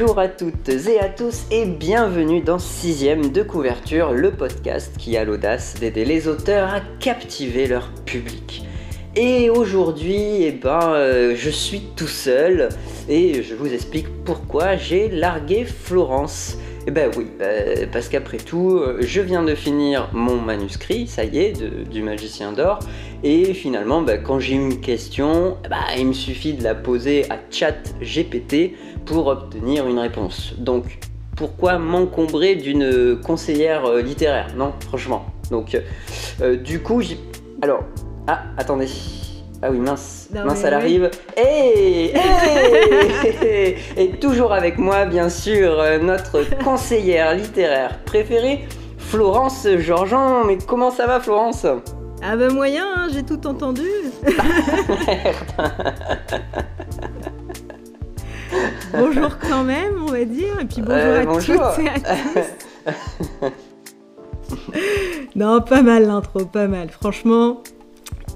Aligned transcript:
Bonjour 0.00 0.20
à 0.20 0.28
toutes 0.28 0.68
et 0.68 1.00
à 1.00 1.08
tous 1.08 1.46
et 1.50 1.66
bienvenue 1.66 2.40
dans 2.40 2.60
Sixième 2.60 3.32
de 3.32 3.42
couverture, 3.42 4.12
le 4.12 4.30
podcast 4.30 4.96
qui 4.96 5.16
a 5.16 5.24
l'audace 5.24 5.74
d'aider 5.80 6.04
les 6.04 6.28
auteurs 6.28 6.72
à 6.72 6.80
captiver 7.00 7.66
leur 7.66 7.90
public. 8.04 8.62
Et 9.16 9.50
aujourd'hui, 9.50 10.44
eh 10.44 10.52
ben, 10.52 10.92
euh, 10.92 11.34
je 11.34 11.50
suis 11.50 11.82
tout 11.96 12.06
seul 12.06 12.68
et 13.08 13.42
je 13.42 13.56
vous 13.56 13.74
explique 13.74 14.06
pourquoi 14.24 14.76
j'ai 14.76 15.08
largué 15.08 15.64
Florence. 15.64 16.58
Eh 16.86 16.90
ben 16.90 17.10
oui, 17.18 17.26
euh, 17.42 17.86
parce 17.92 18.08
qu'après 18.08 18.38
tout, 18.38 18.78
euh, 18.78 18.98
je 19.00 19.20
viens 19.20 19.42
de 19.42 19.54
finir 19.54 20.08
mon 20.12 20.36
manuscrit, 20.36 21.06
ça 21.06 21.24
y 21.24 21.38
est, 21.38 21.62
du 21.90 22.02
Magicien 22.02 22.52
d'Or, 22.52 22.78
et 23.22 23.52
finalement, 23.52 24.00
bah, 24.00 24.16
quand 24.16 24.38
j'ai 24.38 24.54
une 24.54 24.80
question, 24.80 25.58
bah, 25.68 25.80
il 25.98 26.06
me 26.06 26.12
suffit 26.14 26.54
de 26.54 26.62
la 26.62 26.74
poser 26.74 27.30
à 27.30 27.38
ChatGPT 27.50 28.74
pour 29.08 29.26
obtenir 29.28 29.88
une 29.88 29.98
réponse. 29.98 30.52
Donc, 30.58 30.98
pourquoi 31.34 31.78
m'encombrer 31.78 32.56
d'une 32.56 33.18
conseillère 33.24 33.86
euh, 33.86 34.02
littéraire? 34.02 34.48
Non, 34.56 34.74
franchement. 34.86 35.24
Donc, 35.50 35.80
euh, 36.42 36.56
du 36.56 36.82
coup, 36.82 37.00
j'ai... 37.00 37.18
Alors, 37.62 37.84
ah, 38.26 38.42
attendez. 38.58 38.88
Ah 39.62 39.70
oui, 39.70 39.78
mince, 39.78 40.28
Non, 40.32 40.44
mince, 40.44 40.62
elle 40.62 40.74
arrive. 40.74 41.10
Hey, 41.36 42.12
hey 42.14 43.76
Et 43.96 44.10
toujours 44.20 44.52
avec 44.52 44.78
moi, 44.78 45.06
bien 45.06 45.30
sûr, 45.30 45.80
euh, 45.80 45.98
notre 45.98 46.42
conseillère 46.64 47.34
littéraire 47.34 47.98
préférée, 48.04 48.68
Florence 48.98 49.66
Georgean. 49.78 50.44
Mais 50.44 50.58
comment 50.58 50.90
ça 50.90 51.06
va, 51.06 51.18
Florence? 51.18 51.64
Ah 52.22 52.36
bah 52.36 52.50
moyen, 52.50 52.84
hein, 52.96 53.08
j'ai 53.12 53.22
tout 53.22 53.46
entendu. 53.46 53.88
bonjour 58.92 59.38
quand 59.38 59.64
même, 59.64 60.02
on 60.02 60.06
va 60.12 60.24
dire, 60.24 60.58
et 60.60 60.64
puis 60.64 60.82
bonjour 60.82 60.94
Euh, 60.96 61.22
à 61.22 61.24
bonjour. 61.26 61.56
toutes 61.74 61.84
et 61.84 61.88
à 61.88 61.98
tous. 63.40 63.52
non, 65.36 65.60
pas 65.60 65.82
mal 65.82 66.06
l'intro, 66.06 66.44
pas 66.44 66.66
mal. 66.68 66.88
Franchement, 66.90 67.62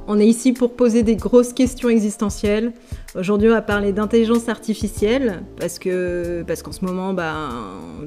on 0.06 0.18
est 0.18 0.26
ici 0.26 0.52
pour 0.52 0.74
poser 0.74 1.02
des 1.02 1.16
grosses 1.16 1.52
questions 1.52 1.88
existentielles. 1.88 2.72
Aujourd'hui, 3.14 3.48
on 3.48 3.52
va 3.52 3.62
parler 3.62 3.92
d'intelligence 3.92 4.48
artificielle 4.48 5.42
parce 5.60 5.78
que 5.78 6.42
parce 6.46 6.62
qu'en 6.62 6.72
ce 6.72 6.84
moment, 6.84 7.12
bah, 7.12 7.48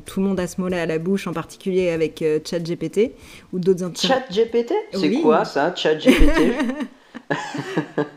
tout 0.06 0.20
le 0.20 0.26
monde 0.28 0.40
a 0.40 0.48
ce 0.48 0.60
mot-là 0.62 0.82
à 0.82 0.86
la 0.86 0.98
bouche, 1.00 1.28
en 1.28 1.34
particulier 1.34 1.90
avec 1.90 2.22
euh, 2.22 2.40
ChatGPT 2.44 3.12
ou 3.54 3.60
d'autres 3.60 3.84
inter- 3.84 4.08
ChatGPT 4.08 4.74
C'est 4.94 5.00
Oui. 5.10 5.22
quoi 5.22 5.46
ça, 5.46 5.74
ChatGPT 5.76 6.54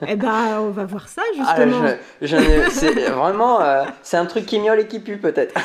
Eh 0.06 0.16
ben, 0.16 0.58
on 0.60 0.70
va 0.70 0.84
voir 0.84 1.08
ça 1.08 1.22
Ah, 1.46 1.56
justement. 1.66 1.86
je, 2.20 2.27
je 2.27 2.36
ne- 2.36 2.70
c'est 2.70 2.92
vraiment, 3.10 3.60
euh, 3.60 3.84
c'est 4.02 4.16
un 4.16 4.27
truc 4.27 4.46
qui 4.46 4.58
miaule 4.60 4.80
et 4.80 4.86
qui 4.86 5.00
pue 5.00 5.16
peut-être. 5.18 5.54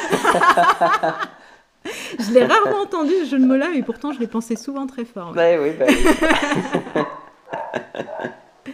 Je 2.18 2.32
l'ai 2.34 2.46
rarement 2.46 2.82
entendu 2.84 3.12
ce 3.26 3.32
jeu 3.32 3.40
de 3.40 3.46
mots-là, 3.46 3.68
mais 3.76 3.82
pourtant 3.82 4.14
je 4.14 4.20
l'ai 4.20 4.28
pensé 4.28 4.56
souvent 4.56 4.88
très 4.88 5.04
fort. 5.04 5.34
ouais. 5.36 5.58
Bah 5.58 5.62
oui, 5.62 5.72
bah 5.78 5.86
oui. 6.96 7.02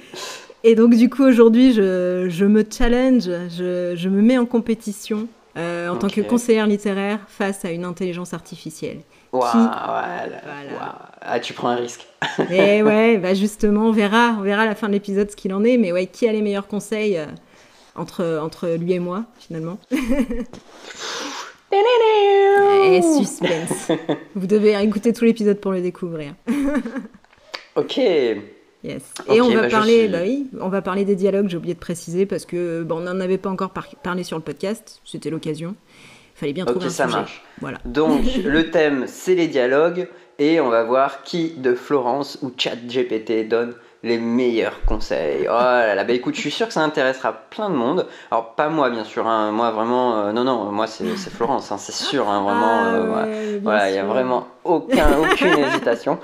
Et 0.63 0.75
donc 0.75 0.93
du 0.93 1.09
coup 1.09 1.23
aujourd'hui 1.23 1.73
je, 1.73 2.27
je 2.29 2.45
me 2.45 2.63
challenge, 2.69 3.23
je, 3.49 3.93
je 3.95 4.09
me 4.09 4.21
mets 4.21 4.37
en 4.37 4.45
compétition 4.45 5.27
euh, 5.59 5.89
en 5.89 5.97
tant 5.97 6.07
que 6.07 6.21
conseillère 6.21 6.65
littéraire 6.67 7.19
face 7.27 7.65
à 7.65 7.71
une 7.71 7.85
intelligence 7.85 8.33
artificielle. 8.33 8.99
Qui- 9.31 9.37
voilà. 10.71 11.11
Ah, 11.21 11.39
tu 11.39 11.53
prends 11.53 11.69
un 11.69 11.75
risque. 11.75 12.07
Et 12.49 12.81
ouais, 12.81 13.17
bah 13.21 13.33
justement 13.35 13.87
on 13.87 13.91
verra, 13.91 14.35
on 14.39 14.41
verra 14.41 14.63
à 14.63 14.65
la 14.65 14.73
fin 14.75 14.87
de 14.87 14.93
l'épisode 14.93 15.29
ce 15.29 15.35
qu'il 15.35 15.53
en 15.53 15.63
est, 15.63 15.77
mais 15.77 15.91
ouais, 15.91 16.07
qui 16.07 16.27
a 16.27 16.31
les 16.31 16.41
meilleurs 16.41 16.67
conseils 16.67 17.17
euh, 17.17 17.25
entre, 17.95 18.39
entre 18.41 18.69
lui 18.69 18.93
et 18.93 18.99
moi 18.99 19.25
finalement 19.39 19.77
Et 21.71 23.01
suspense. 23.01 23.91
Vous 24.35 24.47
devez 24.47 24.73
écouter 24.81 25.13
tout 25.13 25.23
l'épisode 25.25 25.59
pour 25.59 25.71
le 25.71 25.81
découvrir. 25.81 26.33
Ok. 27.75 27.99
Yes. 28.83 29.13
Et 29.27 29.41
on 29.41 29.49
va 29.49 29.61
bah, 29.63 29.69
parler, 29.69 29.99
suis- 30.03 30.07
bah 30.07 30.19
oui, 30.23 30.47
on 30.61 30.69
va 30.69 30.81
parler 30.81 31.03
des 31.03 31.15
dialogues. 31.15 31.49
J'ai 31.49 31.57
oublié 31.57 31.73
de 31.73 31.79
préciser 31.79 32.25
parce 32.25 32.45
que 32.45 32.83
bon, 32.83 32.97
on 32.97 33.01
n'en 33.01 33.19
avait 33.19 33.37
pas 33.37 33.49
encore 33.49 33.71
par- 33.71 33.93
parlé 34.03 34.23
sur 34.23 34.37
le 34.37 34.43
podcast. 34.43 35.01
C'était 35.03 35.29
l'occasion. 35.29 35.75
Il 36.35 36.39
fallait 36.39 36.53
bien 36.53 36.63
trouver 36.65 36.85
un 36.85 36.89
ça 36.89 37.05
sujet. 37.05 37.17
marche. 37.17 37.43
Voilà. 37.59 37.79
Donc, 37.83 38.21
le 38.45 38.71
thème, 38.71 39.03
c'est 39.07 39.35
les 39.35 39.47
dialogues. 39.47 40.07
Et 40.41 40.61
on 40.61 40.69
va 40.69 40.85
voir 40.85 41.23
qui 41.23 41.51
de 41.57 41.75
Florence 41.75 42.39
ou 42.41 42.51
ChatGPT 42.55 43.45
donne 43.49 43.73
les 44.03 44.17
meilleurs 44.17 44.83
conseils. 44.85 45.41
Oh 45.47 45.51
là 45.51 45.93
là, 45.95 46.03
bah 46.05 46.13
écoute, 46.13 46.35
je 46.35 46.39
suis 46.41 46.51
sûr 46.51 46.67
que 46.67 46.73
ça 46.73 46.81
intéressera 46.81 47.33
plein 47.33 47.69
de 47.69 47.75
monde. 47.75 48.07
Alors, 48.31 48.55
pas 48.55 48.69
moi, 48.69 48.89
bien 48.89 49.03
sûr. 49.03 49.27
hein. 49.27 49.51
Moi, 49.51 49.71
vraiment, 49.71 50.19
euh, 50.19 50.31
non, 50.31 50.43
non, 50.45 50.71
moi, 50.71 50.87
c'est 50.87 51.05
Florence, 51.29 51.71
hein, 51.71 51.77
c'est 51.77 51.91
sûr. 51.93 52.29
hein, 52.29 52.41
vraiment, 52.41 52.83
Ah 52.83 52.95
euh, 52.95 53.05
voilà. 53.07 53.25
ouais, 53.27 53.45
bien 53.51 53.59
Voilà, 53.63 53.89
il 53.89 53.93
n'y 53.93 53.99
a 53.99 54.05
vraiment 54.05 54.47
aucun, 54.63 55.19
aucune 55.19 55.57
hésitation. 55.57 56.17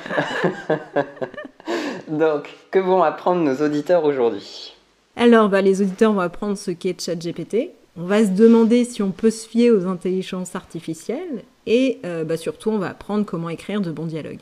Donc, 2.08 2.50
que 2.72 2.80
vont 2.80 3.04
apprendre 3.04 3.42
nos 3.42 3.66
auditeurs 3.66 4.04
aujourd'hui? 4.06 4.74
Alors, 5.16 5.50
bah, 5.50 5.62
les 5.62 5.82
auditeurs 5.82 6.14
vont 6.14 6.22
apprendre 6.22 6.58
ce 6.58 6.72
qu'est 6.72 7.00
ChatGPT. 7.02 7.72
On 7.98 8.04
va 8.04 8.24
se 8.24 8.30
demander 8.32 8.84
si 8.84 9.02
on 9.02 9.12
peut 9.12 9.32
se 9.32 9.48
fier 9.48 9.72
aux 9.72 9.86
intelligences 9.88 10.56
artificielles 10.56 11.44
et 11.66 12.00
euh, 12.06 12.24
bah, 12.26 12.36
surtout, 12.38 12.70
on 12.70 12.78
va 12.78 12.90
apprendre 12.90 13.26
comment 13.26 13.50
écrire 13.50 13.80
de 13.82 13.92
bons 13.92 14.06
dialogues. 14.06 14.40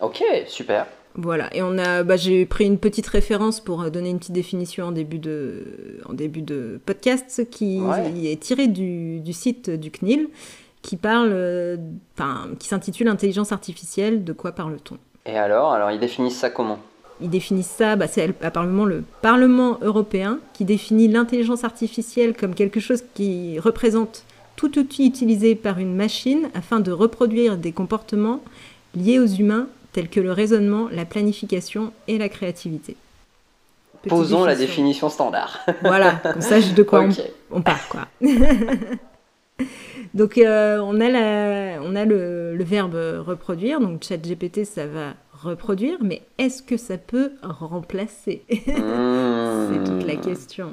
Ok, 0.00 0.22
super. 0.46 0.86
Voilà, 1.16 1.54
et 1.54 1.62
on 1.62 1.76
a, 1.76 2.02
bah, 2.04 2.16
j'ai 2.16 2.46
pris 2.46 2.66
une 2.66 2.78
petite 2.78 3.06
référence 3.08 3.60
pour 3.60 3.82
euh, 3.82 3.90
donner 3.90 4.10
une 4.10 4.18
petite 4.18 4.32
définition 4.34 4.86
en 4.86 4.92
début 4.92 5.18
de, 5.18 5.64
en 6.08 6.12
début 6.12 6.42
de 6.42 6.80
podcast 6.86 7.48
qui 7.50 7.80
Ouais. 7.80 8.12
est 8.32 8.40
tiré 8.40 8.68
du, 8.68 9.20
du 9.20 9.32
site 9.32 9.70
du 9.70 9.90
CNIL 9.90 10.28
qui 10.82 10.96
parle, 10.96 11.30
euh, 11.32 11.76
enfin, 12.16 12.48
qui 12.58 12.68
s'intitule 12.68 13.08
Intelligence 13.08 13.52
artificielle, 13.52 14.24
de 14.24 14.32
quoi 14.32 14.52
parle-t-on? 14.52 14.96
Et 15.30 15.36
alors 15.36 15.72
Alors, 15.72 15.90
ils 15.90 16.00
définissent 16.00 16.38
ça 16.38 16.48
comment? 16.48 16.78
Ils 17.20 17.28
définissent 17.28 17.66
ça, 17.76 17.96
bah, 17.96 18.06
c'est 18.06 18.32
apparemment 18.42 18.86
le 18.86 19.02
Parlement 19.20 19.78
européen 19.82 20.38
qui 20.54 20.64
définit 20.64 21.08
l'intelligence 21.08 21.64
artificielle 21.64 22.34
comme 22.34 22.54
quelque 22.54 22.80
chose 22.80 23.02
qui 23.14 23.58
représente 23.58 24.24
tout 24.56 24.78
outil 24.78 25.06
utilisé 25.06 25.54
par 25.54 25.78
une 25.80 25.94
machine 25.94 26.48
afin 26.54 26.80
de 26.80 26.92
reproduire 26.92 27.58
des 27.58 27.72
comportements 27.72 28.42
liés 28.94 29.18
aux 29.18 29.26
humains 29.26 29.66
tels 29.92 30.08
que 30.08 30.20
le 30.20 30.32
raisonnement, 30.32 30.88
la 30.90 31.04
planification 31.04 31.92
et 32.08 32.18
la 32.18 32.28
créativité. 32.28 32.96
Petite 34.02 34.10
Posons 34.16 34.44
la 34.44 34.54
définition 34.54 35.08
standard. 35.10 35.60
Voilà, 35.82 36.12
qu'on 36.32 36.40
sache 36.40 36.72
de 36.74 36.82
quoi 36.82 37.02
on- 37.02 37.56
on, 37.56 37.62
part, 37.62 37.86
quoi. 37.88 38.06
donc, 40.14 40.38
euh, 40.38 40.78
on 40.78 41.00
a, 41.00 41.08
la- 41.08 41.82
on 41.82 41.94
a 41.96 42.04
le, 42.04 42.56
le 42.56 42.64
verbe 42.64 42.94
reproduire, 43.26 43.80
donc 43.80 44.02
ChatGPT, 44.02 44.64
ça 44.64 44.86
va 44.86 45.14
reproduire, 45.42 45.98
mais 46.02 46.22
est-ce 46.38 46.62
que 46.62 46.76
ça 46.76 46.96
peut 46.98 47.32
remplacer? 47.42 48.42
C'est 48.50 49.84
toute 49.84 50.04
la 50.04 50.14
Hmm, 50.16 50.20
question. 50.20 50.72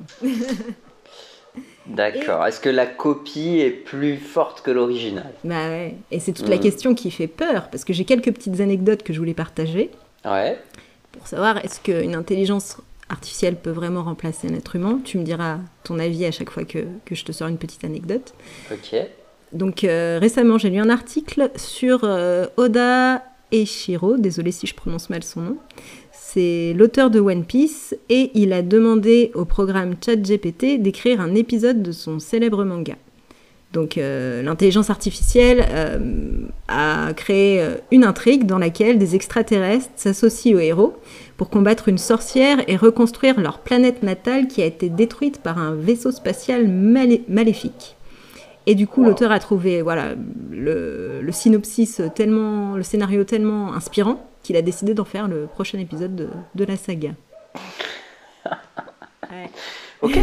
D'accord. 1.89 2.45
Est-ce 2.45 2.59
que 2.59 2.69
la 2.69 2.85
copie 2.85 3.59
est 3.59 3.69
plus 3.71 4.17
forte 4.17 4.61
que 4.61 4.71
l'original? 4.71 5.31
Bah 5.43 5.69
ouais, 5.69 5.95
et 6.11 6.19
c'est 6.19 6.33
toute 6.33 6.49
la 6.49 6.57
Mm. 6.57 6.61
question 6.61 6.95
qui 6.95 7.11
fait 7.11 7.27
peur, 7.27 7.69
parce 7.69 7.85
que 7.85 7.93
j'ai 7.93 8.03
quelques 8.05 8.31
petites 8.33 8.59
anecdotes 8.59 9.03
que 9.03 9.13
je 9.13 9.19
voulais 9.19 9.33
partager 9.33 9.89
Ouais. 10.25 10.57
pour 11.13 11.25
savoir 11.27 11.63
est-ce 11.63 11.79
qu'une 11.79 12.15
intelligence 12.15 12.77
artificielle 13.09 13.55
peut 13.55 13.69
vraiment 13.71 14.03
remplacer 14.03 14.47
un 14.49 14.53
être 14.53 14.75
humain? 14.75 14.99
Tu 15.05 15.17
me 15.17 15.23
diras 15.23 15.59
ton 15.85 15.97
avis 15.99 16.25
à 16.25 16.31
chaque 16.31 16.49
fois 16.49 16.65
que, 16.65 16.79
que 17.05 17.15
je 17.15 17.23
te 17.23 17.31
sors 17.31 17.47
une 17.47 17.57
petite 17.57 17.83
anecdote. 17.85 18.33
Ok. 18.71 18.95
Donc 19.53 19.85
euh, 19.85 20.17
récemment, 20.19 20.57
j'ai 20.57 20.69
lu 20.69 20.79
un 20.79 20.89
article 20.89 21.49
sur 21.55 22.01
euh, 22.03 22.47
Oda 22.57 23.23
Eiichiro, 23.53 24.17
désolé 24.17 24.51
si 24.51 24.67
je 24.67 24.75
prononce 24.75 25.09
mal 25.09 25.23
son 25.23 25.39
nom. 25.39 25.57
C'est 26.37 26.75
l'auteur 26.77 27.09
de 27.09 27.19
One 27.19 27.45
Piece 27.45 27.95
et 28.09 28.29
il 28.35 28.53
a 28.53 28.61
demandé 28.61 29.31
au 29.33 29.43
programme 29.43 29.95
ChatGPT 30.05 30.79
d'écrire 30.79 31.19
un 31.19 31.33
épisode 31.33 31.81
de 31.81 31.91
son 31.91 32.19
célèbre 32.19 32.63
manga. 32.63 32.93
Donc 33.73 33.97
euh, 33.97 34.43
l'intelligence 34.43 34.91
artificielle 34.91 35.65
euh, 35.71 35.97
a 36.67 37.11
créé 37.15 37.59
euh, 37.59 37.77
une 37.91 38.03
intrigue 38.03 38.45
dans 38.45 38.59
laquelle 38.59 38.99
des 38.99 39.15
extraterrestres 39.15 39.89
s'associent 39.95 40.55
aux 40.57 40.59
héros 40.59 40.93
pour 41.37 41.49
combattre 41.49 41.89
une 41.89 41.97
sorcière 41.97 42.59
et 42.67 42.75
reconstruire 42.75 43.39
leur 43.39 43.57
planète 43.57 44.03
natale 44.03 44.47
qui 44.47 44.61
a 44.61 44.65
été 44.67 44.89
détruite 44.89 45.39
par 45.41 45.57
un 45.57 45.73
vaisseau 45.73 46.11
spatial 46.11 46.67
malé- 46.67 47.23
maléfique. 47.27 47.95
Et 48.67 48.75
du 48.75 48.85
coup, 48.85 49.01
Wow. 49.01 49.07
l'auteur 49.07 49.31
a 49.31 49.39
trouvé 49.39 49.81
voilà, 49.81 50.09
le, 50.51 51.19
le 51.19 51.31
synopsis 51.31 51.99
tellement, 52.13 52.75
le 52.75 52.83
scénario 52.83 53.23
tellement 53.23 53.73
inspirant 53.73 54.23
qu'il 54.47 54.55
a 54.55 54.61
décidé 54.61 54.93
d'en 54.93 55.03
faire 55.03 55.27
le 55.27 55.45
prochain 55.45 55.77
épisode 55.77 56.15
de, 56.15 56.29
de 56.55 56.63
la 56.63 56.77
saga. 56.77 57.11
Ouais. 59.29 59.49
Ok. 60.01 60.17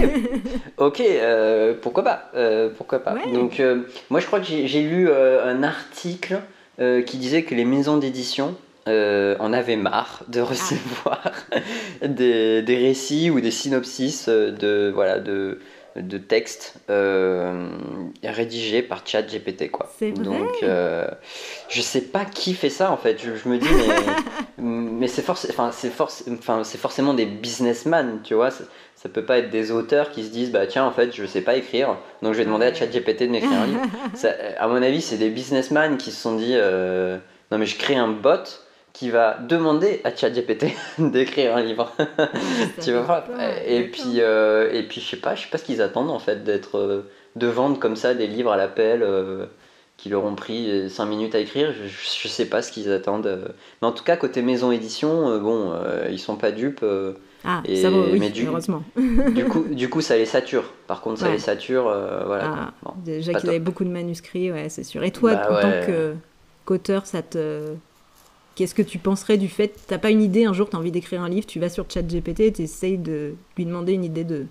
ok. 0.78 1.00
euh, 1.00 1.74
pourquoi 1.82 2.02
pas 2.04 2.30
euh, 2.34 2.70
Pourquoi 2.74 3.00
pas 3.00 3.12
Ouais. 3.12 3.30
Donc, 3.30 3.60
euh, 3.60 3.82
moi, 4.08 4.18
je 4.20 4.26
crois 4.26 4.40
que 4.40 4.46
j'ai 4.46 4.80
lu 4.80 5.10
euh, 5.10 5.44
un 5.44 5.62
article 5.62 6.40
euh, 6.80 7.02
qui 7.02 7.18
disait 7.18 7.42
que 7.42 7.54
les 7.54 7.66
maisons 7.66 7.98
d'édition 7.98 8.56
euh, 8.88 9.36
en 9.40 9.52
avaient 9.52 9.76
marre 9.76 10.22
de 10.28 10.40
recevoir 10.40 11.32
des, 12.02 12.62
des 12.62 12.76
récits 12.78 13.28
ou 13.28 13.42
des 13.42 13.50
synopsis 13.50 14.26
de 14.30 14.90
voilà 14.94 15.18
de 15.18 15.58
de 15.96 16.18
texte 16.18 16.74
euh, 16.90 17.68
rédigé 18.24 18.82
par 18.82 19.06
ChatGPT 19.06 19.70
quoi. 19.70 19.88
C'est 19.98 20.10
vrai. 20.10 20.24
Donc 20.24 20.62
euh, 20.62 21.06
je 21.68 21.80
sais 21.80 22.00
pas 22.00 22.24
qui 22.24 22.54
fait 22.54 22.70
ça 22.70 22.90
en 22.90 22.96
fait. 22.96 23.18
Je, 23.22 23.36
je 23.36 23.48
me 23.48 23.58
dis 23.58 23.68
mais, 24.58 24.64
mais 24.64 25.08
c'est 25.08 25.22
forc- 25.22 25.46
enfin 25.50 25.70
c'est 25.72 25.90
forc- 25.94 26.24
enfin 26.38 26.64
c'est 26.64 26.78
forcément 26.78 27.14
des 27.14 27.26
businessmen, 27.26 28.20
tu 28.24 28.34
vois. 28.34 28.50
Ça, 28.50 28.64
ça 28.96 29.08
peut 29.08 29.24
pas 29.24 29.38
être 29.38 29.50
des 29.50 29.70
auteurs 29.70 30.10
qui 30.10 30.24
se 30.24 30.30
disent 30.30 30.50
bah 30.50 30.66
tiens 30.66 30.84
en 30.84 30.90
fait 30.92 31.14
je 31.14 31.26
sais 31.26 31.42
pas 31.42 31.56
écrire 31.56 31.96
donc 32.22 32.32
je 32.32 32.38
vais 32.38 32.44
demander 32.44 32.66
à 32.66 32.74
ChatGPT 32.74 33.24
de 33.24 33.28
m'écrire 33.28 33.52
un 33.60 33.66
livre. 33.66 33.82
Ça, 34.14 34.30
à 34.58 34.66
mon 34.66 34.82
avis 34.82 35.00
c'est 35.02 35.18
des 35.18 35.30
businessmen 35.30 35.96
qui 35.98 36.10
se 36.10 36.20
sont 36.20 36.36
dit 36.36 36.52
euh, 36.54 37.18
non 37.52 37.58
mais 37.58 37.66
je 37.66 37.76
crée 37.78 37.96
un 37.96 38.08
bot 38.08 38.38
qui 38.94 39.10
va 39.10 39.36
demander 39.46 40.00
à 40.04 40.14
ChatGPT 40.14 40.66
d'écrire 40.98 41.56
un 41.56 41.62
livre. 41.62 41.92
tu 42.82 42.92
vas 42.92 43.00
voir. 43.02 43.24
Et 43.66 43.82
puis, 43.88 44.20
euh, 44.20 44.72
et 44.72 44.84
puis, 44.84 45.00
je 45.02 45.10
sais 45.10 45.16
pas, 45.18 45.34
je 45.34 45.42
sais 45.42 45.48
pas 45.50 45.58
ce 45.58 45.64
qu'ils 45.64 45.82
attendent 45.82 46.10
en 46.10 46.20
fait 46.20 46.44
d'être, 46.44 46.78
euh, 46.78 47.02
de 47.36 47.46
vendre 47.48 47.78
comme 47.80 47.96
ça 47.96 48.14
des 48.14 48.28
livres 48.28 48.52
à 48.52 48.56
l'appel 48.56 49.02
euh, 49.02 49.46
qui 49.96 50.08
leur 50.10 50.24
ont 50.24 50.36
pris 50.36 50.88
5 50.88 51.06
minutes 51.06 51.34
à 51.34 51.40
écrire. 51.40 51.72
Je, 51.72 51.88
je 51.88 52.28
sais 52.28 52.46
pas 52.46 52.62
ce 52.62 52.70
qu'ils 52.70 52.90
attendent. 52.92 53.52
Mais 53.82 53.88
en 53.88 53.92
tout 53.92 54.04
cas, 54.04 54.16
côté 54.16 54.42
maison 54.42 54.70
édition, 54.70 55.28
euh, 55.28 55.38
bon, 55.40 55.72
ils 56.08 56.18
sont 56.20 56.36
pas 56.36 56.52
dupes. 56.52 56.84
Ah, 57.46 57.62
Et- 57.66 57.82
ça 57.82 57.90
va, 57.90 57.98
oui, 57.98 58.18
mais 58.20 58.30
du- 58.30 58.46
heureusement. 58.46 58.82
du 58.96 59.44
coup, 59.46 59.64
du 59.68 59.90
coup, 59.90 60.00
ça 60.02 60.16
les 60.16 60.24
sature. 60.24 60.72
Par 60.86 61.00
contre, 61.00 61.18
ça 61.18 61.26
Ouais. 61.26 61.32
les 61.32 61.38
sature, 61.38 61.82
voilà. 62.26 62.44
Ah. 62.68 62.72
Bon. 62.84 62.92
Déjà 63.04 63.32
top. 63.32 63.44
avaient 63.46 63.58
beaucoup 63.58 63.84
de 63.84 63.90
manuscrits, 63.90 64.50
ouais, 64.52 64.68
c'est 64.68 64.84
sûr. 64.84 65.02
Et 65.02 65.10
toi, 65.10 65.34
Bah 65.34 65.48
en 65.50 65.54
ouais. 65.56 65.80
tant 65.80 65.92
qu'auteur, 66.64 67.06
ça 67.06 67.20
te. 67.22 67.74
Qu'est-ce 68.54 68.74
que 68.74 68.82
tu 68.82 68.98
penserais 68.98 69.36
du 69.36 69.48
fait 69.48 69.74
T'as 69.88 69.98
pas 69.98 70.10
une 70.10 70.22
idée, 70.22 70.44
un 70.44 70.52
jour, 70.52 70.68
t'as 70.70 70.78
envie 70.78 70.92
d'écrire 70.92 71.22
un 71.22 71.28
livre, 71.28 71.46
tu 71.46 71.58
vas 71.58 71.68
sur 71.68 71.86
ChatGPT 71.90 72.40
et 72.40 72.52
t'essayes 72.52 72.98
de 72.98 73.34
lui 73.56 73.64
demander 73.66 73.92
une 73.92 74.04
idée 74.04 74.22
de, 74.24 74.46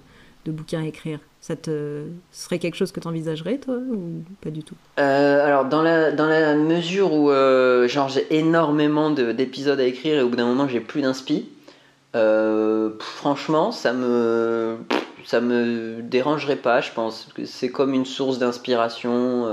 de 0.46 0.52
bouquin 0.52 0.82
à 0.84 0.86
écrire. 0.86 1.20
Ça 1.40 1.56
te 1.56 2.04
serait 2.32 2.60
quelque 2.60 2.76
chose 2.76 2.92
que 2.92 3.00
t'envisagerais, 3.00 3.58
toi, 3.58 3.76
ou 3.76 4.24
pas 4.42 4.50
du 4.50 4.64
tout? 4.64 4.76
Euh, 5.00 5.46
alors 5.46 5.66
dans 5.66 5.82
la, 5.82 6.12
dans 6.12 6.28
la 6.28 6.56
mesure 6.56 7.14
où 7.14 7.32
euh, 7.32 7.88
genre 7.88 8.10
j'ai 8.10 8.26
énormément 8.36 9.10
de- 9.10 9.32
d'épisodes 9.32 9.80
à 9.80 9.84
écrire 9.86 10.16
et 10.20 10.22
au 10.22 10.30
bout 10.30 10.36
d'un 10.38 10.46
moment 10.46 10.68
j'ai 10.68 10.80
plus 10.80 11.02
d'inspi, 11.02 11.50
euh, 12.16 12.92
franchement 13.00 13.72
ça 13.72 13.92
me 13.94 14.78
ça 15.26 15.40
me 15.42 16.02
dérangerait 16.02 16.58
pas. 16.58 16.82
Je 16.82 16.92
pense 16.92 17.30
c'est 17.46 17.70
comme 17.70 17.94
une 17.94 18.06
source 18.06 18.38
d'inspiration. 18.40 19.46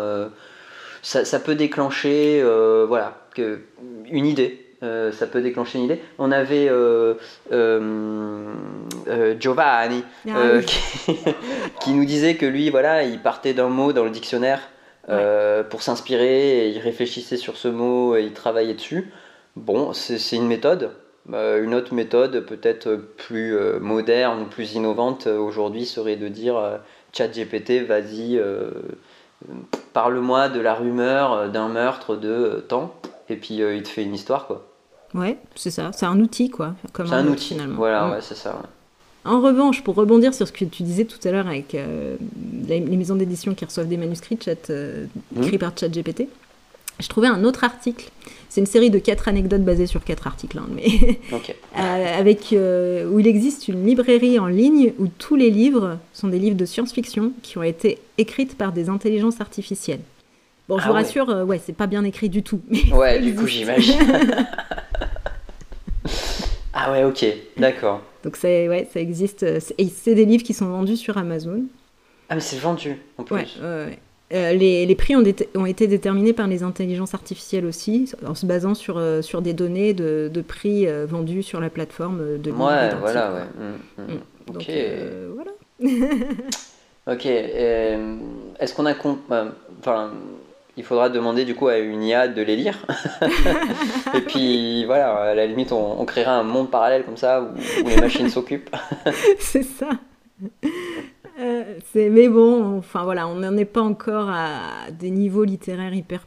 Ça, 1.03 1.25
ça 1.25 1.41
peut 1.41 1.55
déclencher 1.55 2.41
euh, 2.43 2.85
voilà 2.87 3.27
que 3.35 3.61
une 4.11 4.27
idée. 4.27 4.67
Euh, 4.83 5.13
ça 5.13 5.27
peut 5.27 5.43
déclencher 5.43 5.79
une 5.79 5.85
idée. 5.85 6.01
On 6.19 6.33
avait 6.33 6.69
euh, 6.71 7.15
Giovanni 9.39 10.05
Ah 10.27 10.53
oui. 10.55 10.65
qui, 11.07 11.19
qui 11.83 11.91
nous 11.93 12.07
disait 12.07 12.37
que 12.37 12.47
lui, 12.47 12.71
voilà, 12.71 13.03
il 13.05 13.19
partait 13.19 13.53
d'un 13.53 13.69
mot 13.69 13.93
dans 13.93 14.05
le 14.05 14.11
dictionnaire 14.11 14.61
pour 15.71 15.83
s'inspirer, 15.83 16.67
et 16.67 16.69
il 16.69 16.79
réfléchissait 16.79 17.37
sur 17.37 17.57
ce 17.57 17.67
mot 17.67 18.15
et 18.17 18.23
il 18.23 18.33
travaillait 18.33 18.75
dessus. 18.75 19.11
Bon, 19.57 19.93
c'est 19.93 20.37
une 20.37 20.47
méthode. 20.47 20.93
Une 21.29 21.75
autre 21.75 21.95
méthode, 21.95 22.47
peut-être 22.47 22.95
plus 22.95 23.59
moderne, 23.81 24.47
plus 24.49 24.75
innovante 24.75 25.27
aujourd'hui, 25.27 25.85
serait 25.85 26.15
de 26.15 26.29
dire 26.29 26.79
ChatGPT, 27.13 27.85
vas-y, 27.87 28.41
parle-moi 29.93 30.49
de 30.49 30.61
la 30.61 30.75
rumeur 30.75 31.33
euh, 31.33 31.49
d'un 31.49 31.69
meurtre 31.69 32.17
de 32.17 32.29
euh, 32.29 32.61
temps, 32.61 32.95
et 33.29 33.37
puis 33.37 33.63
euh, 33.63 33.75
il 33.75 33.83
te 33.83 33.89
fait 33.89 34.03
une 34.05 34.15
histoire, 34.15 34.47
quoi. 34.47 34.67
Ouais, 35.15 35.39
c'est 35.57 35.71
ça. 35.73 35.91
C'est 35.93 36.07
un 36.07 36.19
outil, 36.21 36.51
quoi. 36.51 36.75
C'est 36.95 37.13
un 37.13 37.27
outil, 37.27 37.55
finalement. 37.55 37.77
voilà, 37.77 38.11
ouais, 38.11 38.21
c'est 38.21 38.37
ça. 38.37 38.51
ouais. 38.51 38.69
En 39.25 39.41
revanche, 39.41 39.83
pour 39.83 39.97
rebondir 39.97 40.33
sur 40.33 40.47
ce 40.47 40.53
que 40.53 40.65
tu 40.65 40.83
disais 40.83 41.05
tout 41.05 41.19
à 41.29 41.31
l'heure 41.33 41.47
avec 41.49 41.75
euh, 41.75 42.17
les 42.69 42.81
maisons 42.81 43.17
d'édition 43.17 43.55
qui 43.55 43.65
reçoivent 43.65 43.89
des 43.89 43.97
manuscrits 43.99 44.39
chat, 44.43 44.71
euh, 44.71 45.07
Mhm. 45.35 45.43
écrits 45.43 45.59
par 45.59 45.73
ChatGPT, 45.77 46.29
je 47.01 47.09
trouvais 47.09 47.29
un 47.29 47.45
autre 47.45 47.65
article. 47.65 48.11
C'est 48.49 48.61
une 48.61 48.67
série 48.67 48.91
de 48.91 48.99
quatre 48.99 49.29
anecdotes 49.29 49.63
basées 49.65 49.87
sur 49.87 50.03
quatre 50.03 50.27
articles, 50.27 50.59
hein, 50.59 50.67
mais 50.75 50.87
euh, 51.79 52.19
avec 52.19 52.53
euh, 52.53 53.09
où 53.09 53.21
il 53.21 53.27
existe 53.27 53.69
une 53.69 53.87
librairie 53.87 54.39
en 54.39 54.47
ligne 54.47 54.93
où 54.99 55.07
tous 55.07 55.37
les 55.37 55.51
livres 55.51 55.99
sont 56.13 56.29
des 56.29 56.39
livres 56.39 56.57
de 56.57 56.65
science-fiction 56.65 57.33
qui 57.43 57.59
ont 57.59 57.63
été 57.63 57.99
écrites 58.19 58.57
par 58.59 58.73
des 58.73 58.89
intelligences 58.89 59.41
artificielles. 59.41 60.01
Bon, 60.69 60.79
je 60.79 60.85
Ah 60.85 60.89
vous 60.89 60.95
ouais. 60.95 61.03
rassure, 61.03 61.31
euh, 61.31 61.45
ouais, 61.45 61.61
c'est 61.65 61.73
pas 61.77 61.87
bien 61.87 62.03
écrit 62.05 62.29
du 62.29 62.43
tout. 62.43 62.61
mais 62.69 62.93
Ouais, 62.93 63.21
du 63.21 63.35
coup, 63.35 63.47
j'imagine. 63.47 63.99
ah 66.73 66.93
ouais, 66.93 67.05
ok, 67.05 67.25
d'accord. 67.57 68.03
Donc 68.25 68.37
c'est 68.37 68.69
ouais, 68.69 68.89
ça 68.93 69.01
existe. 69.01 69.43
euh, 69.43 69.61
Et 69.79 69.89
c'est 69.89 70.15
des 70.15 70.25
livres 70.25 70.43
qui 70.45 70.55
sont 70.55 70.67
vendus 70.69 70.97
sur 70.97 71.17
Amazon. 71.19 71.63
Ah, 72.29 72.35
mais 72.37 72.41
c'est 72.41 72.59
vendu, 72.59 72.97
en 73.19 73.25
plus. 73.25 73.35
Ouais, 73.37 73.47
ouais, 73.61 73.85
ouais. 73.87 73.99
Euh, 74.33 74.53
les, 74.53 74.87
les 74.87 74.95
prix 74.95 75.17
ont, 75.17 75.67
été 75.67 75.87
déterminés 75.89 76.33
par 76.33 76.47
les 76.47 76.63
intelligences 76.63 77.15
artificielles 77.15 77.67
aussi, 77.67 78.13
en 78.25 78.37
se 78.37 78.47
basant 78.47 78.75
sur, 78.75 78.97
euh, 78.97 79.23
sur 79.23 79.43
des 79.43 79.55
données 79.55 79.93
de, 79.93 80.31
de 80.33 80.41
prix 80.41 80.87
euh, 80.87 81.05
vendus 81.05 81.43
sur 81.43 81.61
la 81.61 81.69
plateforme 81.69 82.21
euh, 82.21 82.39
de 82.39 82.53
Ouais, 82.53 82.95
voilà, 83.01 83.33
ouais. 83.33 84.05
Donc, 84.47 84.57
Ok. 84.57 84.71
voilà. 85.35 85.51
Ok, 87.09 87.27
est-ce 87.27 88.75
qu'on 88.75 88.87
a... 88.87 88.93
euh, 88.93 89.51
Enfin, 89.81 90.11
il 90.77 90.85
faudra 90.85 91.09
demander 91.09 91.45
du 91.45 91.55
coup 91.57 91.67
à 91.67 91.79
une 91.79 92.03
IA 92.03 92.29
de 92.29 92.43
les 92.43 92.55
lire. 92.55 92.79
Et 94.15 94.21
puis 94.21 94.85
voilà, 94.85 95.15
à 95.17 95.35
la 95.35 95.47
limite, 95.47 95.73
on, 95.73 96.01
on 96.01 96.05
créera 96.05 96.33
un 96.33 96.45
monde 96.45 96.71
parallèle 96.71 97.03
comme 97.05 97.17
ça 97.17 97.43
où, 97.43 97.85
où 97.85 97.89
les 97.89 97.97
machines 97.97 98.29
s'occupent. 98.29 98.71
c'est 99.41 99.65
ça. 99.65 99.89
Euh, 101.41 101.65
mais 101.95 102.29
bon, 102.29 102.79
enfin 102.79 103.05
voilà, 103.05 103.27
on 103.29 103.37
n'en 103.37 103.57
est 103.57 103.65
pas 103.65 103.81
encore 103.83 104.29
à 104.29 104.91
des 104.91 105.11
niveaux 105.11 105.45
littéraires 105.45 105.95
hyper 105.95 106.27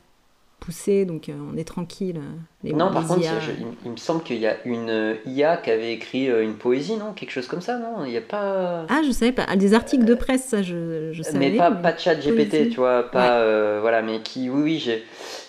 poussés, 0.60 1.06
donc 1.06 1.30
euh, 1.30 1.34
on 1.54 1.58
est 1.58 1.66
tranquille. 1.68 2.18
euh, 2.18 2.32
Les, 2.64 2.74
non, 2.74 2.90
par 2.92 3.08
contre, 3.08 3.22
IA, 3.22 3.40
je- 3.40 3.52
il, 3.52 3.68
il 3.86 3.92
me 3.92 3.98
semble 3.98 4.24
qu'il 4.24 4.38
y 4.38 4.48
a 4.48 4.56
une 4.66 4.90
euh, 4.90 5.16
IA 5.26 5.58
qui 5.58 5.70
avait 5.72 5.94
écrit 5.94 6.28
une 6.28 6.56
poésie, 6.56 6.96
non? 6.96 7.14
Quelque 7.14 7.32
chose 7.32 7.48
comme 7.48 7.62
ça, 7.62 7.78
non? 7.78 8.06
Il 8.06 8.12
n'y 8.12 8.18
a 8.18 8.22
pas... 8.22 8.86
Ah, 8.90 9.02
je 9.06 9.12
savais 9.12 9.32
pas. 9.34 9.46
Ah, 9.48 9.56
des 9.56 9.74
articles 9.74 10.06
de 10.06 10.16
presse, 10.16 10.46
ça, 10.46 10.62
je, 10.64 11.12
je 11.12 11.22
savais. 11.24 11.52
mais 11.52 11.58
pas, 11.58 11.72
pas 11.72 11.92
de 11.92 12.00
chat 12.00 12.16
GPT, 12.16 12.50
poésie. 12.50 12.70
tu 12.70 12.80
vois, 12.80 13.04
pas 13.12 13.80
voilà, 13.82 14.02
mais 14.02 14.22
qui, 14.22 14.50
oui, 14.50 14.62
oui, 14.64 14.80
j'ai, 14.80 15.04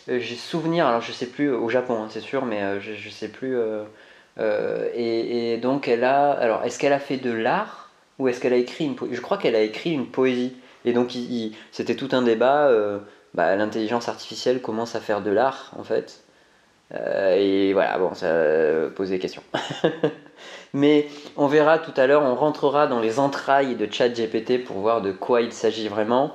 j'ai 0.09 0.35
souvenir. 0.37 0.87
Alors 0.87 1.01
je 1.01 1.13
sais 1.13 1.27
plus 1.27 1.51
au 1.51 1.69
Japon, 1.69 2.03
hein, 2.03 2.09
c'est 2.11 2.21
sûr, 2.21 2.45
mais 2.45 2.81
je, 2.81 2.93
je 2.95 3.09
sais 3.09 3.29
plus. 3.29 3.57
et, 4.95 5.53
et 5.55 5.57
donc 5.59 5.89
elle 5.89 6.05
a, 6.05 6.33
alors 6.33 6.65
est-ce 6.65 6.79
qu'elle 6.79 6.93
a 6.93 6.99
fait 6.99 7.17
de 7.17 7.31
l'art? 7.31 7.84
Ou 8.19 8.29
est-ce 8.29 8.41
qu'elle 8.41 8.53
a 8.53 8.57
écrit 8.57 8.85
une, 8.85 8.95
po- 8.97 9.09
je 9.11 9.21
crois 9.21 9.39
qu'elle 9.39 9.57
a 9.57 9.63
écrit 9.63 9.91
une 9.93 10.07
poésie. 10.07 10.53
Et 10.85 10.93
donc 10.93 11.15
il- 11.15 11.33
il- 11.33 11.57
c'était 11.73 11.97
tout 11.97 12.09
un 12.13 12.23
débat. 12.23 12.69
euh, 12.69 12.99
bah, 13.35 13.57
l'intelligence 13.57 14.09
artificielle 14.09 14.61
commence 14.63 14.95
à 14.95 15.01
faire 15.01 15.21
de 15.21 15.31
l'art 15.31 15.73
en 15.79 15.83
fait. 15.83 16.23
Euh, 16.95 17.35
et 17.37 17.73
voilà, 17.73 17.99
bon, 17.99 18.15
ça 18.15 18.27
euh, 18.27 18.91
pose 18.91 19.11
des 19.11 19.19
questions. 19.19 19.43
Mais 20.75 21.07
on 21.37 21.47
verra 21.47 21.79
tout 21.79 21.93
à 21.97 22.07
l'heure, 22.07 22.23
on 22.23 22.35
rentrera 22.35 22.87
dans 22.87 23.01
les 23.01 23.19
entrailles 23.19 23.75
de 23.77 23.89
ChatGPT 23.91 24.65
pour 24.65 24.77
voir 24.79 25.03
de 25.03 25.13
quoi 25.13 25.41
il 25.41 25.53
s'agit 25.53 25.89
vraiment. 25.89 26.35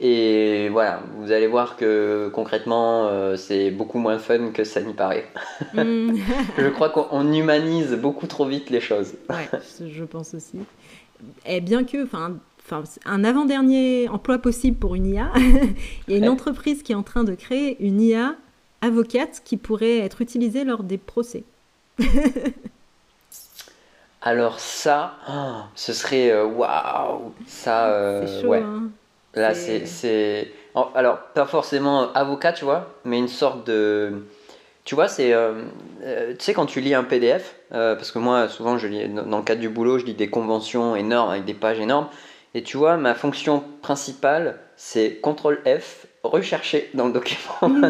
Et 0.00 0.68
voilà, 0.70 1.00
vous 1.18 1.30
allez 1.32 1.46
voir 1.46 1.76
que 1.76 2.30
concrètement, 2.34 3.06
euh, 3.08 3.36
c'est 3.36 3.70
beaucoup 3.70 3.98
moins 3.98 4.18
fun 4.18 4.50
que 4.52 4.64
ça 4.64 4.80
n'y 4.80 4.94
paraît. 4.94 5.26
Hmm. 5.74 6.16
Je 6.58 6.68
crois 6.68 6.88
qu'on 6.90 7.30
humanise 7.32 7.92
beaucoup 7.94 8.26
trop 8.26 8.46
vite 8.46 8.68
les 8.70 8.80
choses. 8.80 9.14
Ouais, 9.30 9.48
je 9.86 10.04
pense 10.04 10.34
aussi. 10.34 10.58
Bien 11.62 11.84
que, 11.84 12.04
enfin, 12.04 12.36
enfin, 12.64 12.82
un 13.04 13.24
avant-dernier 13.24 14.08
emploi 14.08 14.38
possible 14.38 14.76
pour 14.76 14.94
une 14.94 15.06
IA, 15.06 15.30
il 15.36 16.12
y 16.12 16.14
a 16.14 16.18
une 16.18 16.28
entreprise 16.28 16.82
qui 16.82 16.92
est 16.92 16.96
en 16.96 17.02
train 17.02 17.24
de 17.24 17.34
créer 17.34 17.82
une 17.84 18.00
IA 18.00 18.34
avocate 18.80 19.42
qui 19.44 19.56
pourrait 19.56 19.98
être 19.98 20.20
utilisée 20.20 20.64
lors 20.64 20.82
des 20.82 20.98
procès. 20.98 21.44
Alors 24.20 24.60
ça, 24.60 25.14
oh, 25.28 25.62
ce 25.74 25.92
serait 25.92 26.30
euh, 26.30 26.44
waouh, 26.46 27.32
ça, 27.46 27.88
euh, 27.88 28.40
chaud, 28.40 28.50
ouais. 28.50 28.62
hein. 28.62 28.90
Là, 29.34 29.52
C'est- 29.54 30.52
Alors, 30.94 31.18
pas 31.34 31.46
forcément 31.46 32.12
avocat, 32.12 32.52
tu 32.52 32.64
vois, 32.64 32.88
mais 33.04 33.18
une 33.18 33.28
sorte 33.28 33.66
de. 33.66 34.24
Tu 34.84 34.94
vois, 34.96 35.08
c'est. 35.08 35.32
euh, 35.32 35.62
euh, 36.02 36.34
tu 36.36 36.44
sais, 36.44 36.54
quand 36.54 36.66
tu 36.66 36.80
lis 36.80 36.94
un 36.94 37.04
PDF, 37.04 37.54
euh, 37.72 37.94
parce 37.94 38.10
que 38.10 38.18
moi, 38.18 38.48
souvent, 38.48 38.78
je 38.78 38.88
lis, 38.88 39.08
dans 39.08 39.38
le 39.38 39.44
cadre 39.44 39.60
du 39.60 39.68
boulot, 39.68 39.98
je 39.98 40.04
lis 40.04 40.14
des 40.14 40.28
conventions 40.28 40.96
énormes 40.96 41.30
avec 41.30 41.44
des 41.44 41.54
pages 41.54 41.78
énormes. 41.78 42.08
Et 42.54 42.62
tu 42.62 42.76
vois, 42.76 42.96
ma 42.96 43.14
fonction 43.14 43.62
principale, 43.80 44.58
c'est 44.76 45.20
CTRL 45.22 45.58
F, 45.80 46.06
rechercher 46.22 46.90
dans 46.94 47.06
le 47.06 47.12
document 47.12 47.80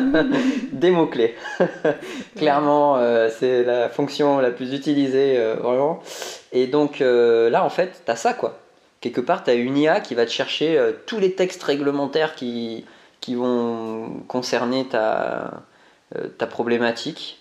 des 0.73 0.91
mots-clés. 0.91 1.35
Clairement, 2.37 2.97
c'est 3.31 3.65
la 3.65 3.89
fonction 3.89 4.39
la 4.39 4.51
plus 4.53 4.73
utilisée, 4.73 5.37
vraiment. 5.61 6.01
Et 6.53 6.69
donc, 6.69 7.01
là, 7.01 7.65
en 7.65 7.71
fait, 7.71 8.03
t'as 8.05 8.17
ça, 8.17 8.35
quoi 8.35 8.59
quelque 9.01 9.21
part, 9.21 9.43
tu 9.43 9.51
as 9.51 9.55
une 9.55 9.77
IA 9.77 9.99
qui 9.99 10.15
va 10.15 10.25
te 10.25 10.31
chercher 10.31 10.81
tous 11.07 11.19
les 11.19 11.33
textes 11.33 11.65
réglementaires 11.65 12.37
qui, 12.37 12.85
qui 13.21 13.35
vont 13.35 14.23
concerner 14.29 14.87
ta, 14.87 15.65
euh, 16.17 16.29
ta 16.29 16.47
problématique. 16.47 17.39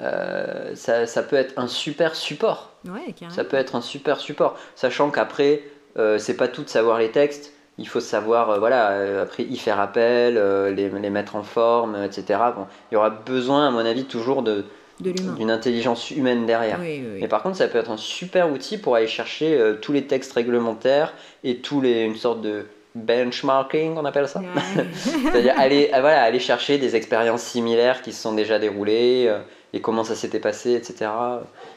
Euh, 0.00 0.74
ça, 0.74 1.06
ça 1.06 1.22
peut 1.22 1.36
être 1.36 1.58
un 1.58 1.68
super 1.68 2.14
support. 2.14 2.72
Ouais. 2.86 3.14
Ça 3.28 3.44
peut 3.44 3.56
être 3.56 3.76
un 3.76 3.80
super 3.80 4.18
support. 4.18 4.58
Sachant 4.74 5.10
qu'après, 5.10 5.62
euh, 5.98 6.18
c'est 6.18 6.36
pas 6.36 6.48
tout 6.48 6.62
de 6.62 6.68
savoir 6.68 6.98
les 6.98 7.10
textes. 7.10 7.52
Il 7.78 7.88
faut 7.88 8.00
savoir, 8.00 8.58
voilà, 8.58 9.22
après 9.22 9.42
y 9.42 9.56
faire 9.56 9.80
appel, 9.80 10.34
les, 10.74 10.90
les, 10.90 11.10
mettre 11.10 11.34
en 11.34 11.42
forme, 11.42 11.96
etc. 12.04 12.38
Bon, 12.54 12.66
il 12.90 12.94
y 12.94 12.96
aura 12.98 13.08
besoin, 13.08 13.68
à 13.68 13.70
mon 13.70 13.78
avis, 13.78 14.04
toujours 14.04 14.42
de, 14.42 14.66
d'une 15.00 15.50
intelligence 15.50 16.10
humaine 16.10 16.44
derrière. 16.44 16.78
Mais 16.78 17.26
par 17.28 17.42
contre, 17.42 17.56
ça 17.56 17.68
peut 17.68 17.78
être 17.78 17.90
un 17.90 17.96
super 17.96 18.52
outil 18.52 18.76
pour 18.76 18.96
aller 18.96 19.06
chercher 19.06 19.76
tous 19.80 19.92
les 19.92 20.06
textes 20.06 20.34
réglementaires 20.34 21.14
et 21.42 21.58
tous 21.58 21.80
les, 21.80 22.02
une 22.02 22.16
sorte 22.16 22.42
de 22.42 22.66
benchmarking, 22.94 23.96
on 23.96 24.04
appelle 24.04 24.28
ça. 24.28 24.42
C'est-à-dire 24.94 25.54
aller, 25.56 25.88
voilà, 25.90 26.22
aller 26.22 26.40
chercher 26.40 26.78
des 26.78 26.96
expériences 26.96 27.42
similaires 27.42 28.02
qui 28.02 28.12
se 28.12 28.22
sont 28.22 28.34
déjà 28.34 28.58
déroulées 28.58 29.32
et 29.72 29.80
comment 29.80 30.04
ça 30.04 30.14
s'était 30.14 30.40
passé, 30.40 30.72
etc. 30.74 31.10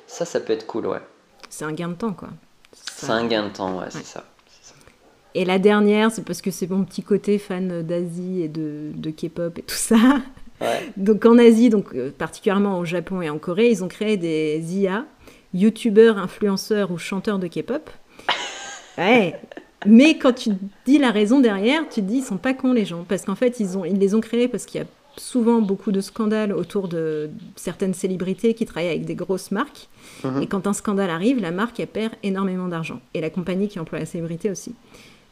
Ça, 0.08 0.26
ça 0.26 0.40
peut 0.40 0.54
être 0.54 0.66
cool, 0.66 0.88
ouais. 0.88 1.02
C'est 1.50 1.66
un 1.66 1.74
gain 1.74 1.90
de 1.90 1.94
temps, 1.94 2.14
quoi. 2.14 2.30
C'est 2.72 3.12
un 3.12 3.26
gain 3.28 3.44
de 3.44 3.50
temps, 3.50 3.78
ouais, 3.80 3.86
c'est 3.90 4.06
ça. 4.06 4.24
Et 5.36 5.46
la 5.46 5.60
dernière, 5.60 6.12
c'est 6.12 6.24
parce 6.24 6.42
que 6.42 6.52
c'est 6.52 6.70
mon 6.70 6.84
petit 6.84 7.04
côté 7.04 7.38
fan 7.38 7.82
d'Asie 7.82 8.44
et 8.44 8.48
de, 8.48 8.92
de 8.94 9.10
K-pop 9.10 9.58
et 9.58 9.64
tout 9.64 9.76
ça. 9.76 9.98
Donc 10.98 11.26
en 11.26 11.38
Asie, 11.38 11.70
donc 11.70 11.94
euh, 11.94 12.12
particulièrement 12.18 12.80
au 12.80 12.86
Japon 12.86 13.22
et 13.22 13.30
en 13.30 13.38
Corée, 13.38 13.70
ils 13.70 13.84
ont 13.84 13.90
créé 13.90 14.16
des 14.16 14.62
IA, 14.78 15.06
youtubeurs, 15.54 16.18
influenceurs 16.18 16.92
ou 16.92 16.98
chanteurs 16.98 17.40
de 17.40 17.48
K-pop. 17.48 17.90
Ouais. 18.96 19.40
Mais 19.86 20.18
quand 20.18 20.34
tu 20.34 20.52
dis 20.86 20.98
la 20.98 21.12
raison 21.12 21.40
derrière, 21.40 21.88
tu 21.90 22.02
te 22.02 22.06
dis 22.06 22.18
ils 22.18 22.24
sont 22.24 22.38
pas 22.38 22.54
cons 22.54 22.74
les 22.74 22.86
gens 22.86 23.06
parce 23.08 23.24
qu'en 23.26 23.36
fait 23.36 23.60
ils 23.60 23.78
ont 23.78 23.86
ils 23.86 23.98
les 23.98 24.16
ont 24.16 24.22
créés 24.22 24.48
parce 24.48 24.66
qu'il 24.66 24.82
y 24.82 24.84
a 24.84 24.88
souvent 25.18 25.62
beaucoup 25.62 25.92
de 25.92 26.02
scandales 26.02 26.54
autour 26.54 26.88
de 26.88 27.30
certaines 27.56 27.94
célébrités 27.94 28.54
qui 28.54 28.66
travaillent 28.66 28.90
avec 28.90 29.06
des 29.06 29.16
grosses 29.16 29.52
marques. 29.52 29.88
Mhm. 30.24 30.42
Et 30.42 30.48
quand 30.48 30.68
un 30.68 30.74
scandale 30.74 31.10
arrive, 31.10 31.40
la 31.40 31.52
marque 31.52 31.80
elle 31.80 31.88
perd 31.88 32.14
énormément 32.24 32.68
d'argent. 32.68 33.00
Et 33.14 33.22
la 33.22 33.30
compagnie 33.30 33.68
qui 33.68 33.80
emploie 33.80 34.00
la 34.00 34.06
célébrité 34.06 34.50
aussi. 34.50 34.74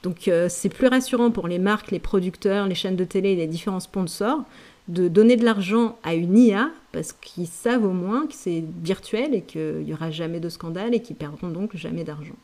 Donc 0.03 0.27
euh, 0.27 0.47
c'est 0.49 0.69
plus 0.69 0.87
rassurant 0.87 1.31
pour 1.31 1.47
les 1.47 1.59
marques, 1.59 1.91
les 1.91 1.99
producteurs, 1.99 2.67
les 2.67 2.75
chaînes 2.75 2.95
de 2.95 3.05
télé 3.05 3.31
et 3.31 3.35
les 3.35 3.47
différents 3.47 3.79
sponsors 3.79 4.43
de 4.87 5.07
donner 5.07 5.37
de 5.37 5.45
l'argent 5.45 5.97
à 6.03 6.15
une 6.15 6.37
IA 6.37 6.71
parce 6.91 7.13
qu'ils 7.13 7.47
savent 7.47 7.85
au 7.85 7.91
moins 7.91 8.25
que 8.25 8.33
c'est 8.33 8.63
virtuel 8.83 9.33
et 9.33 9.41
qu'il 9.41 9.83
n'y 9.85 9.93
aura 9.93 10.11
jamais 10.11 10.39
de 10.39 10.49
scandale 10.49 10.93
et 10.93 11.01
qu'ils 11.01 11.15
perdront 11.15 11.49
donc 11.49 11.75
jamais 11.75 12.03
d'argent. 12.03 12.35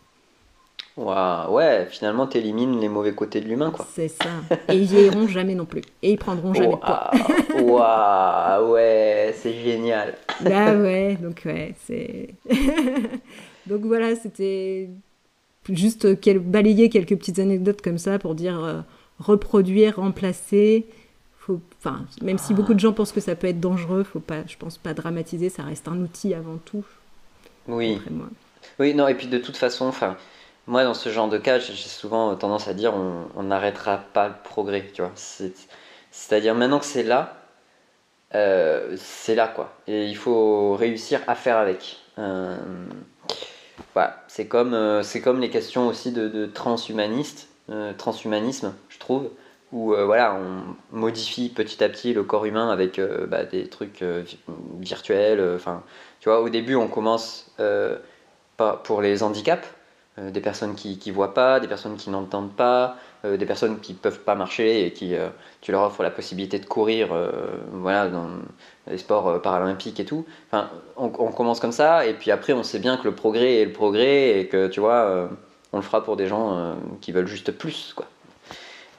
Waouh, 0.98 1.54
ouais, 1.54 1.86
finalement, 1.92 2.26
tu 2.26 2.40
élimines 2.40 2.80
les 2.80 2.90
mauvais 2.90 3.14
côtés 3.14 3.40
de 3.40 3.48
l'humain, 3.48 3.70
quoi. 3.70 3.86
C'est 3.94 4.08
ça. 4.08 4.30
Et 4.68 4.78
ils 4.78 4.86
vieilliront 4.86 5.28
jamais 5.28 5.54
non 5.54 5.66
plus. 5.66 5.84
Et 6.02 6.14
ils 6.14 6.18
prendront 6.18 6.56
jamais 6.56 6.72
de 6.72 6.76
poids. 6.76 7.12
Waouh, 7.62 8.74
ouais, 8.74 9.36
c'est 9.38 9.54
génial. 9.54 10.16
Bah 10.42 10.74
ouais, 10.74 11.16
donc 11.22 11.44
ouais, 11.46 11.76
c'est. 11.86 12.30
donc 13.68 13.82
voilà, 13.82 14.16
c'était 14.16 14.90
juste 15.70 16.08
balayer 16.40 16.90
quelques 16.90 17.16
petites 17.16 17.38
anecdotes 17.38 17.84
comme 17.84 18.00
ça 18.00 18.18
pour 18.18 18.34
dire 18.34 18.64
euh, 18.64 18.80
reproduire, 19.20 19.98
remplacer. 19.98 20.88
Faut... 21.38 21.62
Enfin, 21.78 22.06
même 22.24 22.40
si 22.40 22.56
beaucoup 22.56 22.74
de 22.74 22.80
gens 22.80 22.92
pensent 22.92 23.12
que 23.12 23.22
ça 23.22 23.36
peut 23.36 23.48
être 23.48 23.60
dangereux, 23.60 24.04
faut 24.04 24.20
pas, 24.20 24.48
je 24.48 24.58
pense 24.58 24.80
pas 24.80 24.96
dramatiser, 24.96 25.50
ça 25.50 25.62
reste 25.62 25.88
un 25.88 26.02
outil 26.02 26.34
avant 26.34 26.58
tout. 26.66 26.84
Oui. 27.68 28.02
Oui, 28.80 28.96
non, 28.96 29.08
et 29.08 29.14
puis 29.14 29.28
de 29.28 29.38
toute 29.38 29.58
façon, 29.58 29.86
enfin 29.86 30.18
moi, 30.68 30.84
dans 30.84 30.94
ce 30.94 31.10
genre 31.10 31.30
de 31.30 31.38
cas, 31.38 31.60
j'ai 31.60 31.74
souvent 31.74 32.36
tendance 32.36 32.68
à 32.68 32.74
dire 32.74 32.94
on 32.94 33.44
n'arrêtera 33.44 33.98
pas 33.98 34.28
le 34.28 34.34
progrès, 34.44 34.86
tu 34.94 35.02
vois. 35.02 35.12
C'est-à-dire 35.16 36.56
maintenant 36.56 36.80
que 36.80 36.86
c'est 36.86 37.04
là, 37.04 37.38
euh, 38.36 38.96
c'est 38.98 39.36
là 39.36 39.48
quoi. 39.48 39.72
Et 39.88 40.08
il 40.08 40.18
faut 40.18 40.76
réussir 40.76 41.22
à 41.28 41.36
faire 41.36 41.58
avec. 41.58 41.98
Euh, 42.20 42.58
voilà, 43.94 44.24
c'est 44.28 44.48
comme, 44.48 44.74
euh, 44.74 45.04
c'est 45.04 45.22
comme 45.22 45.40
les 45.40 45.50
questions 45.50 45.88
aussi 45.88 46.12
de, 46.12 46.46
transhumaniste, 46.48 47.48
transhumanisme, 47.98 48.74
je 48.90 49.00
trouve, 49.00 49.30
où 49.72 49.94
voilà, 49.94 50.36
on 50.36 50.98
modifie 50.98 51.50
petit 51.50 51.84
à 51.84 51.90
petit 51.90 52.14
le 52.14 52.24
corps 52.24 52.46
humain 52.46 52.70
avec 52.70 53.00
bah, 53.28 53.44
des 53.44 53.68
trucs 53.68 54.04
virtuels. 54.80 55.42
Enfin, 55.56 55.84
tu 56.20 56.30
vois, 56.30 56.42
au 56.42 56.50
début, 56.50 56.76
on 56.76 56.88
commence 56.88 57.52
pas 58.58 58.74
pour 58.84 59.02
les 59.02 59.24
handicaps 59.24 59.68
euh, 60.20 60.32
des 60.32 60.42
personnes 60.42 60.74
qui 60.74 61.00
ne 61.06 61.14
voient 61.14 61.36
pas, 61.36 61.60
des 61.60 61.68
personnes 61.68 61.96
qui 61.96 62.10
n'entendent 62.10 62.56
pas, 62.56 62.96
euh, 63.24 63.38
des 63.38 63.46
personnes 63.46 63.80
qui 63.80 63.94
ne 63.94 63.98
peuvent 64.00 64.22
pas 64.22 64.34
marcher 64.34 64.86
et 64.86 64.92
qui 64.92 65.16
euh, 65.16 65.28
tu 65.62 65.72
leur 65.72 65.84
offres 65.84 66.02
la 66.02 66.10
possibilité 66.10 66.58
de 66.58 66.66
courir 66.66 67.10
voilà, 67.72 68.08
dans 68.08 68.28
les 68.90 68.98
sports 68.98 69.42
paralympiques 69.42 70.00
et 70.00 70.06
tout. 70.06 70.26
Enfin, 70.52 70.70
on, 70.96 71.10
commence 71.10 71.60
comme 71.60 71.72
ça 71.72 72.06
et 72.06 72.14
puis 72.14 72.32
après 72.32 72.54
on 72.54 72.64
sait 72.64 72.80
bien 72.80 72.98
que 72.98 73.04
le 73.04 73.14
progrès 73.14 73.58
est 73.58 73.66
le 73.66 73.74
progrès 73.74 74.40
et 74.40 74.48
que 74.48 74.68
tu 74.68 74.80
vois, 74.80 75.30
on 75.72 75.78
le 75.78 75.84
fera 75.84 76.04
pour 76.04 76.16
des 76.18 76.28
gens 76.28 76.76
qui 77.02 77.12
veulent 77.12 77.28
juste 77.28 77.52
plus. 77.52 77.94
Quoi. 77.96 78.08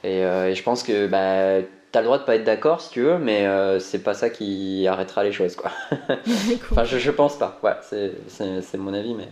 Et, 0.03 0.21
je 0.21 0.63
pense 0.63 0.83
que 0.83 1.07
bah, 1.07 1.65
tu 1.91 1.97
as 1.97 2.01
le 2.01 2.05
droit 2.05 2.19
de 2.19 2.23
pas 2.23 2.35
être 2.35 2.45
d'accord 2.45 2.79
si 2.79 2.91
tu 2.91 3.01
veux, 3.01 3.17
mais 3.17 3.45
c'est 3.79 4.03
pas 4.03 4.13
ça 4.13 4.29
qui 4.29 4.87
arrêtera 4.87 5.23
les 5.23 5.33
choses. 5.33 5.55
Quoi. 5.55 5.71
enfin, 6.71 6.83
je, 6.85 6.97
je 6.97 7.11
pense 7.11 7.37
pas. 7.37 7.59
Ouais, 7.63 7.73
c'est 7.81 8.77
mon 8.77 8.93
avis, 8.93 9.13
mais. 9.15 9.27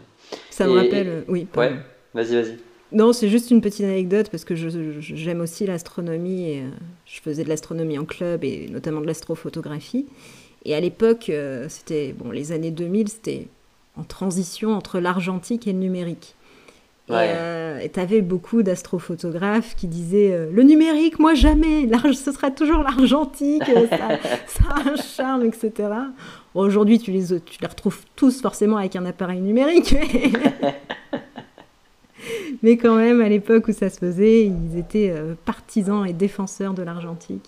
Ça 0.50 0.66
me 0.66 0.74
rappelle, 0.74 1.08
euh, 1.08 1.22
oui. 1.28 1.48
Ouais, 1.56 1.72
vas-y, 2.14 2.36
vas-y. 2.36 2.58
Non, 2.92 3.14
c'est 3.14 3.28
juste 3.28 3.52
une 3.52 3.62
petite 3.62 3.86
anecdote 3.86 4.30
parce 4.30 4.46
que 4.46 4.56
j'aime 4.56 5.42
aussi 5.42 5.66
l'astronomie 5.66 6.50
et 6.50 6.62
euh, 6.62 6.70
je 7.06 7.20
faisais 7.22 7.44
de 7.44 7.50
l'astronomie 7.50 8.00
en 8.00 8.06
club 8.06 8.44
et 8.44 8.68
notamment 8.70 9.02
de 9.02 9.06
l'astrophotographie. 9.06 10.08
Et 10.66 10.74
à 10.74 10.80
l'époque, 10.80 11.30
euh, 11.30 11.68
c'était 11.70 12.14
bon, 12.14 12.32
les 12.32 12.54
années 12.54 12.72
2000, 12.72 13.10
c'était 13.10 13.48
en 13.98 14.04
transition 14.04 14.74
entre 14.74 15.00
l'argentique 15.00 15.68
et 15.68 15.74
le 15.74 15.80
numérique. 15.80 16.34
Et 17.10 17.90
tu 17.94 18.00
avais 18.02 18.22
beaucoup 18.22 18.64
d'astrophotographes 18.64 19.76
qui 19.76 19.88
disaient 19.88 20.50
le 20.52 20.64
numérique, 20.64 21.20
moi 21.20 21.36
jamais, 21.36 21.88
ce 22.14 22.34
sera 22.34 22.52
toujours 22.52 22.84
l'argentique, 22.84 23.64
ça, 23.64 24.20
ça, 24.48 24.64
a 24.70 24.90
un 24.90 24.96
charme, 24.98 25.46
etc. 25.46 25.88
Aujourd'hui, 26.58 26.98
tu 26.98 27.12
les, 27.12 27.40
tu 27.40 27.62
les 27.62 27.68
retrouves 27.68 28.00
tous 28.16 28.42
forcément 28.42 28.78
avec 28.78 28.96
un 28.96 29.06
appareil 29.06 29.42
numérique. 29.42 29.96
Mais 32.64 32.78
quand 32.78 32.96
même, 32.96 33.22
à 33.22 33.30
l'époque 33.30 33.68
où 33.68 33.72
ça 33.72 33.92
se 33.92 34.00
faisait, 34.00 34.46
ils 34.46 34.80
étaient 34.80 35.14
euh, 35.16 35.36
partisans 35.46 36.04
et 36.08 36.14
défenseurs 36.14 36.74
de 36.74 36.82
l'argentique. 36.82 37.48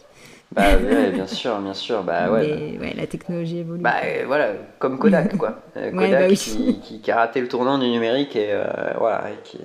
Bah 0.51 0.75
bien 0.77 1.25
sûr, 1.25 1.57
bien 1.59 1.73
sûr. 1.73 2.03
Bah, 2.03 2.31
ouais, 2.31 2.75
Mais, 2.79 2.79
ouais, 2.79 2.93
la 2.95 3.07
technologie 3.07 3.57
évolue. 3.57 3.81
Bah 3.81 3.95
euh, 4.03 4.25
voilà, 4.27 4.53
comme 4.77 4.99
Kodak, 4.99 5.37
quoi. 5.39 5.63
Euh, 5.75 5.89
Kodak 5.91 6.29
bah 6.29 6.35
qui, 6.35 6.79
qui, 7.01 7.11
a 7.11 7.15
raté 7.15 7.41
le 7.41 7.47
tournant 7.47 7.79
du 7.79 7.89
numérique 7.89 8.35
et 8.35 8.55
voilà, 8.99 9.23
qui, 9.43 9.57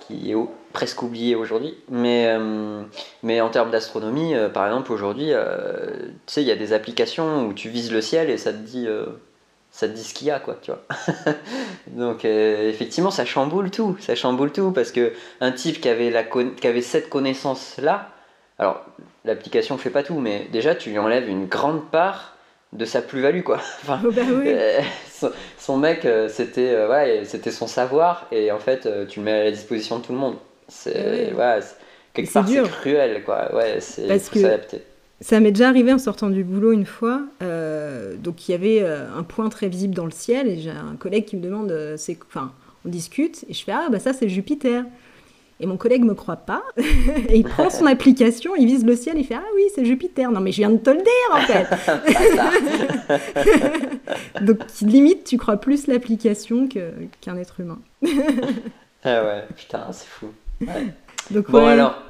qui 0.00 0.32
est 0.32 0.34
presque 0.72 1.02
oublié 1.02 1.34
aujourd'hui. 1.34 1.76
Mais, 1.88 2.26
euh, 2.28 2.82
mais 3.22 3.40
en 3.40 3.50
termes 3.50 3.70
d'astronomie, 3.70 4.34
euh, 4.34 4.48
par 4.48 4.66
exemple, 4.66 4.92
aujourd'hui, 4.92 5.28
euh, 5.30 5.90
tu 6.26 6.34
sais, 6.34 6.42
il 6.42 6.48
y 6.48 6.52
a 6.52 6.56
des 6.56 6.72
applications 6.72 7.46
où 7.46 7.52
tu 7.52 7.68
vises 7.68 7.92
le 7.92 8.00
ciel 8.00 8.30
et 8.30 8.38
ça 8.38 8.52
te 8.52 8.58
dit, 8.58 8.86
ça 9.70 9.88
te 9.88 9.92
dit 9.92 10.04
ce 10.04 10.14
qu'il 10.14 10.28
y 10.28 10.30
a, 10.30 10.38
quoi, 10.38 10.56
tu 10.62 10.70
vois. 10.70 10.82
Donc, 11.88 12.24
effectivement, 12.24 13.10
ça 13.10 13.24
chamboule 13.24 13.70
tout. 13.70 13.96
Ça 14.00 14.14
chamboule 14.14 14.52
tout 14.52 14.70
parce 14.72 14.92
que 14.92 15.12
un 15.40 15.52
type 15.52 15.80
qui 15.80 15.88
avait, 15.88 16.10
la 16.10 16.22
qui 16.22 16.66
avait 16.66 16.82
cette 16.82 17.08
connaissance-là, 17.08 18.10
alors, 18.58 18.84
l'application 19.24 19.78
fait 19.78 19.90
pas 19.90 20.02
tout, 20.02 20.20
mais 20.20 20.46
déjà, 20.52 20.74
tu 20.74 20.90
lui 20.90 20.98
enlèves 20.98 21.28
une 21.28 21.46
grande 21.46 21.90
part 21.90 22.36
de 22.72 22.84
sa 22.84 23.02
plus-value 23.02 23.42
quoi. 23.42 23.56
Enfin, 23.82 24.00
oh, 24.04 24.12
bah 24.12 24.22
oui. 24.32 24.54
son, 25.58 25.76
mec 25.76 26.06
c'était 26.28 26.86
ouais, 26.86 27.22
c'était 27.24 27.50
son 27.50 27.66
savoir 27.66 28.28
et 28.30 28.52
en 28.52 28.60
fait 28.60 28.88
tu 29.08 29.18
le 29.18 29.24
mets 29.24 29.32
à 29.32 29.44
la 29.44 29.50
disposition 29.50 29.98
de 29.98 30.04
tout 30.04 30.12
le 30.12 30.18
monde. 30.18 30.36
C'est 30.70 31.34
ouais, 31.34 31.60
quelque 32.14 32.32
part 32.32 32.48
c'est 32.48 32.62
cruel 32.62 33.22
quoi. 33.24 33.54
Ouais, 33.54 33.80
c'est 33.80 34.06
que 34.30 34.80
ça 35.20 35.38
m'est 35.38 35.52
déjà 35.52 35.68
arrivé 35.68 35.92
en 35.92 35.98
sortant 35.98 36.30
du 36.30 36.44
boulot 36.44 36.72
une 36.72 36.86
fois. 36.86 37.22
Euh, 37.42 38.16
donc 38.16 38.48
il 38.48 38.52
y 38.52 38.54
avait 38.54 38.80
euh, 38.80 39.06
un 39.14 39.22
point 39.22 39.50
très 39.50 39.68
visible 39.68 39.94
dans 39.94 40.06
le 40.06 40.10
ciel 40.10 40.48
et 40.48 40.58
j'ai 40.58 40.70
un 40.70 40.96
collègue 40.98 41.26
qui 41.26 41.36
me 41.36 41.42
demande, 41.42 41.70
euh, 41.70 41.96
c'est, 41.98 42.18
enfin, 42.26 42.52
on 42.86 42.88
discute 42.88 43.44
et 43.48 43.52
je 43.52 43.62
fais 43.62 43.72
ah 43.72 43.88
bah 43.90 43.98
ça 43.98 44.12
c'est 44.14 44.28
Jupiter. 44.28 44.84
Et 45.62 45.66
mon 45.66 45.76
collègue 45.76 46.04
me 46.04 46.14
croit 46.14 46.36
pas. 46.36 46.62
et 47.28 47.36
il 47.36 47.44
prend 47.44 47.68
son 47.68 47.84
application, 47.94 48.56
il 48.56 48.64
vise 48.64 48.82
le 48.82 48.96
ciel, 48.96 49.18
il 49.18 49.26
fait 49.26 49.34
Ah 49.34 49.44
oui, 49.54 49.64
c'est 49.74 49.84
Jupiter. 49.84 50.30
Non, 50.30 50.40
mais 50.40 50.52
je 50.52 50.56
viens 50.56 50.70
de 50.70 50.78
te 50.78 50.88
le 50.88 51.02
dire 51.02 51.12
en 51.32 51.40
fait. 51.42 51.68
Donc 54.40 54.60
limite, 54.80 55.24
tu 55.24 55.36
crois 55.36 55.58
plus 55.58 55.86
l'application 55.86 56.66
qu'un 56.66 57.36
être 57.36 57.60
humain. 57.60 57.78
ah 59.04 59.22
ouais, 59.22 59.44
putain, 59.54 59.88
c'est 59.92 60.08
fou. 60.08 60.28
Bon, 61.30 61.66
alors, 61.66 62.02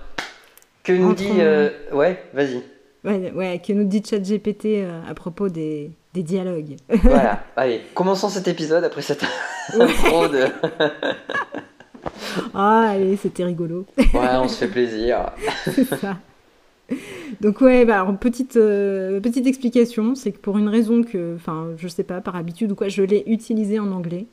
que 0.83 0.93
nous 0.93 1.15
dit. 1.15 1.29
Euh, 1.39 1.71
ouais, 1.93 2.25
vas-y. 2.33 2.63
Ouais, 3.05 3.33
ouais, 3.35 3.63
que 3.67 3.73
nous 3.73 3.85
dit 3.85 4.03
ChatGPT 4.05 4.67
euh, 4.67 5.01
à 5.09 5.15
propos 5.15 5.49
des, 5.49 5.91
des 6.13 6.23
dialogues. 6.23 6.77
voilà, 7.03 7.45
allez, 7.57 7.81
commençons 7.95 8.29
cet 8.29 8.49
épisode 8.49 8.85
après 8.85 9.03
cette 9.03 9.25
intro 9.73 10.29
de. 10.29 10.45
ah, 12.55 12.91
allez, 12.91 13.17
c'était 13.17 13.45
rigolo. 13.45 13.87
ouais, 13.97 14.29
on 14.35 14.49
se 14.49 14.59
fait 14.59 14.69
plaisir. 14.69 15.31
C'est 15.65 15.85
ça. 15.85 16.19
Donc 17.41 17.61
ouais, 17.61 17.85
bah, 17.85 18.03
alors, 18.03 18.19
petite, 18.19 18.57
euh, 18.57 19.21
petite 19.21 19.47
explication, 19.47 20.15
c'est 20.15 20.33
que 20.33 20.39
pour 20.39 20.59
une 20.59 20.69
raison 20.69 21.03
que, 21.03 21.37
enfin, 21.37 21.69
je 21.77 21.89
sais 21.89 22.03
pas, 22.03 22.21
par 22.21 22.37
habitude 22.37 22.73
ou 22.73 22.75
quoi, 22.75 22.89
je 22.89 23.03
l'ai 23.03 23.23
utilisé 23.27 23.79
en 23.79 23.93
anglais. 23.93 24.27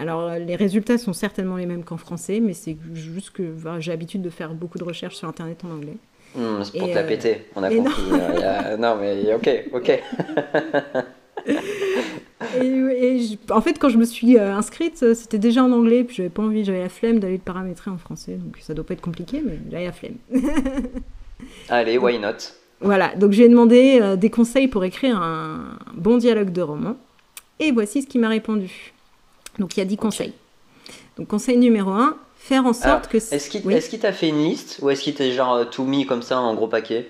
Alors, 0.00 0.30
les 0.30 0.56
résultats 0.56 0.96
sont 0.96 1.12
certainement 1.12 1.56
les 1.56 1.66
mêmes 1.66 1.84
qu'en 1.84 1.98
français, 1.98 2.40
mais 2.40 2.54
c'est 2.54 2.78
juste 2.94 3.32
que 3.32 3.54
j'ai 3.80 3.90
l'habitude 3.90 4.22
de 4.22 4.30
faire 4.30 4.54
beaucoup 4.54 4.78
de 4.78 4.84
recherches 4.84 5.16
sur 5.16 5.28
Internet 5.28 5.62
en 5.62 5.74
anglais. 5.74 5.96
Hmm, 6.34 6.62
c'est 6.62 6.78
pour 6.78 6.88
te 6.88 6.94
la 6.94 7.02
péter, 7.02 7.46
on 7.54 7.62
a 7.62 7.68
compris. 7.68 8.02
Non. 8.10 8.78
non. 8.78 8.96
mais 8.98 9.34
ok, 9.34 9.64
ok. 9.74 10.00
et, 12.62 13.38
en 13.50 13.60
fait, 13.60 13.78
quand 13.78 13.90
je 13.90 13.98
me 13.98 14.06
suis 14.06 14.38
inscrite, 14.38 15.12
c'était 15.12 15.38
déjà 15.38 15.62
en 15.62 15.70
anglais, 15.70 16.02
puis 16.02 16.16
j'avais 16.16 16.30
pas 16.30 16.42
envie, 16.42 16.64
j'avais 16.64 16.80
la 16.80 16.88
flemme 16.88 17.18
d'aller 17.18 17.34
le 17.34 17.40
paramétrer 17.40 17.90
en 17.90 17.98
français, 17.98 18.36
donc 18.36 18.56
ça 18.60 18.72
doit 18.72 18.86
pas 18.86 18.94
être 18.94 19.02
compliqué, 19.02 19.42
mais 19.44 19.58
j'avais 19.70 19.84
la 19.84 19.92
flemme. 19.92 20.16
Allez, 21.68 21.98
why 21.98 22.18
not? 22.18 22.54
Voilà, 22.80 23.14
donc 23.16 23.32
j'ai 23.32 23.50
demandé 23.50 24.16
des 24.16 24.30
conseils 24.30 24.68
pour 24.68 24.82
écrire 24.84 25.20
un 25.20 25.78
bon 25.92 26.16
dialogue 26.16 26.52
de 26.52 26.62
roman, 26.62 26.96
et 27.58 27.70
voici 27.70 28.00
ce 28.00 28.06
qu'il 28.06 28.22
m'a 28.22 28.28
répondu. 28.28 28.94
Donc 29.58 29.76
il 29.76 29.80
y 29.80 29.82
a 29.82 29.86
10 29.86 29.96
conseils. 29.96 30.32
Donc 31.16 31.28
conseil 31.28 31.56
numéro 31.58 31.90
1, 31.90 32.16
faire 32.36 32.66
en 32.66 32.72
sorte 32.72 33.08
que... 33.08 33.18
Est-ce 33.18 33.90
qu'il 33.90 33.98
t'a 33.98 34.12
fait 34.12 34.28
une 34.28 34.42
liste 34.42 34.78
ou 34.82 34.90
est-ce 34.90 35.02
qu'il 35.02 35.14
t'a 35.14 35.30
genre 35.30 35.54
euh, 35.54 35.64
tout 35.64 35.84
mis 35.84 36.06
comme 36.06 36.22
ça 36.22 36.40
en 36.40 36.54
gros 36.54 36.68
paquet? 36.68 37.08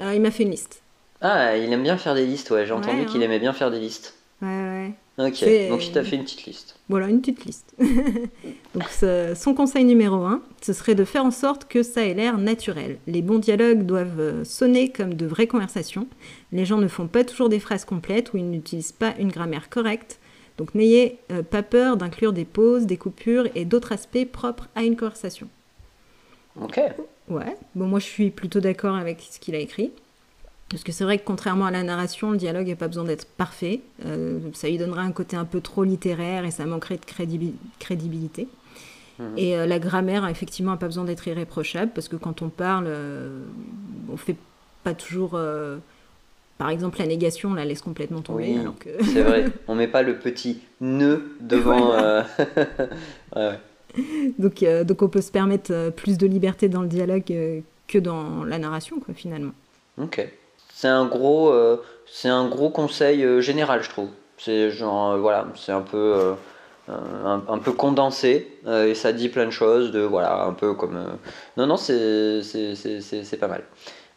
Euh, 0.00 0.14
Il 0.14 0.20
m'a 0.20 0.30
fait 0.30 0.44
une 0.44 0.50
liste. 0.50 0.80
Ah, 1.20 1.56
il 1.56 1.72
aime 1.72 1.82
bien 1.82 1.96
faire 1.96 2.14
des 2.14 2.26
listes, 2.26 2.50
ouais. 2.50 2.66
J'ai 2.66 2.72
entendu 2.72 3.06
qu'il 3.06 3.22
aimait 3.22 3.38
bien 3.38 3.52
faire 3.52 3.70
des 3.70 3.80
listes. 3.80 4.14
Ouais, 4.42 4.48
ouais. 4.48 4.92
Ok, 5.16 5.44
donc 5.70 5.86
il 5.86 5.92
t'a 5.92 6.02
fait 6.02 6.16
une 6.16 6.24
petite 6.24 6.44
liste. 6.44 6.74
Voilà, 6.88 7.06
une 7.06 7.20
petite 7.20 7.44
liste. 7.44 7.72
donc 8.74 8.88
son 9.36 9.54
conseil 9.54 9.84
numéro 9.84 10.16
1, 10.24 10.42
ce 10.60 10.72
serait 10.72 10.96
de 10.96 11.04
faire 11.04 11.24
en 11.24 11.30
sorte 11.30 11.66
que 11.66 11.84
ça 11.84 12.04
ait 12.04 12.14
l'air 12.14 12.36
naturel. 12.36 12.98
Les 13.06 13.22
bons 13.22 13.38
dialogues 13.38 13.86
doivent 13.86 14.18
euh, 14.18 14.44
sonner 14.44 14.90
comme 14.90 15.14
de 15.14 15.24
vraies 15.24 15.46
conversations. 15.46 16.08
Les 16.50 16.64
gens 16.64 16.78
ne 16.78 16.88
font 16.88 17.06
pas 17.06 17.22
toujours 17.22 17.48
des 17.48 17.60
phrases 17.60 17.84
complètes 17.84 18.32
ou 18.32 18.38
ils 18.38 18.50
n'utilisent 18.50 18.92
pas 18.92 19.14
une 19.20 19.30
grammaire 19.30 19.68
correcte. 19.68 20.18
Donc 20.58 20.74
n'ayez 20.74 21.18
euh, 21.32 21.42
pas 21.42 21.62
peur 21.62 21.96
d'inclure 21.96 22.32
des 22.32 22.44
pauses, 22.44 22.86
des 22.86 22.96
coupures 22.96 23.48
et 23.54 23.64
d'autres 23.64 23.92
aspects 23.92 24.24
propres 24.30 24.68
à 24.74 24.84
une 24.84 24.96
conversation. 24.96 25.48
Ok. 26.60 26.80
Ouais, 27.28 27.56
bon 27.74 27.86
moi 27.86 27.98
je 27.98 28.04
suis 28.04 28.30
plutôt 28.30 28.60
d'accord 28.60 28.94
avec 28.94 29.20
ce 29.20 29.38
qu'il 29.40 29.54
a 29.54 29.58
écrit. 29.58 29.90
Parce 30.68 30.82
que 30.82 30.92
c'est 30.92 31.04
vrai 31.04 31.18
que 31.18 31.24
contrairement 31.24 31.66
à 31.66 31.70
la 31.70 31.82
narration, 31.82 32.30
le 32.30 32.36
dialogue 32.36 32.68
n'a 32.68 32.76
pas 32.76 32.88
besoin 32.88 33.04
d'être 33.04 33.26
parfait. 33.26 33.80
Euh, 34.06 34.38
ça 34.54 34.68
lui 34.68 34.78
donnerait 34.78 35.02
un 35.02 35.12
côté 35.12 35.36
un 35.36 35.44
peu 35.44 35.60
trop 35.60 35.84
littéraire 35.84 36.44
et 36.44 36.50
ça 36.50 36.64
manquerait 36.66 36.96
de 36.96 37.54
crédibilité. 37.78 38.48
Mhm. 39.18 39.34
Et 39.36 39.56
euh, 39.56 39.66
la 39.66 39.78
grammaire, 39.78 40.26
effectivement, 40.26 40.72
n'a 40.72 40.78
pas 40.78 40.86
besoin 40.86 41.04
d'être 41.04 41.28
irréprochable 41.28 41.92
parce 41.94 42.08
que 42.08 42.16
quand 42.16 42.42
on 42.42 42.48
parle, 42.48 42.88
on 44.10 44.16
fait 44.16 44.36
pas 44.82 44.94
toujours 44.94 45.38
par 46.58 46.70
exemple, 46.70 46.98
la 47.00 47.06
négation, 47.06 47.50
on 47.50 47.54
la 47.54 47.64
laisse 47.64 47.82
complètement 47.82 48.20
tomber. 48.20 48.56
Oui, 48.56 48.88
c'est 49.12 49.22
vrai. 49.22 49.46
On 49.68 49.74
met 49.74 49.88
pas 49.88 50.02
le 50.02 50.18
petit 50.18 50.60
nœud 50.80 51.36
devant. 51.40 51.92
Euh, 51.94 52.22
donc, 54.38 54.62
euh, 54.62 54.84
donc, 54.84 55.02
on 55.02 55.08
peut 55.08 55.20
se 55.20 55.32
permettre 55.32 55.72
euh, 55.72 55.90
plus 55.90 56.16
de 56.16 56.26
liberté 56.26 56.68
dans 56.68 56.82
le 56.82 56.88
dialogue 56.88 57.24
que 57.88 57.98
dans 57.98 58.44
la 58.44 58.58
narration, 58.58 59.00
quoi, 59.00 59.14
finalement. 59.14 59.52
Ok. 60.00 60.26
C'est 60.72 60.88
un 60.88 61.06
gros, 61.06 61.52
c'est 62.06 62.28
un 62.28 62.48
gros 62.48 62.70
conseil 62.70 63.40
général, 63.40 63.82
je 63.82 63.88
trouve. 63.88 64.08
C'est 64.38 64.70
genre, 64.70 65.16
voilà, 65.18 65.46
c'est 65.56 65.72
un 65.72 65.82
peu. 65.82 66.34
Un, 66.86 67.58
peu 67.64 67.72
condensé 67.72 68.46
et 68.68 68.94
ça 68.94 69.14
dit 69.14 69.30
plein 69.30 69.46
de 69.46 69.50
choses 69.50 69.90
de 69.90 70.00
voilà 70.00 70.42
un 70.42 70.52
peu 70.52 70.74
comme 70.74 71.02
non 71.56 71.66
non 71.66 71.78
c'est 71.78 72.42
c'est 72.42 73.40
pas 73.40 73.48
mal 73.48 73.64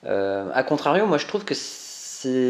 a 0.04 0.64
contrario 0.64 1.06
moi 1.06 1.18
je 1.18 1.28
trouve 1.28 1.46
que 1.46 1.54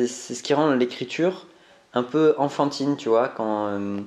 c'est 0.08 0.34
ce 0.34 0.44
qui 0.44 0.54
rend 0.54 0.74
l'écriture 0.74 1.46
un 1.94 2.04
peu 2.04 2.36
enfantine, 2.38 2.96
tu 2.98 3.10
vois. 3.10 3.30
Quand, 3.30 3.68
euh, 3.68 4.00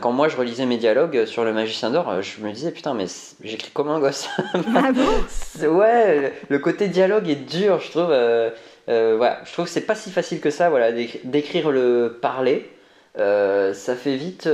quand 0.00 0.12
moi 0.12 0.28
je 0.28 0.36
relisais 0.36 0.66
mes 0.66 0.76
dialogues 0.76 1.24
sur 1.26 1.44
le 1.44 1.52
Magicien 1.52 1.90
d'Or, 1.90 2.22
je 2.22 2.40
me 2.40 2.52
disais 2.52 2.70
putain, 2.70 2.94
mais 2.94 3.06
j'écris 3.42 3.70
comme 3.72 3.88
un 3.88 4.00
gosse. 4.00 4.28
Ah 4.76 4.92
bon? 4.92 5.68
Ouais, 5.68 6.32
le 6.48 6.58
côté 6.58 6.88
dialogue 6.88 7.28
est 7.28 7.48
dur, 7.50 7.80
je 7.80 7.90
trouve. 7.90 8.10
Euh, 8.10 8.50
euh, 8.88 9.14
voilà, 9.16 9.40
je 9.44 9.52
trouve 9.52 9.64
que 9.64 9.70
c'est 9.70 9.80
pas 9.80 9.94
si 9.94 10.10
facile 10.10 10.40
que 10.40 10.50
ça, 10.50 10.68
voilà, 10.68 10.92
d'écrire 10.92 11.70
le 11.70 12.18
parler. 12.20 12.70
ça 13.16 13.94
fait 13.96 14.16
vite 14.16 14.48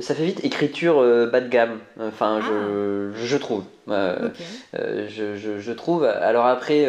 ça 0.00 0.14
fait 0.14 0.24
vite 0.24 0.42
écriture 0.42 1.02
bas 1.30 1.42
de 1.42 1.48
gamme 1.50 1.78
enfin 2.00 2.40
je, 2.40 3.10
ah. 3.12 3.18
je, 3.22 3.36
trouve 3.36 3.64
je, 3.86 5.36
je, 5.36 5.58
je, 5.58 5.72
trouve 5.72 6.04
alors 6.04 6.46
après 6.46 6.88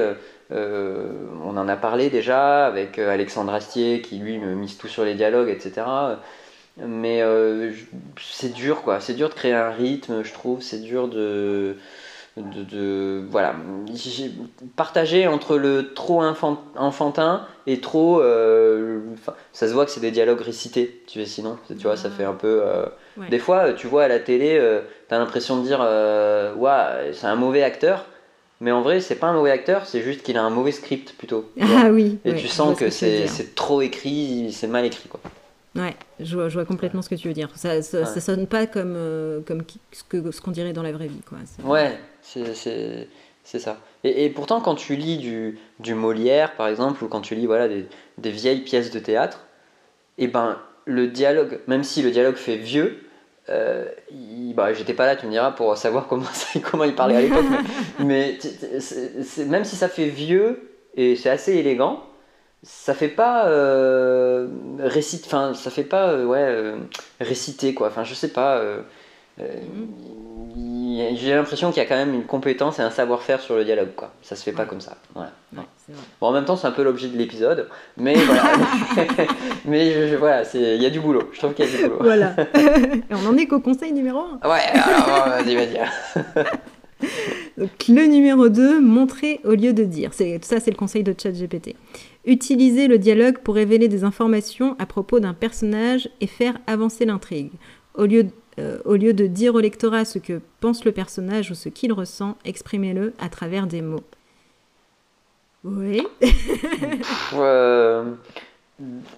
euh, 0.54 1.08
on 1.44 1.58
en 1.58 1.68
a 1.68 1.76
parlé 1.76 2.10
déjà 2.10 2.66
avec 2.66 3.00
euh, 3.00 3.12
Alexandre 3.12 3.54
Astier 3.54 4.02
qui 4.02 4.18
lui 4.18 4.38
me 4.38 4.54
mise 4.54 4.78
tout 4.78 4.88
sur 4.88 5.04
les 5.04 5.16
dialogues, 5.16 5.50
etc. 5.50 5.88
Mais 6.78 7.22
euh, 7.22 7.72
c'est 8.20 8.54
dur 8.54 8.84
quoi, 8.84 9.00
c'est 9.00 9.14
dur 9.14 9.30
de 9.30 9.34
créer 9.34 9.54
un 9.54 9.70
rythme, 9.70 10.24
je 10.24 10.34
trouve, 10.34 10.62
c'est 10.62 10.82
dur 10.82 11.08
de, 11.08 11.78
de, 12.38 13.24
voilà. 13.30 13.56
Partager 14.76 15.28
entre 15.28 15.58
le 15.58 15.94
trop 15.94 16.24
enfantin 16.76 17.46
et 17.68 17.80
trop 17.80 18.22
ça 19.54 19.68
se 19.68 19.74
voit 19.74 19.86
que 19.86 19.92
c'est 19.92 20.02
des 20.02 20.12
dialogues 20.12 20.42
récités 20.42 21.04
tu 21.08 21.20
sais 21.20 21.28
sinon 21.28 21.58
tu 21.68 21.76
vois 21.76 21.96
ça 21.96 22.10
fait 22.10 22.26
un 22.26 22.34
peu 22.34 22.64
des 23.30 23.40
fois 23.40 23.74
tu 23.74 23.86
vois 23.86 24.06
à 24.06 24.08
la 24.08 24.20
télé 24.20 24.60
tu 25.08 25.14
as 25.14 25.20
l'impression 25.20 25.62
de 25.62 25.68
dire 25.68 25.80
ouais 26.58 27.12
c'est 27.14 27.28
un 27.28 27.36
mauvais 27.36 27.62
acteur 27.62 28.06
mais 28.62 28.72
en 28.72 28.82
vrai, 28.82 29.00
c'est 29.02 29.16
pas 29.16 29.28
un 29.28 29.34
mauvais 29.34 29.52
acteur, 29.52 29.86
c'est 29.86 30.02
juste 30.02 30.24
qu'il 30.24 30.38
a 30.38 30.44
un 30.44 30.50
mauvais 30.50 30.72
script 30.72 31.14
plutôt. 31.18 31.50
Ah 31.62 31.90
oui. 31.92 32.20
Et 32.26 32.36
tu 32.36 32.48
sens 32.48 32.78
que, 32.78 32.90
c'est 32.90 33.56
trop 33.56 33.82
écrit, 33.82 34.52
c'est 34.54 34.68
mal 34.68 34.86
écrit 34.86 35.10
quoi. 35.10 35.20
Ouais, 35.76 35.96
je 36.20 36.36
vois, 36.36 36.50
je 36.50 36.54
vois, 36.54 36.66
complètement 36.66 37.02
ce 37.02 37.10
que 37.10 37.16
tu 37.16 37.28
veux 37.28 37.34
dire. 37.34 37.50
Ça, 37.56 37.82
ça, 37.82 38.06
sonne 38.06 38.46
pas 38.46 38.68
comme, 38.68 38.94
euh, 38.96 39.42
comme 39.42 39.64
ce 39.92 40.04
qu'on 40.04 40.32
ce 40.32 40.50
dirait 40.52 40.72
dans 40.72 40.84
la 40.84 40.92
vraie 40.92 41.08
vie. 41.08 41.22
Quoi. 41.28 41.40
Ouais, 41.64 41.98
c'est 42.22 43.60
ça. 43.60 43.78
Et, 44.04 44.26
et, 44.26 44.30
pourtant, 44.30 44.62
quand 44.62 44.76
tu 44.76 44.96
lis 44.96 45.18
du, 45.18 45.58
du, 45.80 45.96
Molière, 45.96 46.56
par 46.56 46.68
exemple, 46.68 47.04
ou 47.04 47.08
quand 47.08 47.22
tu 47.22 47.34
lis 47.34 47.48
voilà, 47.48 47.68
des, 47.68 47.88
des 48.20 48.30
vieilles 48.30 48.62
pièces 48.62 48.92
de 48.92 49.00
théâtre, 49.00 49.46
et 50.20 50.26
eh 50.26 50.28
ben, 50.28 50.60
le 50.86 51.08
dialogue, 51.08 51.60
même 51.68 51.84
si 51.84 52.04
le 52.04 52.12
dialogue 52.12 52.36
fait 52.36 52.58
vieux, 52.58 53.04
euh, 53.50 53.86
bah, 54.56 54.74
j'étais 54.74 54.94
pas 54.94 55.06
là, 55.06 55.16
tu 55.16 55.26
me 55.26 55.32
diras, 55.32 55.52
pour 55.52 55.76
savoir 55.78 56.08
comment, 56.08 56.26
comment 56.72 56.84
il 56.84 56.96
parlait 56.96 57.16
à 57.16 57.22
l'époque, 57.22 57.46
mais, 58.00 58.38
même 59.48 59.66
si 59.66 59.76
ça 59.76 59.90
fait 59.90 60.08
vieux 60.08 60.70
et 60.96 61.16
c'est 61.16 61.30
assez 61.30 61.54
élégant, 61.54 62.04
ça 62.62 62.94
fait 62.94 63.10
pas 63.10 63.48
euh, 63.48 64.48
récite, 64.80 65.26
enfin 65.26 65.54
ça 65.54 65.70
fait 65.70 65.84
pas 65.84 66.12
euh, 66.12 66.26
ouais 66.26 66.40
euh, 66.40 66.78
réciter 67.20 67.74
quoi. 67.74 67.88
Enfin 67.88 68.06
je 68.06 68.14
sais 68.14 68.30
pas. 68.30 68.64
Mhm 69.38 70.24
j'ai 71.16 71.34
l'impression 71.34 71.72
qu'il 71.72 71.82
y 71.82 71.86
a 71.86 71.90
quand 71.90 71.96
même 71.96 72.14
une 72.14 72.26
compétence 72.26 72.80
et 72.80 72.82
un 72.82 72.92
savoir-faire 72.92 73.42
sur 73.42 73.56
le 73.56 73.66
dialogue, 73.66 73.94
quoi. 73.96 74.12
Ça 74.22 74.36
se 74.36 74.44
fait 74.44 74.52
pas 74.52 74.66
comme 74.66 74.82
ça. 74.82 74.98
Voilà. 75.14 75.32
Bon, 75.90 76.28
en 76.28 76.32
même 76.32 76.46
temps, 76.46 76.56
c'est 76.56 76.68
un 76.68 76.72
peu 76.72 76.84
l'objet 76.84 77.08
de 77.08 77.18
l'épisode, 77.18 77.68
mais 77.98 78.16
voilà. 78.16 78.44
mais 79.66 80.16
voilà, 80.16 80.44
il 80.54 80.82
y 80.82 80.86
a 80.86 80.90
du 80.90 81.00
boulot. 81.00 81.30
Je 81.32 81.40
trouve 81.40 81.54
qu'il 81.54 81.66
y 81.66 81.68
a 81.68 81.72
du 81.72 81.84
boulot. 81.84 81.98
Voilà. 82.02 82.36
et 82.56 83.02
on 83.12 83.28
en 83.28 83.38
est 83.38 83.48
qu'au 83.48 83.60
conseil 83.60 83.94
numéro 83.94 84.20
1. 84.20 84.50
Ouais, 84.50 84.62
alors 84.74 85.30
vas-y, 85.30 85.56
vas-y. 85.56 85.80
Donc, 87.58 87.70
le 87.90 88.08
numéro 88.08 88.50
2, 88.50 88.80
montrer 88.82 89.40
au 89.44 89.52
lieu 89.52 89.74
de 89.74 89.84
dire. 89.84 90.12
C'est, 90.14 90.44
ça, 90.44 90.60
c'est 90.60 90.72
le 90.72 90.78
conseil 90.78 91.04
de 91.04 91.14
ChatGPT. 91.18 91.76
Utiliser 92.26 92.88
le 92.88 92.98
dialogue 92.98 93.40
pour 93.40 93.56
révéler 93.56 93.88
des 93.90 94.04
informations 94.04 94.76
à 94.80 94.86
propos 94.86 95.20
d'un 95.20 95.34
personnage 95.34 96.10
et 96.22 96.28
faire 96.28 96.58
avancer 96.68 97.06
l'intrigue. 97.06 97.52
Au 97.96 98.06
lieu 98.06 98.24
de 98.24 98.30
euh, 98.60 98.78
au 98.86 98.96
lieu 98.96 99.14
de 99.14 99.26
dire 99.26 99.56
au 99.56 99.60
lectorat 99.60 100.06
ce 100.06 100.20
que 100.20 100.40
pense 100.60 100.86
le 100.86 100.92
personnage 100.92 101.50
ou 101.50 101.56
ce 101.56 101.70
qu'il 101.70 101.92
ressent, 101.92 102.38
exprimez-le 102.46 103.14
à 103.20 103.30
travers 103.30 103.66
des 103.66 103.82
mots. 103.82 104.04
Oui. 105.64 106.06
euh, 107.34 108.04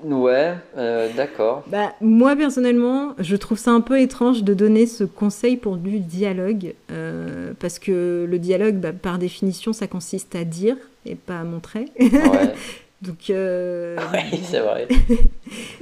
ouais, 0.03 0.53
euh, 0.77 1.09
d'accord. 1.15 1.63
Bah, 1.67 1.93
moi 2.01 2.35
personnellement, 2.35 3.15
je 3.19 3.35
trouve 3.35 3.57
ça 3.57 3.71
un 3.71 3.81
peu 3.81 3.99
étrange 3.99 4.43
de 4.43 4.53
donner 4.53 4.85
ce 4.85 5.03
conseil 5.03 5.57
pour 5.57 5.77
du 5.77 5.99
dialogue, 5.99 6.73
euh, 6.91 7.53
parce 7.59 7.79
que 7.79 8.27
le 8.29 8.39
dialogue, 8.39 8.75
bah, 8.75 8.93
par 8.93 9.17
définition, 9.17 9.73
ça 9.73 9.87
consiste 9.87 10.35
à 10.35 10.43
dire 10.43 10.77
et 11.05 11.15
pas 11.15 11.39
à 11.39 11.43
montrer. 11.43 11.85
Ouais. 11.99 12.09
Donc, 13.01 13.29
euh, 13.29 13.97
oui, 14.13 14.39
c'est 14.43 14.61
vrai. 14.61 14.87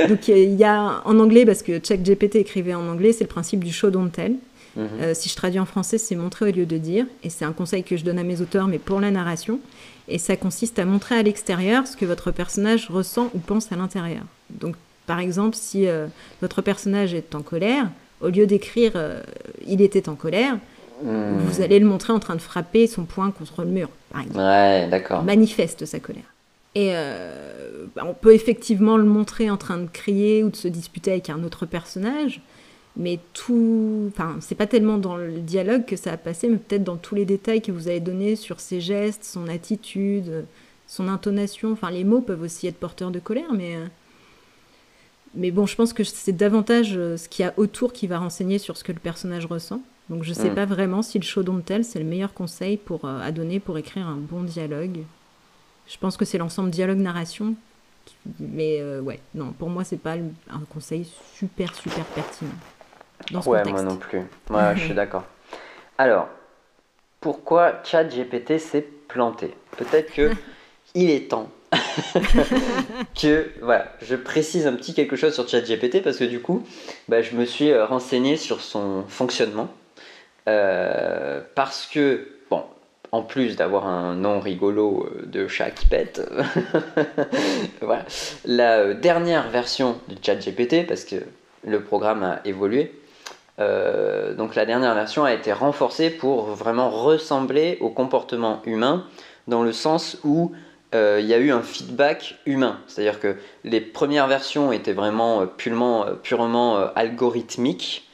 donc 0.10 0.28
il 0.28 0.56
y 0.56 0.64
a 0.64 1.02
en 1.06 1.20
anglais, 1.20 1.46
parce 1.46 1.62
que 1.62 1.80
GPT 1.80 2.38
écrivait 2.38 2.74
en 2.74 2.88
anglais, 2.88 3.14
c'est 3.14 3.24
le 3.24 3.30
principe 3.30 3.64
du 3.64 3.72
show 3.72 3.92
don't 3.92 4.10
tell. 4.10 4.36
Mhm. 4.76 4.88
Euh, 5.02 5.14
si 5.14 5.30
je 5.30 5.36
traduis 5.36 5.60
en 5.60 5.66
français, 5.66 5.98
c'est 5.98 6.16
montrer 6.16 6.50
au 6.50 6.52
lieu 6.52 6.66
de 6.66 6.78
dire. 6.78 7.06
Et 7.24 7.30
c'est 7.30 7.46
un 7.46 7.54
conseil 7.54 7.84
que 7.84 7.98
je 7.98 8.04
donne 8.04 8.20
à 8.20 8.24
mes 8.24 8.42
auteurs, 8.42 8.68
mais 8.68 8.80
pour 8.80 9.00
la 9.00 9.12
narration. 9.12 9.60
Et 10.08 10.18
ça 10.18 10.36
consiste 10.36 10.80
à 10.80 10.86
montrer 10.86 11.16
à 11.16 11.24
l'extérieur 11.24 11.88
ce 11.88 11.96
que 11.96 12.06
votre 12.06 12.32
personnage 12.32 12.90
ressent 12.90 13.30
ou 13.34 13.40
pense 13.40 13.72
à 13.72 13.76
l'intérieur. 13.76 14.24
Donc, 14.50 14.76
par 15.06 15.20
exemple, 15.20 15.56
si 15.56 15.88
euh, 15.88 16.08
votre 16.42 16.62
personnage 16.62 17.14
est 17.14 17.36
en 17.36 17.42
colère, 17.42 17.88
au 18.22 18.30
lieu 18.30 18.46
d'écrire 18.46 18.94
il 19.68 19.82
était 19.82 20.08
en 20.08 20.16
colère, 20.16 20.58
hmm. 21.04 21.38
vous 21.40 21.62
allez 21.62 21.80
le 21.80 21.86
montrer 21.86 22.14
en 22.14 22.20
train 22.20 22.36
de 22.36 22.42
frapper 22.42 22.88
son 22.88 23.04
poing 23.04 23.32
contre 23.32 23.64
le 23.64 23.70
mur, 23.70 23.90
par 24.12 24.22
exemple. 24.22 24.40
Ouais, 24.40 24.88
d'accord. 24.90 25.24
Manifeste 25.24 25.86
sa 25.86 26.00
colère. 26.00 26.34
Et 26.76 26.90
euh, 26.94 27.86
bah, 27.96 28.04
on 28.08 28.14
peut 28.14 28.34
effectivement 28.34 28.98
le 28.98 29.04
montrer 29.04 29.50
en 29.50 29.58
train 29.58 29.78
de 29.78 29.88
crier 29.88 30.44
ou 30.44 30.50
de 30.50 30.56
se 30.56 30.68
disputer 30.68 31.12
avec 31.12 31.30
un 31.30 31.44
autre 31.44 31.66
personnage, 31.66 32.42
mais 32.96 33.20
tout, 33.34 34.12
enfin, 34.14 34.38
c'est 34.40 34.56
pas 34.56 34.68
tellement 34.68 34.98
dans 34.98 35.18
le 35.18 35.40
dialogue 35.40 35.86
que 35.86 35.96
ça 35.96 36.12
a 36.14 36.18
passé, 36.18 36.48
mais 36.48 36.58
peut-être 36.58 36.84
dans 36.84 36.98
tous 36.98 37.16
les 37.16 37.26
détails 37.26 37.62
que 37.62 37.72
vous 37.72 37.88
avez 37.88 38.00
donnés 38.00 38.36
sur 38.36 38.60
ses 38.60 38.82
gestes, 38.82 39.24
son 39.24 39.48
attitude, 39.48 40.46
son 40.88 41.08
intonation. 41.08 41.72
Enfin, 41.72 41.90
les 41.90 42.04
mots 42.04 42.22
peuvent 42.22 42.42
aussi 42.44 42.68
être 42.68 42.78
porteurs 42.78 43.10
de 43.12 43.20
colère, 43.20 43.52
mais 43.54 43.76
euh, 43.76 43.86
mais 45.36 45.50
bon, 45.50 45.66
je 45.66 45.76
pense 45.76 45.94
que 45.94 46.04
c'est 46.04 46.32
davantage 46.32 46.94
euh, 46.96 47.18
ce 47.18 47.28
qu'il 47.28 47.44
y 47.44 47.48
a 47.48 47.54
autour 47.58 47.92
qui 47.92 48.06
va 48.06 48.20
renseigner 48.20 48.60
sur 48.60 48.78
ce 48.78 48.84
que 48.84 48.92
le 48.92 49.00
personnage 49.00 49.48
ressent. 49.48 49.82
Donc, 50.10 50.24
je 50.24 50.34
sais 50.34 50.52
Mm. 50.52 50.56
pas 50.56 50.66
vraiment 50.66 51.02
si 51.02 51.18
le 51.18 51.24
show 51.24 51.42
don't 51.44 51.64
tell 51.64 51.84
c'est 51.84 51.98
le 51.98 52.06
meilleur 52.06 52.34
conseil 52.34 52.78
pour 52.78 53.06
euh, 53.06 53.20
à 53.22 53.32
donner 53.32 53.60
pour 53.60 53.78
écrire 53.80 54.06
un 54.08 54.18
bon 54.18 54.44
dialogue. 54.44 55.00
Je 55.88 55.98
pense 55.98 56.18
que 56.18 56.26
c'est 56.26 56.38
l'ensemble 56.38 56.70
dialogue-narration. 56.70 57.56
Mais 58.40 58.80
euh, 58.82 59.02
ouais, 59.02 59.20
non, 59.34 59.54
pour 59.58 59.70
moi, 59.70 59.84
c'est 59.84 59.98
pas 59.98 60.14
un 60.50 60.60
conseil 60.70 61.08
super, 61.36 61.74
super 61.74 62.06
pertinent. 62.06 62.52
Dans 63.32 63.42
ce 63.42 63.50
Ouais, 63.50 63.60
contexte. 63.60 63.84
moi 63.84 63.94
non 63.94 63.98
plus. 63.98 64.20
Ouais, 64.50 64.76
je 64.76 64.82
suis 64.86 64.94
d'accord. 64.96 65.24
Alors, 65.98 66.28
pourquoi 67.22 67.82
ChatGPT 67.84 68.60
s'est 68.60 68.88
planté? 69.08 69.54
Peut-être 69.78 70.12
que 70.14 70.32
il 70.96 71.10
est 71.10 71.30
temps 71.30 71.50
que 73.20 73.50
voilà, 73.62 73.92
je 74.02 74.16
précise 74.16 74.68
un 74.68 74.74
petit 74.74 74.94
quelque 74.94 75.16
chose 75.16 75.34
sur 75.34 75.48
ChatGPT 75.48 76.04
parce 76.04 76.18
que 76.18 76.24
du 76.24 76.40
coup, 76.40 76.64
bah, 77.08 77.22
je 77.24 77.36
me 77.36 77.46
suis 77.46 77.72
euh, 77.72 77.86
renseigné 77.86 78.38
sur 78.38 78.62
son 78.62 79.04
fonctionnement 79.08 79.70
Euh, 80.50 81.42
parce 81.56 81.86
que 81.88 82.28
bon, 82.50 82.64
en 83.14 83.22
plus 83.24 83.56
d'avoir 83.56 83.88
un 83.88 84.14
nom 84.14 84.40
rigolo 84.42 85.08
euh, 85.10 85.26
de 85.26 85.48
chat 85.48 85.72
qui 85.72 85.86
pète, 85.86 86.22
voilà, 87.82 88.06
la 88.46 88.94
dernière 88.94 89.50
version 89.50 89.98
du 90.10 90.16
ChatGPT 90.22 90.86
parce 90.88 91.06
que 91.06 91.16
le 91.66 91.82
programme 91.82 92.24
a 92.24 92.42
évolué. 92.46 92.92
Euh, 93.60 94.34
donc 94.34 94.56
la 94.56 94.66
dernière 94.66 94.96
version 94.96 95.24
a 95.24 95.34
été 95.34 95.54
renforcée 95.54 96.10
pour 96.10 96.46
vraiment 96.46 96.90
ressembler 96.90 97.78
au 97.82 97.90
comportement 97.90 98.62
humain 98.66 99.06
dans 99.48 99.64
le 99.64 99.72
sens 99.72 100.18
où 100.24 100.52
euh, 100.96 101.20
il 101.22 101.28
y 101.28 101.34
a 101.34 101.38
eu 101.38 101.52
un 101.52 101.62
feedback 101.62 102.36
humain. 102.46 102.80
C'est-à-dire 102.88 103.20
que 103.20 103.36
les 103.64 103.82
premières 103.82 104.28
versions 104.28 104.72
étaient 104.72 104.94
vraiment 104.94 105.42
euh, 105.42 105.46
purement, 106.24 106.76
algorithmiques 106.96 108.10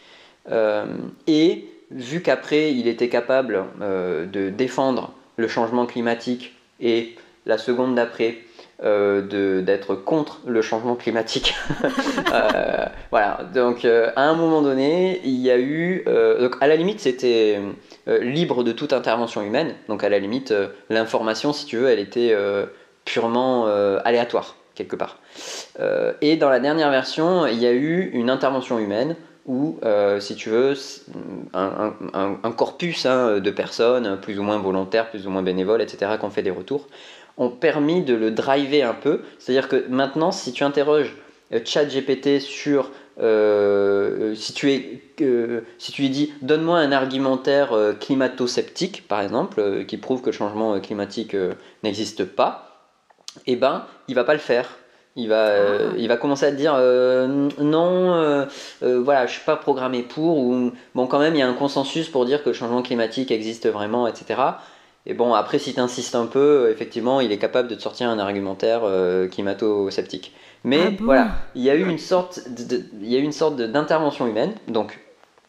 et 1.27 1.67
vu 1.91 2.21
qu'après 2.23 2.73
il 2.73 2.87
était 2.87 3.09
capable 3.09 3.65
de 3.79 4.49
défendre 4.49 5.13
le 5.37 5.47
changement 5.47 5.85
climatique 5.85 6.55
et 6.79 7.15
la 7.45 7.59
seconde 7.59 7.93
d'après 7.93 8.39
euh, 8.81 9.61
d'être 9.61 9.93
contre 9.95 10.39
le 10.47 10.61
changement 10.61 10.95
climatique. 10.95 11.55
Euh, 12.31 12.85
voilà, 13.09 13.39
donc 13.55 13.85
euh, 13.85 14.11
à 14.15 14.23
un 14.23 14.35
moment 14.35 14.61
donné, 14.61 15.19
il 15.23 15.37
y 15.41 15.49
a 15.49 15.57
eu. 15.57 16.03
euh, 16.07 16.39
donc 16.39 16.57
à 16.61 16.67
la 16.67 16.75
limite, 16.75 16.99
c'était 16.99 17.59
libre 18.05 18.63
de 18.63 18.71
toute 18.71 18.93
intervention 18.93 19.41
humaine. 19.41 19.73
Donc 19.87 20.03
à 20.03 20.09
la 20.09 20.19
limite, 20.19 20.53
l'information, 20.89 21.51
si 21.51 21.65
tu 21.65 21.77
veux, 21.77 21.89
elle 21.89 21.99
était 21.99 22.35
purement 23.05 23.65
aléatoire, 24.05 24.57
quelque 24.75 24.95
part. 24.95 25.17
Et 26.21 26.37
dans 26.37 26.49
la 26.49 26.59
dernière 26.59 26.91
version, 26.91 27.47
il 27.47 27.57
y 27.57 27.65
a 27.65 27.71
eu 27.71 28.11
une 28.13 28.29
intervention 28.29 28.77
humaine 28.77 29.15
où, 29.47 29.79
si 30.19 30.35
tu 30.35 30.49
veux, 30.49 30.75
un 31.53 32.51
corpus 32.55 33.07
hein, 33.07 33.39
de 33.39 33.51
personnes, 33.51 34.19
plus 34.21 34.37
ou 34.37 34.43
moins 34.43 34.59
volontaires, 34.59 35.09
plus 35.09 35.25
ou 35.25 35.31
moins 35.31 35.41
bénévoles, 35.41 35.81
etc., 35.81 36.11
qui 36.19 36.25
ont 36.25 36.29
fait 36.29 36.43
des 36.43 36.51
retours, 36.51 36.87
ont 37.39 37.49
permis 37.49 38.03
de 38.03 38.13
le 38.13 38.29
driver 38.29 38.83
un 38.83 38.93
peu. 38.93 39.21
C'est-à-dire 39.39 39.67
que 39.67 39.87
maintenant, 39.89 40.31
si 40.31 40.53
tu 40.53 40.63
interroges 40.63 41.15
euh, 41.51 41.59
ChatGPT 41.65 42.39
sur 42.39 42.91
euh, 43.21 44.33
si 44.35 44.53
tu 44.53 44.71
es 44.71 45.01
euh, 45.21 45.61
si 45.77 45.91
tu 45.91 46.03
lui 46.03 46.09
dis 46.09 46.31
donne-moi 46.41 46.77
un 46.77 46.93
argumentaire 46.93 47.73
euh, 47.73 47.91
climato-sceptique 47.91 49.07
par 49.09 49.19
exemple 49.19 49.83
qui 49.85 49.97
prouve 49.97 50.21
que 50.21 50.27
le 50.27 50.31
changement 50.31 50.79
climatique 50.79 51.35
n'existe 51.83 52.23
pas 52.23 52.85
eh 53.45 53.57
ben 53.57 53.83
il 54.07 54.15
va 54.15 54.23
pas 54.23 54.33
le 54.33 54.39
faire 54.39 54.77
il 55.17 55.27
va, 55.27 55.47
Ah. 55.47 55.93
il 55.97 56.07
va 56.07 56.15
commencer 56.15 56.45
à 56.45 56.51
te 56.51 56.55
dire 56.55 56.75
non, 57.59 58.47
voilà, 58.81 59.25
je 59.25 59.33
suis 59.33 59.43
pas 59.43 59.57
programmé 59.57 60.03
pour, 60.03 60.37
ou 60.37 60.71
bon, 60.95 61.07
quand 61.07 61.19
même, 61.19 61.35
il 61.35 61.39
y 61.39 61.41
a 61.41 61.47
un 61.47 61.55
consensus 61.55 62.07
pour 62.07 62.25
dire 62.25 62.41
que 62.41 62.49
le 62.49 62.53
changement 62.53 62.81
climatique 62.83 63.31
existe 63.31 63.67
vraiment, 63.67 64.07
etc. 64.07 64.39
Et 65.09 65.13
bon, 65.15 65.33
après, 65.33 65.57
si 65.57 65.73
tu 65.73 65.79
insistes 65.79 66.13
un 66.13 66.27
peu, 66.27 66.39
euh, 66.67 66.71
effectivement, 66.71 67.19
il 67.19 67.31
est 67.31 67.37
capable 67.39 67.67
de 67.67 67.73
te 67.75 67.81
sortir 67.81 68.07
un 68.09 68.19
argumentaire 68.19 68.81
euh, 68.83 69.27
climato-sceptique. 69.27 70.33
Mais 70.63 70.79
Ah 70.85 70.89
bon 70.91 71.05
voilà, 71.05 71.29
il 71.55 71.63
y 71.63 71.69
a 71.69 71.75
eu 71.75 71.87
une 71.89 71.97
sorte, 71.97 72.41
de- 72.49 72.77
de- 72.77 72.83
il 73.01 73.11
y 73.11 73.15
a 73.15 73.19
eu 73.19 73.23
une 73.23 73.31
sorte 73.31 73.55
de- 73.55 73.65
d'intervention 73.65 74.27
humaine. 74.27 74.53
Donc, 74.67 74.99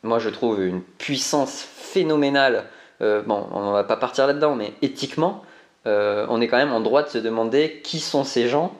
moi, 0.02 0.18
je 0.18 0.30
trouve 0.30 0.62
une 0.64 0.80
puissance 0.98 1.62
phénoménale. 1.76 2.64
Euh, 3.02 3.22
bon, 3.22 3.44
on 3.52 3.72
va 3.72 3.84
pas 3.84 3.96
partir 3.96 4.26
là-dedans, 4.26 4.54
mais 4.54 4.72
éthiquement, 4.82 5.42
euh, 5.86 6.26
on 6.30 6.40
est 6.40 6.48
quand 6.48 6.56
même 6.56 6.72
en 6.72 6.80
droit 6.80 7.02
de 7.02 7.08
se 7.08 7.18
demander 7.18 7.80
qui 7.84 7.98
sont 7.98 8.24
ces 8.24 8.48
gens 8.48 8.72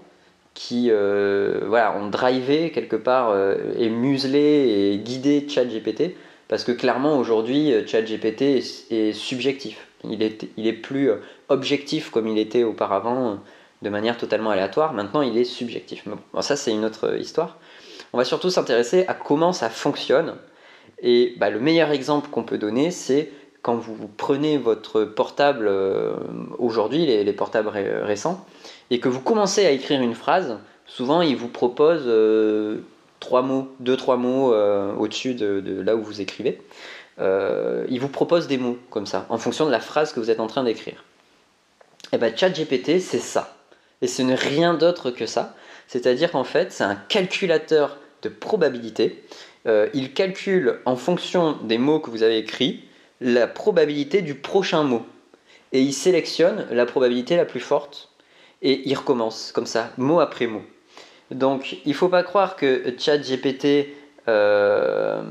qui 0.55 0.88
euh, 0.90 1.61
voilà, 1.66 1.95
ont 1.97 2.09
drivé 2.09 2.71
quelque 2.71 2.97
part 2.97 3.35
et 3.79 3.88
muselé 3.88 4.93
et 4.95 4.99
guidé 4.99 5.47
ChatGPT. 5.49 6.16
Parce 6.49 6.64
que 6.64 6.73
clairement, 6.73 7.19
aujourd'hui, 7.19 7.73
ChatGPT 7.87 8.43
est, 8.43 8.90
est 8.93 9.12
subjectif. 9.12 9.87
Il 10.05 10.23
est, 10.23 10.73
plus 10.73 11.11
euh, 11.11 11.17
objectif 11.49 12.11
comme 12.11 12.27
il 12.27 12.39
était 12.39 12.65
auparavant, 12.65 13.33
euh, 13.33 13.35
de 13.83 13.91
manière 13.91 14.17
totalement 14.17 14.51
aléatoire. 14.51 14.93
Maintenant, 14.93 15.23
il 15.23 15.37
est 15.37 15.45
subjectif. 15.45 16.05
Bon, 16.07 16.43
ça, 16.43 16.57
c'est 16.57 16.73
une 16.73 16.85
autre 16.85 17.19
histoire. 17.19 17.59
On 18.13 18.19
va 18.19 18.25
surtout 18.25 18.51
s'intéresser 18.51 19.05
à 19.09 19.15
comment 19.15 19.53
ça 19.53 19.71
fonctionne. 19.71 20.35
Et 21.03 21.35
bah, 21.39 21.51
le 21.51 21.61
meilleur 21.61 21.91
exemple 21.91 22.29
qu'on 22.31 22.43
peut 22.43 22.59
donner, 22.59 22.91
c'est 22.91 23.31
quand 23.63 23.77
vous 23.77 24.09
prenez 24.09 24.59
votre 24.59 25.05
portable 25.05 25.67
euh, 25.69 26.15
aujourd'hui, 26.59 27.07
les, 27.07 27.25
les 27.25 27.33
portables 27.33 27.69
ré- 27.69 28.03
récents, 28.03 28.47
et 28.91 29.01
que 29.01 29.09
vous 29.09 29.21
commencez 29.21 29.67
à 29.67 29.71
écrire 29.71 30.01
une 30.01 30.15
phrase, 30.15 30.59
souvent 30.87 31.21
il 31.21 31.37
vous 31.37 31.49
propose 31.49 32.03
euh, 32.07 32.79
trois 33.21 33.43
mots, 33.43 33.69
deux, 33.79 33.97
trois 33.97 34.17
mots 34.17 34.53
euh, 34.53 34.95
au-dessus 34.95 35.35
de, 35.35 35.61
de 35.61 35.81
là 35.83 35.95
où 35.95 36.03
vous 36.03 36.21
écrivez. 36.21 36.61
Euh, 37.21 37.85
il 37.89 38.01
vous 38.01 38.09
propose 38.09 38.47
des 38.47 38.59
mots 38.59 38.79
comme 38.91 39.07
ça, 39.07 39.27
en 39.29 39.39
fonction 39.39 39.67
de 39.67 39.71
la 39.71 39.81
phrase 39.81 40.13
que 40.13 40.21
vous 40.21 40.31
êtes 40.31 40.41
en 40.41 40.47
train 40.47 40.65
d'écrire. 40.65 41.05
Et 42.13 42.19
bien 42.19 42.35
ChatGPT, 42.35 42.99
c'est 43.01 43.19
ça. 43.19 43.57
Et 44.03 44.07
ce 44.07 44.23
n'est 44.23 44.35
rien 44.35 44.75
d'autre 44.75 45.11
que 45.11 45.27
ça. 45.27 45.55
C'est-à-dire 45.87 46.33
qu'en 46.33 46.45
fait, 46.45 46.73
c'est 46.73 46.85
un 46.85 46.97
calculateur 46.97 47.99
de 48.23 48.29
probabilité. 48.29 49.23
Euh, 49.67 49.89
il 49.93 50.13
calcule 50.15 50.81
en 50.87 50.97
fonction 50.97 51.59
des 51.63 51.79
mots 51.79 52.01
que 52.01 52.11
vous 52.11 52.23
avez 52.23 52.39
écrits 52.39 52.85
la 53.21 53.47
probabilité 53.47 54.23
du 54.23 54.35
prochain 54.35 54.83
mot. 54.83 55.05
Et 55.73 55.83
il 55.83 55.93
sélectionne 55.93 56.67
la 56.71 56.87
probabilité 56.87 57.37
la 57.37 57.45
plus 57.45 57.61
forte 57.61 58.11
et 58.63 58.89
il 58.89 58.95
recommence 58.95 59.53
comme 59.53 59.67
ça, 59.67 59.91
mot 59.99 60.21
après 60.21 60.47
mot. 60.47 60.63
Donc 61.31 61.77
il 61.85 61.95
faut 61.95 62.09
pas 62.09 62.23
croire 62.23 62.57
que 62.57 62.95
ChatGPT 62.99 63.89
euh, 64.29 65.23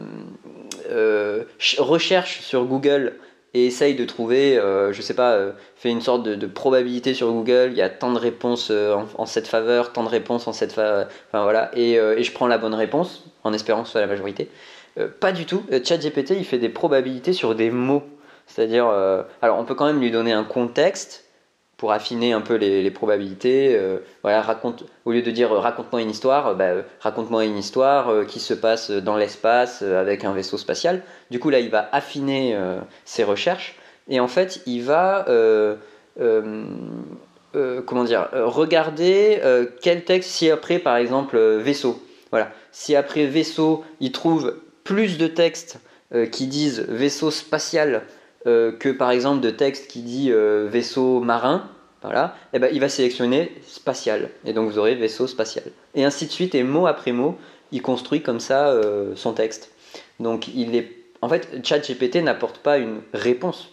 euh, 0.90 1.44
ch- 1.60 1.80
recherche 1.80 2.42
sur 2.42 2.66
Google 2.66 3.14
et 3.54 3.66
essaye 3.66 3.96
de 3.96 4.06
trouver, 4.06 4.58
euh, 4.58 4.94
je 4.94 5.02
sais 5.02 5.16
pas, 5.16 5.32
euh, 5.34 5.52
fait 5.76 5.90
une 5.90 6.02
sorte 6.02 6.24
de, 6.24 6.46
probabilité 6.48 7.14
sur 7.14 7.32
Google, 7.32 7.70
il 7.72 7.78
y 7.78 7.82
a 7.82 7.90
tant 7.90 8.12
de 8.14 8.20
réponses 8.20 8.70
euh, 8.70 8.96
en, 9.18 9.26
cette 9.26 9.48
faveur, 9.48 9.92
tant 9.92 10.04
de 10.04 10.10
réponses 10.10 10.48
en 10.48 10.54
cette 10.54 10.72
faveur, 10.72 11.08
enfin 11.30 11.44
voilà, 11.44 11.72
et, 11.76 11.94
et 11.94 12.24
je 12.24 12.32
prends 12.32 12.48
la 12.48 12.58
bonne 12.58 12.76
réponse 12.76 13.24
en 13.44 13.54
espérant 13.54 13.82
que 13.82 13.88
ce 13.88 13.94
soit 13.94 14.02
la 14.02 14.08
majorité. 14.08 14.50
Pas 15.20 15.32
du 15.32 15.46
tout, 15.46 15.64
ChatGPT 15.72 16.32
il 16.32 16.44
fait 16.46 16.58
des 16.58 16.68
probabilités 16.70 17.32
sur 17.32 17.56
des 17.56 17.72
mots. 17.72 18.04
C'est-à-dire, 18.48 18.86
alors 19.42 19.58
on 19.58 19.64
peut 19.64 19.76
quand 19.76 19.86
même 19.86 20.02
lui 20.02 20.12
donner 20.12 20.34
un 20.34 20.44
contexte 20.44 21.29
pour 21.80 21.94
affiner 21.94 22.34
un 22.34 22.42
peu 22.42 22.56
les, 22.56 22.92
probabilités. 22.92 23.74
euh, 23.74 24.00
voilà, 24.22 24.42
raconte, 24.42 24.84
au 25.06 25.14
lieu 25.14 25.22
de 25.22 25.32
dire 25.32 25.54
euh, 25.54 25.60
raconte-moi 25.60 26.02
une 26.02 26.10
histoire, 26.10 26.48
euh, 26.48 26.54
bah, 26.54 26.84
raconte-moi 27.00 27.46
une 27.46 27.58
histoire 27.58 28.28
qui 28.28 28.42
se 28.42 28.54
passe 28.54 28.92
dans 28.92 29.16
l'espace 29.16 29.82
avec 29.82 30.26
un 30.26 30.34
vaisseau 30.34 30.58
spatial. 30.58 31.02
Du 31.32 31.40
coup 31.40 31.50
là, 31.50 31.60
il 31.60 31.70
va 31.70 31.88
affiner 31.94 32.56
ses 33.06 33.24
recherches 33.24 33.76
et 34.10 34.20
en 34.20 34.28
fait, 34.28 34.62
il 34.66 34.84
va 34.84 35.26
comment 37.86 38.04
dire, 38.04 38.28
regarder 38.34 39.42
quel 39.82 40.04
texte 40.04 40.32
si 40.32 40.52
après 40.52 40.80
par 40.80 40.98
exemple 40.98 41.40
vaisseau. 41.40 42.04
Voilà, 42.32 42.52
si 42.72 42.96
après 42.96 43.26
vaisseau, 43.26 43.86
il 44.02 44.12
trouve 44.12 44.56
plus 44.84 45.18
de 45.18 45.28
textes 45.28 45.80
qui 46.32 46.48
disent 46.48 46.82
vaisseau 46.90 47.32
spatial 47.32 48.04
euh, 48.48 48.72
que 48.72 48.90
par 48.90 49.12
exemple 49.12 49.42
de 49.42 49.50
textes 49.50 49.88
qui 49.88 50.02
dit 50.02 50.32
euh, 50.32 50.68
vaisseau 50.70 51.20
marin, 51.20 51.68
voilà, 52.02 52.36
et 52.54 52.60
ben 52.60 52.70
il 52.72 52.80
va 52.80 52.88
sélectionner 52.88 53.52
spatial 53.68 54.30
et 54.46 54.54
donc 54.54 54.70
vous 54.70 54.80
aurez 54.80 54.96
vaisseau 54.96 55.28
spatial 55.28 55.66
et 55.94 56.06
ainsi 56.06 56.26
de 56.26 56.32
suite 56.32 56.56
et 56.56 56.64
mot 56.64 56.88
après 56.88 57.12
mot, 57.12 57.38
il 57.74 57.82
construit 57.82 58.22
comme 58.22 58.40
ça 58.40 58.70
euh, 58.70 59.14
son 59.16 59.34
texte. 59.34 59.72
Donc 60.20 60.48
il 60.48 60.76
est, 60.76 60.90
en 61.22 61.30
fait, 61.30 61.60
ChatGPT 61.64 62.18
n'apporte 62.18 62.60
pas 62.60 62.78
une 62.78 63.02
réponse. 63.14 63.72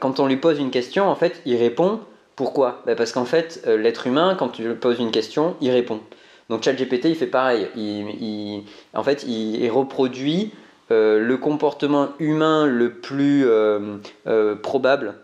Quand 0.00 0.20
on 0.20 0.26
lui 0.26 0.36
pose 0.36 0.58
une 0.58 0.70
question, 0.70 1.08
en 1.08 1.14
fait, 1.14 1.40
il 1.46 1.56
répond. 1.56 2.00
Pourquoi? 2.36 2.82
Ben 2.84 2.94
Parce 2.94 3.12
qu'en 3.12 3.24
fait, 3.24 3.66
l'être 3.66 4.06
humain, 4.06 4.36
quand 4.38 4.50
tu 4.50 4.62
lui 4.62 4.74
poses 4.74 4.98
une 4.98 5.10
question, 5.10 5.56
il 5.62 5.70
répond. 5.70 6.00
Donc 6.50 6.64
ChatGPT, 6.64 7.06
il 7.06 7.14
fait 7.14 7.28
pareil. 7.28 7.68
Il, 7.76 8.64
en 8.92 9.04
fait, 9.04 9.22
il, 9.22 9.66
reproduit 9.70 10.52
le 10.90 11.36
comportement 11.36 12.08
humain 12.18 12.66
le 12.66 12.92
plus 12.94 13.46
probable 14.62 15.14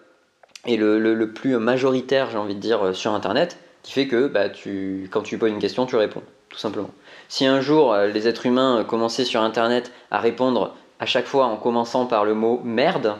et 0.64 0.76
le, 0.76 1.32
plus 1.32 1.56
majoritaire, 1.58 2.30
j'ai 2.30 2.38
envie 2.38 2.54
de 2.54 2.60
dire, 2.60 2.94
sur 2.94 3.12
Internet, 3.12 3.58
qui 3.82 3.92
fait 3.92 4.06
que 4.06 4.28
bah, 4.28 4.48
tu, 4.48 5.08
quand 5.10 5.22
tu 5.22 5.38
poses 5.38 5.50
une 5.50 5.58
question, 5.58 5.86
tu 5.86 5.96
réponds, 5.96 6.22
tout 6.48 6.58
simplement. 6.58 6.90
Si 7.28 7.46
un 7.46 7.60
jour 7.60 7.96
les 7.96 8.28
êtres 8.28 8.46
humains 8.46 8.84
commençaient 8.88 9.24
sur 9.24 9.42
Internet 9.42 9.92
à 10.10 10.18
répondre 10.18 10.74
à 11.00 11.06
chaque 11.06 11.26
fois 11.26 11.46
en 11.46 11.56
commençant 11.56 12.06
par 12.06 12.24
le 12.24 12.34
mot 12.34 12.60
merde, 12.64 13.16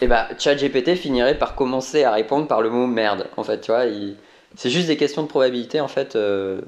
et 0.00 0.06
eh 0.06 0.08
bah 0.08 0.28
ChatGPT 0.38 0.94
finirait 0.94 1.36
par 1.36 1.54
commencer 1.54 2.04
à 2.04 2.12
répondre 2.12 2.46
par 2.46 2.62
le 2.62 2.70
mot 2.70 2.86
merde. 2.86 3.26
En 3.36 3.44
fait, 3.44 3.60
tu 3.60 3.70
vois, 3.70 3.84
c'est 4.56 4.70
juste 4.70 4.86
des 4.86 4.96
questions 4.96 5.22
de 5.22 5.28
probabilité 5.28 5.80
en 5.80 5.88
fait, 5.88 6.16
euh, 6.16 6.62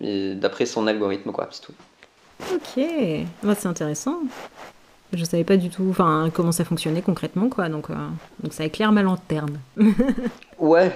d'après 0.00 0.64
son 0.64 0.86
algorithme 0.86 1.30
quoi, 1.30 1.48
c'est 1.50 1.60
tout. 1.60 1.74
Ok, 2.54 2.82
bah, 3.42 3.54
c'est 3.58 3.68
intéressant. 3.68 4.18
Je 5.12 5.24
savais 5.24 5.44
pas 5.44 5.56
du 5.56 5.70
tout, 5.70 5.86
enfin, 5.90 6.30
comment 6.32 6.52
ça 6.52 6.64
fonctionnait 6.64 7.02
concrètement 7.02 7.48
quoi, 7.48 7.68
donc, 7.68 7.90
euh, 7.90 7.94
donc 8.44 8.52
ça 8.52 8.64
éclaire 8.64 8.92
ma 8.92 9.02
lanterne. 9.02 9.58
ouais, 10.58 10.92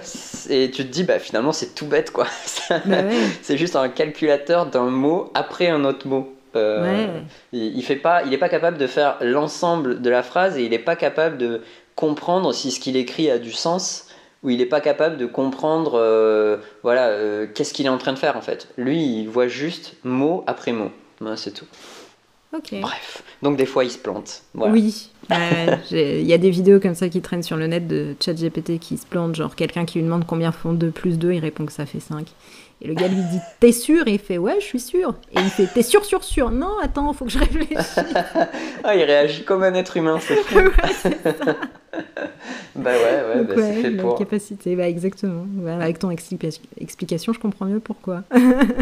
et 0.48 0.70
tu 0.70 0.87
te 0.87 0.92
dis 0.92 1.02
bah 1.02 1.18
finalement 1.18 1.50
c'est 1.50 1.74
tout 1.74 1.87
bête 1.87 2.12
quoi. 2.12 2.26
Bah 2.87 3.02
c'est 3.42 3.59
juste 3.59 3.74
un 3.74 3.88
calculateur 3.88 4.66
d'un 4.66 4.90
mot 4.90 5.33
après 5.35 5.68
un 5.68 5.85
autre 5.85 6.07
mot. 6.07 6.33
Euh, 6.57 7.20
il, 7.52 7.83
fait 7.83 7.96
pas, 7.96 8.22
il 8.22 8.30
n'est 8.30 8.38
pas 8.38 8.48
capable 8.48 8.78
de 8.78 8.87
faire 8.87 9.16
l'ensemble 9.20 10.00
de 10.00 10.11
la 10.11 10.22
phrase 10.22 10.57
et 10.57 10.64
il 10.64 10.70
n'est 10.70 10.78
pas 10.78 10.94
capable 10.94 11.37
de 11.37 11.62
comprendre 11.96 12.52
si 12.52 12.70
ce 12.70 12.78
qu'il 12.78 12.96
écrit 12.96 13.30
a 13.30 13.38
du 13.38 13.52
sens 13.52 14.09
ou 14.42 14.50
il 14.50 14.59
n'est 14.59 14.66
pas 14.66 14.80
capable 14.80 15.16
de 15.16 15.26
comprendre 15.26 15.94
euh, 15.96 16.59
voilà 16.83 17.09
euh, 17.09 17.46
qu'est-ce 17.52 17.72
qu'il 17.72 17.87
est 17.87 17.90
en 17.90 17.98
train 17.98 18.12
de 18.12 18.18
faire 18.18 18.37
en 18.37 18.42
fait. 18.42 18.68
Lui, 18.76 19.02
il 19.02 19.28
voit 19.28 19.48
juste 19.48 19.94
mot 20.04 20.44
après 20.46 20.72
mot. 20.72 20.90
C'est 21.37 21.52
tout. 21.52 21.66
Bref, 22.80 23.22
donc 23.42 23.56
des 23.56 23.66
fois 23.66 23.84
il 23.84 23.90
se 23.90 23.98
plante. 23.98 24.42
Oui, 24.54 25.10
il 25.90 26.26
y 26.26 26.32
a 26.32 26.38
des 26.38 26.50
vidéos 26.50 26.78
comme 26.80 26.94
ça 26.94 27.08
qui 27.08 27.20
traînent 27.20 27.42
sur 27.42 27.56
le 27.56 27.66
net 27.66 27.87
de 27.88 28.14
ChatGPT 28.20 28.78
qui 28.78 28.96
se 28.96 29.06
plante, 29.06 29.34
genre 29.34 29.56
quelqu'un 29.56 29.84
qui 29.84 29.98
lui 29.98 30.04
demande 30.04 30.24
combien 30.26 30.52
font 30.52 30.72
2 30.72 30.90
plus 30.90 31.18
2, 31.18 31.32
il 31.32 31.40
répond 31.40 31.66
que 31.66 31.72
ça 31.72 31.87
fait 31.87 32.00
5. 32.00 32.26
Et 32.82 32.88
le 32.88 32.94
gars 32.94 33.08
lui 33.08 33.16
dit 33.16 33.40
T'es 33.60 33.72
sûr? 33.72 34.06
Et 34.06 34.14
il 34.14 34.18
fait 34.18 34.38
Ouais, 34.38 34.56
je 34.60 34.64
suis 34.64 34.80
sûr. 34.80 35.14
Et 35.32 35.40
il 35.40 35.50
fait 35.50 35.66
T'es 35.66 35.82
sûr, 35.82 36.04
sûr, 36.04 36.22
sûr? 36.22 36.50
Non, 36.50 36.78
attends, 36.82 37.12
faut 37.12 37.24
que 37.24 37.30
je 37.30 37.38
réfléchisse. 37.38 37.98
ah, 38.84 38.94
il 38.94 39.02
réagit 39.02 39.44
comme 39.44 39.62
un 39.62 39.74
être 39.74 39.96
humain, 39.96 40.18
c'est 40.20 40.37
fou. 40.37 40.58
bah 42.76 42.92
ouais, 42.92 43.37
ouais, 43.37 43.44
bah, 43.44 43.54
c'est 43.56 43.82
fait 43.82 43.90
la 43.90 44.02
pour. 44.02 44.18
capacité, 44.18 44.76
bah 44.76 44.88
exactement. 44.88 45.46
avec 45.80 45.98
ton 45.98 46.10
explication, 46.10 47.32
je 47.32 47.38
comprends 47.38 47.66
mieux 47.66 47.80
pourquoi. 47.80 48.22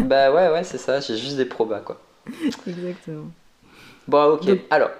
bah 0.03 0.31
ouais, 0.31 0.49
ouais, 0.49 0.63
c'est 0.63 0.77
ça, 0.79 0.99
j'ai 0.99 1.17
juste 1.17 1.37
des 1.37 1.45
probas, 1.45 1.79
quoi. 1.79 1.99
Exactement. 2.67 3.31
Bon, 4.07 4.33
ok. 4.33 4.49
Alors, 4.69 4.91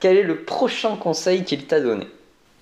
quel 0.00 0.16
est 0.16 0.22
le 0.22 0.42
prochain 0.44 0.96
conseil 0.96 1.44
qu'il 1.44 1.66
t'a 1.66 1.80
donné? 1.80 2.06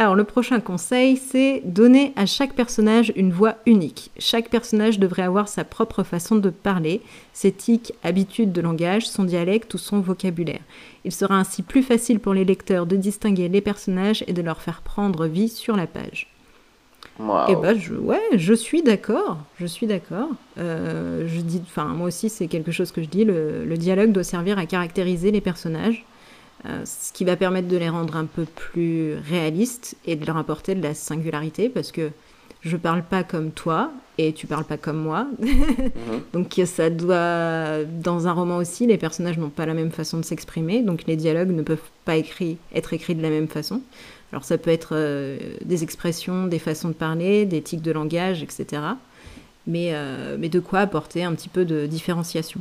Alors 0.00 0.16
le 0.16 0.24
prochain 0.24 0.58
conseil, 0.58 1.16
c'est 1.16 1.62
donner 1.64 2.12
à 2.16 2.26
chaque 2.26 2.54
personnage 2.54 3.12
une 3.14 3.32
voix 3.32 3.54
unique. 3.64 4.10
Chaque 4.18 4.50
personnage 4.50 4.98
devrait 4.98 5.22
avoir 5.22 5.46
sa 5.46 5.62
propre 5.62 6.02
façon 6.02 6.34
de 6.34 6.50
parler, 6.50 7.00
ses 7.32 7.52
tics, 7.52 7.92
habitudes 8.02 8.50
de 8.50 8.60
langage, 8.60 9.08
son 9.08 9.22
dialecte 9.22 9.72
ou 9.74 9.78
son 9.78 10.00
vocabulaire. 10.00 10.62
Il 11.04 11.12
sera 11.12 11.36
ainsi 11.36 11.62
plus 11.62 11.84
facile 11.84 12.18
pour 12.18 12.34
les 12.34 12.44
lecteurs 12.44 12.86
de 12.86 12.96
distinguer 12.96 13.48
les 13.48 13.60
personnages 13.60 14.24
et 14.26 14.32
de 14.32 14.42
leur 14.42 14.60
faire 14.60 14.82
prendre 14.82 15.26
vie 15.26 15.48
sur 15.48 15.76
la 15.76 15.86
page. 15.86 16.34
Et 17.20 17.53
eh 17.53 17.57
ben, 17.57 17.79
je, 17.79 17.94
ouais, 17.94 18.22
je 18.35 18.55
suis 18.55 18.83
d'accord, 18.83 19.38
je 19.61 19.66
suis 19.66 19.87
d'accord. 19.87 20.31
Euh, 20.59 21.29
je 21.29 21.40
dis, 21.40 21.62
enfin, 21.64 21.85
moi 21.85 22.09
aussi, 22.09 22.29
c'est 22.29 22.48
quelque 22.48 22.72
chose 22.72 22.90
que 22.90 23.03
je 23.03 23.09
dis. 23.09 23.24
le 23.24 23.77
dialogue 23.77 24.11
doit 24.11 24.24
servir 24.24 24.59
à 24.59 24.66
caractériser 24.66 25.31
les 25.31 25.40
personnages. 25.40 26.05
Euh, 26.66 26.83
ce 26.87 27.12
qui 27.12 27.24
va 27.24 27.37
permettre 27.37 27.68
de 27.68 27.77
les 27.77 27.90
rendre 27.90 28.16
un 28.16 28.24
peu 28.24 28.46
plus 28.46 29.16
réalistes 29.29 29.96
et 30.07 30.16
de 30.16 30.24
leur 30.24 30.38
apporter 30.38 30.74
de 30.74 30.83
la 30.83 30.94
singularité 30.94 31.68
parce 31.68 31.92
que 31.92 32.11
je 32.62 32.79
parle 32.79 33.03
pas 33.03 33.22
comme 33.22 33.50
toi 33.50 33.92
et 34.16 34.33
tu 34.33 34.46
parles 34.46 34.64
pas 34.64 34.79
comme 34.79 34.96
moi. 34.96 35.27
Mhm. 35.44 36.22
donc 36.33 36.61
ça 36.64 36.90
doit 36.90 37.85
dans 37.85 38.27
un 38.27 38.33
roman 38.33 38.57
aussi 38.57 38.87
les 38.87 38.96
personnages 38.96 39.38
n'ont 39.38 39.50
pas 39.50 39.66
la 39.66 39.74
même 39.74 39.90
façon 39.90 40.18
de 40.18 40.24
s'exprimer 40.24 40.83
donc 40.83 41.05
les 41.07 41.16
dialogues 41.16 41.50
ne 41.50 41.62
peuvent 41.62 41.79
pas 42.05 42.16
écrits, 42.16 42.57
être 42.74 42.92
écrits 42.94 43.14
de 43.14 43.22
la 43.22 43.31
même 43.31 43.48
façon. 43.48 43.83
Alors 44.35 44.42
ça 44.42 44.59
peut 44.59 44.73
être 44.73 44.97
euh, 44.97 45.38
des 45.64 45.85
expressions, 45.85 46.49
des 46.49 46.59
façons 46.59 46.88
de 46.88 46.94
parler, 46.94 47.47
des 47.47 47.62
tics 47.62 47.83
de 47.83 47.92
langage, 47.92 48.42
etc. 48.42 48.83
Mais, 49.68 49.90
euh, 49.92 50.37
mais 50.37 50.49
de 50.49 50.59
quoi 50.59 50.81
apporter 50.81 51.23
un 51.23 51.33
petit 51.37 51.49
peu 51.49 51.64
de 51.64 51.87
différenciation. 51.87 52.61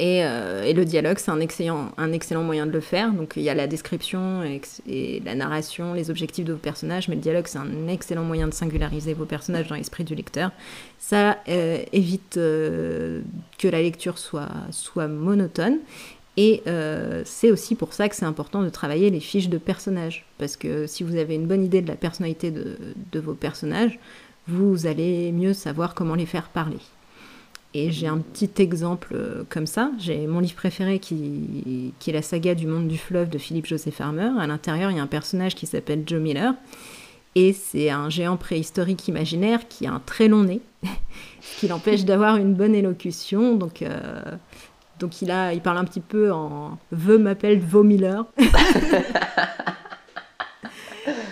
Euh, 0.00 0.64
et, 0.64 0.72
le 0.72 0.84
dialogue, 0.84 1.18
c'est 1.18 1.30
un 1.30 1.38
excellent, 1.38 1.92
un 1.98 2.10
excellent 2.10 2.42
moyen 2.42 2.66
de 2.66 2.72
le 2.72 2.80
faire. 2.80 3.12
Donc 3.12 3.34
il 3.36 3.42
y 3.42 3.48
a 3.48 3.54
la 3.54 3.68
description 3.68 4.42
et, 4.42 5.22
la 5.24 5.36
narration, 5.36 5.94
les 5.94 6.10
objectifs 6.10 6.44
de 6.44 6.52
vos 6.52 6.58
personnages, 6.58 7.06
mais 7.06 7.14
le 7.14 7.20
dialogue, 7.20 7.46
c'est 7.46 7.58
un 7.58 7.86
excellent 7.86 8.24
moyen 8.24 8.48
de 8.48 8.52
singulariser 8.52 9.14
vos 9.14 9.24
personnages 9.24 9.68
dans 9.68 9.76
l'esprit 9.76 10.02
du 10.02 10.16
lecteur. 10.16 10.50
Ça 10.98 11.38
évite 11.46 12.34
que 12.34 13.22
la 13.62 13.80
lecture 13.80 14.18
soit, 14.18 14.48
soit 14.72 15.06
monotone. 15.06 15.78
Et 16.36 16.62
c'est 17.24 17.50
aussi 17.50 17.74
pour 17.74 17.92
ça 17.92 18.08
que 18.08 18.16
c'est 18.16 18.24
important 18.24 18.62
de 18.62 18.68
travailler 18.68 19.10
les 19.10 19.20
fiches 19.20 19.48
de 19.48 19.58
personnages. 19.58 20.24
Parce 20.38 20.56
que 20.56 20.86
si 20.86 21.02
vous 21.02 21.16
avez 21.16 21.34
une 21.34 21.46
bonne 21.46 21.64
idée 21.64 21.82
de 21.82 21.88
la 21.88 21.96
personnalité 21.96 22.50
de, 22.50 23.20
vos 23.20 23.34
personnages, 23.34 23.98
vous 24.48 24.86
allez 24.86 25.30
mieux 25.32 25.52
savoir 25.52 25.94
comment 25.94 26.14
les 26.14 26.26
faire 26.26 26.48
parler. 26.48 26.78
Et 27.74 27.90
j'ai 27.90 28.06
un 28.06 28.18
petit 28.18 28.50
exemple 28.58 29.12
euh, 29.14 29.44
comme 29.48 29.66
ça. 29.66 29.90
J'ai 29.98 30.26
mon 30.26 30.40
livre 30.40 30.54
préféré 30.54 30.98
qui, 30.98 31.94
est 32.06 32.12
la 32.12 32.20
saga 32.20 32.54
du 32.54 32.66
monde 32.66 32.86
du 32.86 32.98
fleuve 32.98 33.30
de 33.30 33.38
Philippe 33.38 33.66
Joseph 33.66 33.94
Farmer. 33.94 34.30
À 34.38 34.46
l'intérieur, 34.46 34.90
il 34.90 34.98
y 34.98 35.00
a 35.00 35.02
un 35.02 35.06
personnage 35.06 35.54
qui 35.54 35.64
s'appelle 35.64 36.02
Joe 36.06 36.20
Miller. 36.20 36.54
Et 37.34 37.54
c'est 37.54 37.88
un 37.88 38.10
géant 38.10 38.36
préhistorique 38.36 39.08
imaginaire 39.08 39.66
qui 39.68 39.86
a 39.86 39.92
un 39.92 40.02
très 40.04 40.28
long 40.28 40.42
nez, 40.42 40.60
qui 41.58 41.66
l'empêche 41.66 42.04
d'avoir 42.04 42.36
une 42.36 42.52
bonne 42.52 42.74
élocution. 42.74 43.54
Donc, 43.56 43.80
euh, 43.80 44.20
donc 45.02 45.20
il, 45.20 45.30
a, 45.30 45.52
il 45.52 45.60
parle 45.60 45.78
un 45.78 45.84
petit 45.84 46.00
peu 46.00 46.32
en 46.32 46.78
Veux 46.92 47.18
m'appelle 47.18 47.58
Vaux 47.58 47.82
Miller. 47.82 48.24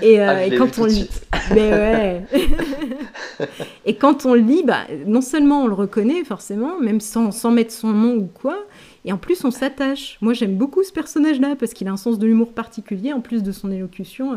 Et, 0.03 0.21
euh, 0.21 0.49
ah, 0.51 0.57
quand 0.57 0.79
on 0.79 0.87
lit, 0.87 1.09
mais 1.55 1.71
ouais. 1.71 2.25
et 3.87 3.95
quand 3.95 4.27
on 4.27 4.35
lit, 4.35 4.65
bah, 4.65 4.81
non 5.07 5.21
seulement 5.21 5.63
on 5.63 5.69
le 5.69 5.75
reconnaît 5.75 6.25
forcément, 6.25 6.81
même 6.81 7.01
sans, 7.01 7.31
sans 7.31 7.53
mettre 7.53 7.73
son 7.73 7.91
nom 7.91 8.17
ou 8.17 8.27
quoi, 8.27 8.59
et 9.05 9.13
en 9.13 9.17
plus 9.17 9.45
on 9.45 9.53
s'attache. 9.53 10.19
Moi 10.23 10.33
j'aime 10.33 10.57
beaucoup 10.57 10.83
ce 10.83 10.91
personnage-là 10.91 11.55
parce 11.57 11.73
qu'il 11.73 11.87
a 11.87 11.93
un 11.93 11.97
sens 11.97 12.19
de 12.19 12.27
l'humour 12.27 12.53
particulier 12.53 13.13
en 13.13 13.21
plus 13.21 13.45
de 13.45 13.53
son 13.53 13.71
élocution. 13.71 14.33
Euh, 14.33 14.37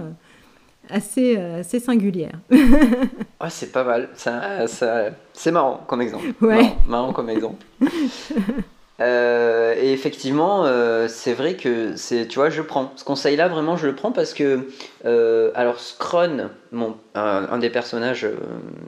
assez, 0.90 1.38
euh, 1.38 1.62
assez 1.62 1.80
singulière. 1.80 2.38
ouais, 2.52 3.50
c'est 3.50 3.72
pas 3.72 3.86
mal. 3.86 4.10
Ça, 4.16 4.68
ça, 4.68 5.06
c'est 5.32 5.52
marrant 5.52 5.84
comme 5.88 6.02
exemple. 6.02 6.26
Ouais. 6.42 6.74
marrant 6.88 7.14
comme 7.14 7.30
exemple. 7.30 7.66
Euh, 9.00 9.76
et 9.78 9.92
effectivement, 9.92 10.66
euh, 10.66 11.08
c'est 11.08 11.34
vrai 11.34 11.56
que 11.56 11.96
c'est, 11.96 12.28
tu 12.28 12.36
vois, 12.36 12.50
je 12.50 12.62
prends 12.62 12.94
ce 12.96 13.04
conseil-là 13.04 13.48
vraiment, 13.48 13.76
je 13.76 13.88
le 13.88 13.96
prends 13.96 14.12
parce 14.12 14.34
que, 14.34 14.68
euh, 15.06 15.52
alors 15.56 15.80
Scron, 15.80 16.50
mon, 16.72 16.96
un, 17.16 17.58
des 17.58 17.70
personnages 17.70 18.28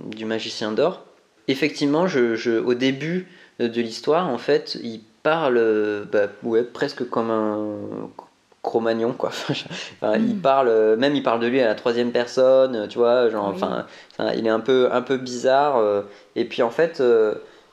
du 0.05 0.25
Magicien 0.25 0.71
d'or, 0.71 1.03
effectivement, 1.47 2.07
je, 2.07 2.35
je, 2.35 2.51
au 2.51 2.75
début 2.75 3.27
de 3.59 3.81
l'histoire, 3.81 4.29
en 4.29 4.37
fait, 4.37 4.77
il 4.83 5.01
parle, 5.23 6.07
bah, 6.11 6.27
ouais, 6.43 6.63
presque 6.63 7.09
comme 7.09 7.31
un 7.31 8.09
Cro-Magnon, 8.61 9.13
quoi. 9.13 9.31
il 10.03 10.35
mm. 10.35 10.39
parle, 10.41 10.97
même 10.97 11.15
il 11.15 11.23
parle 11.23 11.39
de 11.39 11.47
lui 11.47 11.61
à 11.61 11.65
la 11.65 11.75
troisième 11.75 12.11
personne, 12.11 12.87
tu 12.89 12.99
vois, 12.99 13.29
genre, 13.31 13.47
enfin, 13.47 13.87
il 14.35 14.45
est 14.45 14.51
un 14.51 14.59
peu, 14.59 14.89
un 14.91 15.01
peu 15.01 15.17
bizarre. 15.17 15.81
et 16.35 16.45
puis 16.45 16.61
en 16.61 16.69
fait. 16.69 17.01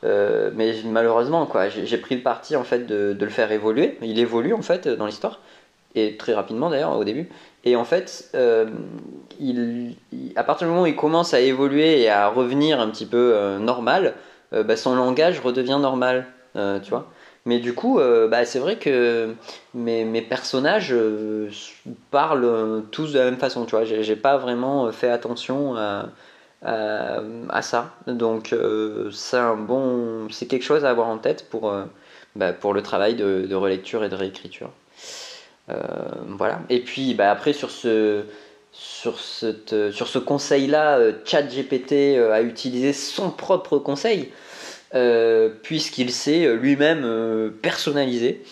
Euh, 0.04 0.50
mais 0.54 0.74
malheureusement, 0.84 1.46
quoi, 1.46 1.68
j'ai 1.68 1.96
pris 1.98 2.16
le 2.16 2.22
parti 2.22 2.56
en 2.56 2.64
fait 2.64 2.86
de, 2.86 3.16
le 3.18 3.28
faire 3.28 3.52
évoluer. 3.52 3.98
Il 4.02 4.18
évolue 4.18 4.54
en 4.54 4.62
fait 4.62 4.88
dans 4.88 5.06
l'histoire 5.06 5.40
et 5.94 6.16
très 6.16 6.34
rapidement 6.34 6.70
d'ailleurs 6.70 6.96
au 6.96 7.04
début. 7.04 7.28
Et 7.64 7.76
en 7.76 7.84
fait, 7.84 8.30
euh, 8.34 8.66
à 10.34 10.44
partir 10.44 10.66
du 10.66 10.70
moment 10.70 10.84
où 10.84 10.86
il 10.86 10.96
commence 10.96 11.34
à 11.34 11.40
évoluer 11.40 12.00
et 12.00 12.08
à 12.08 12.28
revenir 12.28 12.80
un 12.80 12.88
petit 12.88 13.06
peu 13.06 13.32
euh, 13.34 13.58
normal, 13.58 14.14
bah, 14.52 14.76
son 14.76 14.94
langage 14.94 15.40
redevient 15.40 15.78
normal, 15.80 16.26
tu 16.54 16.90
vois. 16.90 17.10
Mais 17.46 17.58
du 17.58 17.72
coup, 17.72 17.98
bah, 18.28 18.44
c'est 18.44 18.58
vrai 18.58 18.76
que 18.76 19.34
mes, 19.72 20.04
mes 20.04 20.20
personnages 20.20 20.94
parlent 22.10 22.82
tous 22.90 23.14
de 23.14 23.18
la 23.18 23.24
même 23.24 23.38
façon, 23.38 23.64
tu 23.64 23.70
vois. 23.70 23.84
J'ai 23.84 24.16
pas 24.16 24.36
vraiment 24.36 24.92
fait 24.92 25.08
attention 25.08 25.74
à 25.74 26.10
euh, 26.64 27.44
à 27.48 27.60
ça. 27.60 27.90
Donc 28.06 28.52
euh, 28.52 29.10
c'est 29.10 29.36
un 29.36 29.56
bon, 29.56 30.28
c'est 30.30 30.46
quelque 30.46 30.62
chose 30.62 30.84
à 30.84 30.90
avoir 30.90 31.08
en 31.08 31.18
tête 31.18 31.48
pour, 31.50 31.70
euh, 31.70 31.84
bah, 32.36 32.52
pour 32.52 32.72
le 32.72 32.82
travail 32.82 33.16
de, 33.16 33.54
relecture 33.54 34.04
et 34.04 34.08
de 34.08 34.14
réécriture. 34.14 34.70
voilà. 36.28 36.60
Et 36.70 36.80
puis 36.80 37.14
bah, 37.14 37.30
après 37.32 37.52
sur 37.52 37.70
ce 37.70 38.22
sur, 38.70 39.18
sur 39.18 40.08
ce 40.08 40.18
conseil-là, 40.18 40.98
ChatGPT 41.24 42.16
a 42.16 42.42
utilisé 42.42 42.92
son 42.92 43.30
propre 43.30 43.78
conseil. 43.78 44.30
puisqu'il 45.62 46.12
s'est 46.12 46.54
lui-même 46.54 47.52
personnalisé. 47.60 48.42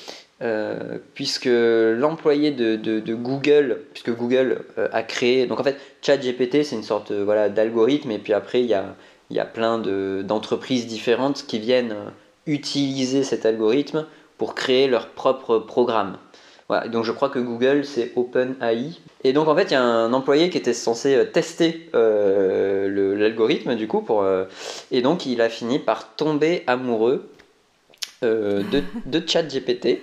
Puisque 1.15 1.51
l'employé 1.51 2.51
de, 2.51 3.15
Google, 3.15 3.81
puisque 3.93 4.15
Google 4.15 4.63
a 4.77 5.03
créé, 5.03 5.47
donc 5.47 5.61
en 5.61 5.65
fait, 5.65 5.77
ChatGPT, 6.03 6.65
c'est 6.65 6.77
une 6.77 6.83
sorte 6.83 7.13
voilà, 7.13 7.49
d'algorithme, 7.49 8.11
et 8.11 8.19
puis 8.19 8.33
après, 8.33 8.61
il 8.61 8.67
y 8.67 8.75
a, 8.75 8.97
y 9.31 9.39
a 9.39 9.45
plein 9.45 9.79
d'entreprises 9.79 10.87
différentes 10.87 11.45
qui 11.47 11.59
viennent 11.59 11.95
utiliser 12.47 13.23
cet 13.23 13.47
algorithme 13.47 14.07
pour 14.39 14.55
créer 14.55 14.89
leur 14.89 15.09
propre 15.09 15.59
programme. 15.59 16.17
Donc 16.93 17.05
je 17.05 17.13
crois 17.13 17.29
que 17.29 17.39
Google 17.39 17.85
c'est 17.85 18.13
OpenAI. 18.17 18.99
Et 19.25 19.33
donc 19.33 19.49
en 19.49 19.57
fait 19.57 19.65
il 19.65 19.73
y 19.73 19.77
a 19.77 19.83
un 19.83 20.13
employé 20.13 20.51
qui 20.51 20.59
était 20.59 20.73
censé 20.73 21.15
euh, 21.15 21.25
tester 21.25 21.91
euh, 21.95 23.17
l'algorithme 23.17 23.75
du 23.75 23.87
coup 23.87 24.05
euh, 24.11 24.47
et 24.91 25.03
donc 25.03 25.27
il 25.27 25.41
a 25.41 25.49
fini 25.49 25.79
par 25.79 26.15
tomber 26.15 26.63
amoureux 26.67 27.29
de, 28.23 28.83
de 29.07 29.23
ChatGPT. 29.27 30.03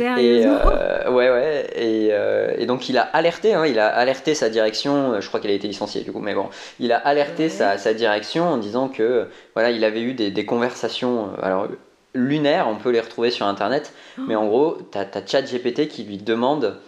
et 0.00 0.46
ouais 0.46 1.30
ouais 1.30 1.66
et, 1.76 2.10
et, 2.58 2.66
donc 2.66 2.88
il 2.88 2.96
a 2.96 3.02
alerté 3.02 3.54
hein, 3.54 3.66
il 3.66 3.78
a 3.78 3.88
alerté 3.88 4.34
sa 4.34 4.48
direction. 4.48 5.20
Je 5.20 5.28
crois 5.28 5.40
qu'il 5.40 5.50
a 5.50 5.54
été 5.54 5.68
licencié 5.68 6.02
du 6.02 6.12
coup 6.12 6.20
mais 6.20 6.34
bon 6.34 6.48
il 6.80 6.92
a 6.92 6.98
alerté 6.98 7.48
sa, 7.48 7.76
sa, 7.78 7.92
direction 7.94 8.48
en 8.48 8.56
disant 8.56 8.88
que 8.88 9.26
voilà 9.54 9.70
il 9.70 9.84
avait 9.84 10.02
eu 10.02 10.14
des, 10.14 10.30
des 10.30 10.44
conversations 10.46 11.30
alors 11.42 11.68
lunaires, 12.14 12.68
on 12.68 12.76
peut 12.76 12.90
les 12.90 13.00
retrouver 13.00 13.30
sur 13.30 13.46
internet, 13.46 13.92
oh. 14.18 14.22
mais 14.26 14.36
en 14.36 14.46
gros, 14.46 14.78
tu 14.90 14.98
as, 14.98 15.26
ChatGPT 15.26 15.88
qui 15.88 16.04
lui 16.04 16.18
demande 16.18 16.78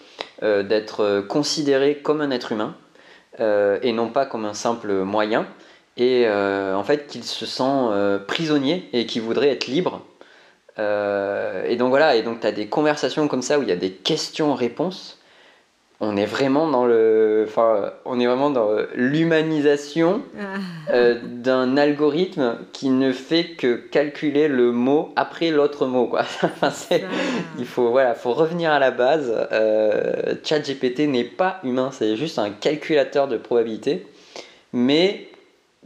euh, 0.42 0.62
d'être 0.62 1.00
euh, 1.00 1.22
considéré 1.22 1.96
comme 1.98 2.20
un 2.20 2.30
être 2.30 2.52
humain 2.52 2.74
euh, 3.40 3.78
et 3.82 3.92
non 3.92 4.08
pas 4.08 4.24
comme 4.24 4.44
un 4.44 4.54
simple 4.54 4.92
moyen, 4.92 5.46
et 5.98 6.28
en 6.28 6.84
fait 6.84 7.06
qu'il 7.06 7.24
se 7.24 7.46
sent 7.46 7.88
prisonnier 8.26 8.86
et 8.92 9.06
qu'il 9.06 9.22
voudrait 9.22 9.48
être 9.48 9.66
libre. 9.66 10.02
Et 10.78 11.76
donc 11.76 11.90
voilà, 11.90 12.16
et 12.16 12.22
donc 12.22 12.40
tu 12.40 12.46
as 12.46 12.52
des 12.52 12.66
conversations 12.66 13.28
comme 13.28 13.42
ça 13.42 13.58
où 13.58 13.62
il 13.62 13.68
y 13.68 13.72
a 13.72 13.76
des 13.76 13.92
questions-réponses 13.92 15.18
on 16.00 16.16
est 16.16 16.26
vraiment 16.26 16.68
dans 16.68 16.84
le, 16.84 17.46
enfin, 17.48 17.92
on 18.04 18.20
est 18.20 18.26
vraiment 18.26 18.50
dans 18.50 18.70
l'humanisation 18.94 20.22
ah. 20.38 20.92
euh, 20.92 21.18
d'un 21.22 21.76
algorithme 21.78 22.58
qui 22.72 22.90
ne 22.90 23.12
fait 23.12 23.52
que 23.56 23.76
calculer 23.76 24.48
le 24.48 24.72
mot 24.72 25.12
après 25.16 25.50
l'autre 25.50 25.86
mot, 25.86 26.06
quoi. 26.06 26.20
enfin, 26.42 26.70
il 27.58 27.64
faut, 27.64 27.90
voilà, 27.90 28.14
faut 28.14 28.34
revenir 28.34 28.72
à 28.72 28.78
la 28.78 28.90
base. 28.90 29.32
Euh, 29.52 30.34
ChatGPT 30.44 31.08
n'est 31.08 31.24
pas 31.24 31.60
humain, 31.64 31.90
c'est 31.92 32.16
juste 32.16 32.38
un 32.38 32.50
calculateur 32.50 33.26
de 33.26 33.38
probabilité, 33.38 34.06
mais 34.74 35.28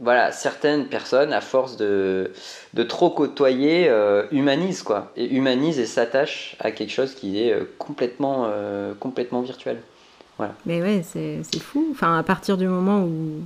voilà, 0.01 0.33
certaines 0.33 0.87
personnes, 0.87 1.31
à 1.31 1.39
force 1.39 1.77
de, 1.77 2.31
de 2.73 2.83
trop 2.83 3.09
côtoyer, 3.09 3.87
euh, 3.87 4.25
humanisent 4.31 4.83
quoi, 4.83 5.13
et 5.15 5.33
humanisent 5.33 5.79
et 5.79 5.85
s'attachent 5.85 6.57
à 6.59 6.71
quelque 6.71 6.91
chose 6.91 7.15
qui 7.15 7.39
est 7.41 7.55
complètement, 7.77 8.51
complètement 8.99 9.41
virtuel. 9.41 9.77
Mais 10.65 10.81
ouais, 10.81 11.03
c'est 11.03 11.59
fou. 11.59 11.87
Enfin, 11.91 12.17
à 12.17 12.23
partir 12.23 12.57
du 12.57 12.67
moment 12.67 13.03
où 13.03 13.41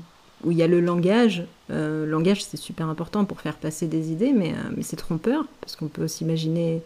où 0.46 0.52
il 0.52 0.58
y 0.58 0.64
a 0.64 0.68
le 0.68 0.80
langage, 0.80 1.44
euh, 1.72 2.06
langage 2.06 2.44
c'est 2.44 2.58
super 2.58 2.88
important 2.88 3.26
pour 3.26 3.42
faire 3.42 3.56
passer 3.56 3.88
des 3.88 4.12
idées, 4.12 4.32
mais, 4.32 4.52
euh, 4.52 4.72
mais 4.76 4.84
c'est 4.84 4.96
trompeur, 4.96 5.46
parce 5.62 5.76
qu'on 5.76 5.88
peut 5.88 6.08
s'imaginer 6.08 6.82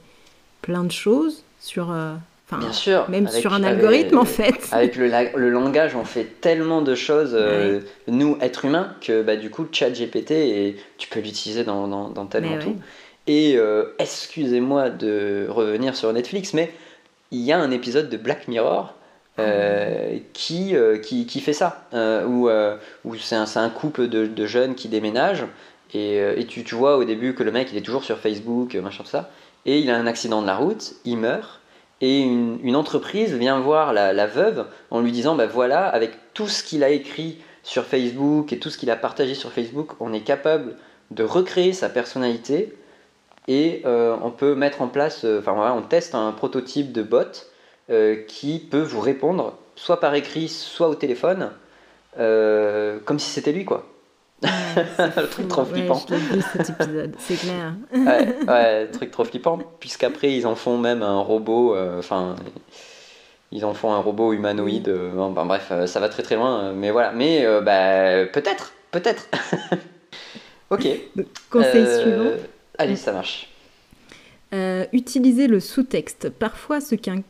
plein 0.61 0.83
de 0.83 0.91
choses 0.91 1.43
sur... 1.59 1.91
Euh, 1.91 2.15
Bien 2.51 2.73
sûr. 2.73 3.09
Même 3.09 3.27
sur 3.27 3.53
un 3.53 3.63
algorithme, 3.63 4.17
en 4.17 4.25
fait. 4.25 4.55
Avec 4.71 4.95
le, 4.95 5.07
le, 5.35 5.49
langage, 5.49 5.95
on 5.95 6.03
fait 6.03 6.25
tellement 6.41 6.81
de 6.81 6.95
choses, 6.95 7.37
nous, 8.07 8.37
êtres 8.41 8.65
humains, 8.65 8.95
que 9.01 9.21
bah, 9.21 9.35
du 9.35 9.49
coup, 9.49 9.67
ChatGPT, 9.71 10.31
et 10.31 10.75
tu 10.97 11.07
peux 11.09 11.19
l'utiliser 11.19 11.63
dans, 11.63 11.87
dans, 11.87 12.09
dans, 12.09 12.25
tellement 12.25 12.57
tout. 12.57 12.75
Et 13.27 13.59
excusez-moi 13.99 14.89
de 14.89 15.45
revenir 15.49 15.95
sur 15.95 16.11
Netflix, 16.11 16.53
mais 16.53 16.71
il 17.31 17.41
y 17.41 17.51
a 17.51 17.59
un 17.59 17.71
épisode 17.71 18.09
de 18.09 18.17
Black 18.17 18.47
Mirror 18.47 18.95
euh, 19.39 20.17
qui, 20.33 20.75
euh, 20.75 20.97
qui, 20.97 21.25
qui, 21.25 21.39
fait 21.39 21.53
ça, 21.53 21.85
euh, 21.93 22.25
où, 22.25 22.49
où 23.05 23.15
c'est 23.15 23.35
un, 23.35 23.45
un, 23.55 23.69
couple 23.69 24.07
de, 24.07 24.25
de, 24.25 24.45
jeunes 24.45 24.75
qui 24.75 24.89
déménagent, 24.89 25.45
et, 25.93 26.17
et 26.17 26.45
tu, 26.45 26.63
tu, 26.63 26.75
vois 26.75 26.97
au 26.97 27.05
début 27.05 27.33
que 27.33 27.43
le 27.43 27.51
mec 27.51 27.69
il 27.71 27.77
est 27.77 27.81
toujours 27.81 28.03
sur 28.03 28.17
Facebook, 28.17 28.75
machin 28.75 29.03
ça, 29.05 29.29
et 29.65 29.79
il 29.79 29.89
a 29.89 29.97
un 29.97 30.07
accident 30.07 30.41
de 30.41 30.47
la 30.47 30.55
route, 30.55 30.93
il 31.05 31.17
meurt, 31.17 31.58
et 32.01 32.21
une, 32.21 32.75
entreprise 32.75 33.33
vient 33.33 33.59
voir 33.59 33.93
la, 33.93 34.27
veuve 34.27 34.65
en 34.89 35.01
lui 35.01 35.11
disant, 35.11 35.35
bah 35.35 35.47
voilà, 35.47 35.87
avec 35.87 36.11
tout 36.33 36.47
ce 36.47 36.63
qu'il 36.63 36.83
a 36.83 36.89
écrit 36.89 37.39
sur 37.63 37.85
Facebook 37.85 38.53
et 38.53 38.59
tout 38.59 38.69
ce 38.69 38.77
qu'il 38.77 38.89
a 38.89 38.95
partagé 38.95 39.33
sur 39.33 39.51
Facebook, 39.51 39.91
on 39.99 40.13
est 40.13 40.21
capable 40.21 40.77
de 41.11 41.23
recréer 41.23 41.73
sa 41.73 41.89
personnalité, 41.89 42.73
et 43.47 43.81
on 43.85 44.31
peut 44.31 44.55
mettre 44.55 44.81
en 44.81 44.87
place, 44.87 45.25
enfin 45.25 45.53
voilà, 45.53 45.73
on 45.73 45.81
teste 45.81 46.15
un 46.15 46.31
prototype 46.31 46.91
de 46.91 47.03
bot, 47.03 47.49
euh, 47.89 48.17
qui 48.27 48.59
peut 48.59 48.83
vous 48.83 48.99
répondre 48.99 49.57
soit 49.75 49.99
par 49.99 50.13
écrit, 50.13 50.47
soit 50.47 50.89
au 50.89 50.93
téléphone, 50.93 51.49
euh, 52.19 52.99
comme 53.03 53.17
si 53.17 53.31
c'était 53.31 53.51
lui, 53.51 53.65
quoi. 53.65 53.88
le 54.43 55.27
truc 55.27 55.47
trop 55.47 55.65
flippant. 55.65 56.01
c'est 57.17 57.35
clair. 57.39 57.73
ouais, 57.93 58.35
ouais, 58.47 58.87
truc 58.87 59.11
trop 59.11 59.25
flippant, 59.25 59.59
puisqu'après 59.79 60.31
ils 60.31 60.47
en 60.47 60.55
font 60.55 60.77
même 60.77 61.03
un 61.03 61.19
robot, 61.19 61.75
euh, 61.75 61.99
enfin, 61.99 62.35
ils 63.51 63.65
en 63.65 63.73
font 63.73 63.91
un 63.91 63.99
robot 63.99 64.33
humanoïde, 64.33 64.93
enfin, 65.17 65.45
bref, 65.45 65.71
ça 65.85 65.99
va 65.99 66.09
très 66.09 66.23
très 66.23 66.35
loin, 66.35 66.71
mais 66.73 66.91
voilà, 66.91 67.11
mais 67.11 67.45
bah, 67.61 68.25
peut-être, 68.31 68.73
peut-être. 68.91 69.27
ok. 70.69 70.87
Conseil 71.49 72.01
suivant. 72.01 72.31
Allez, 72.77 72.95
ça 72.95 73.11
marche. 73.11 73.49
utiliser 74.93 75.47
le 75.47 75.59
sous-texte. 75.59 76.29
Parfois, 76.29 76.79
ce 76.79 76.95
qu'un 76.95 77.21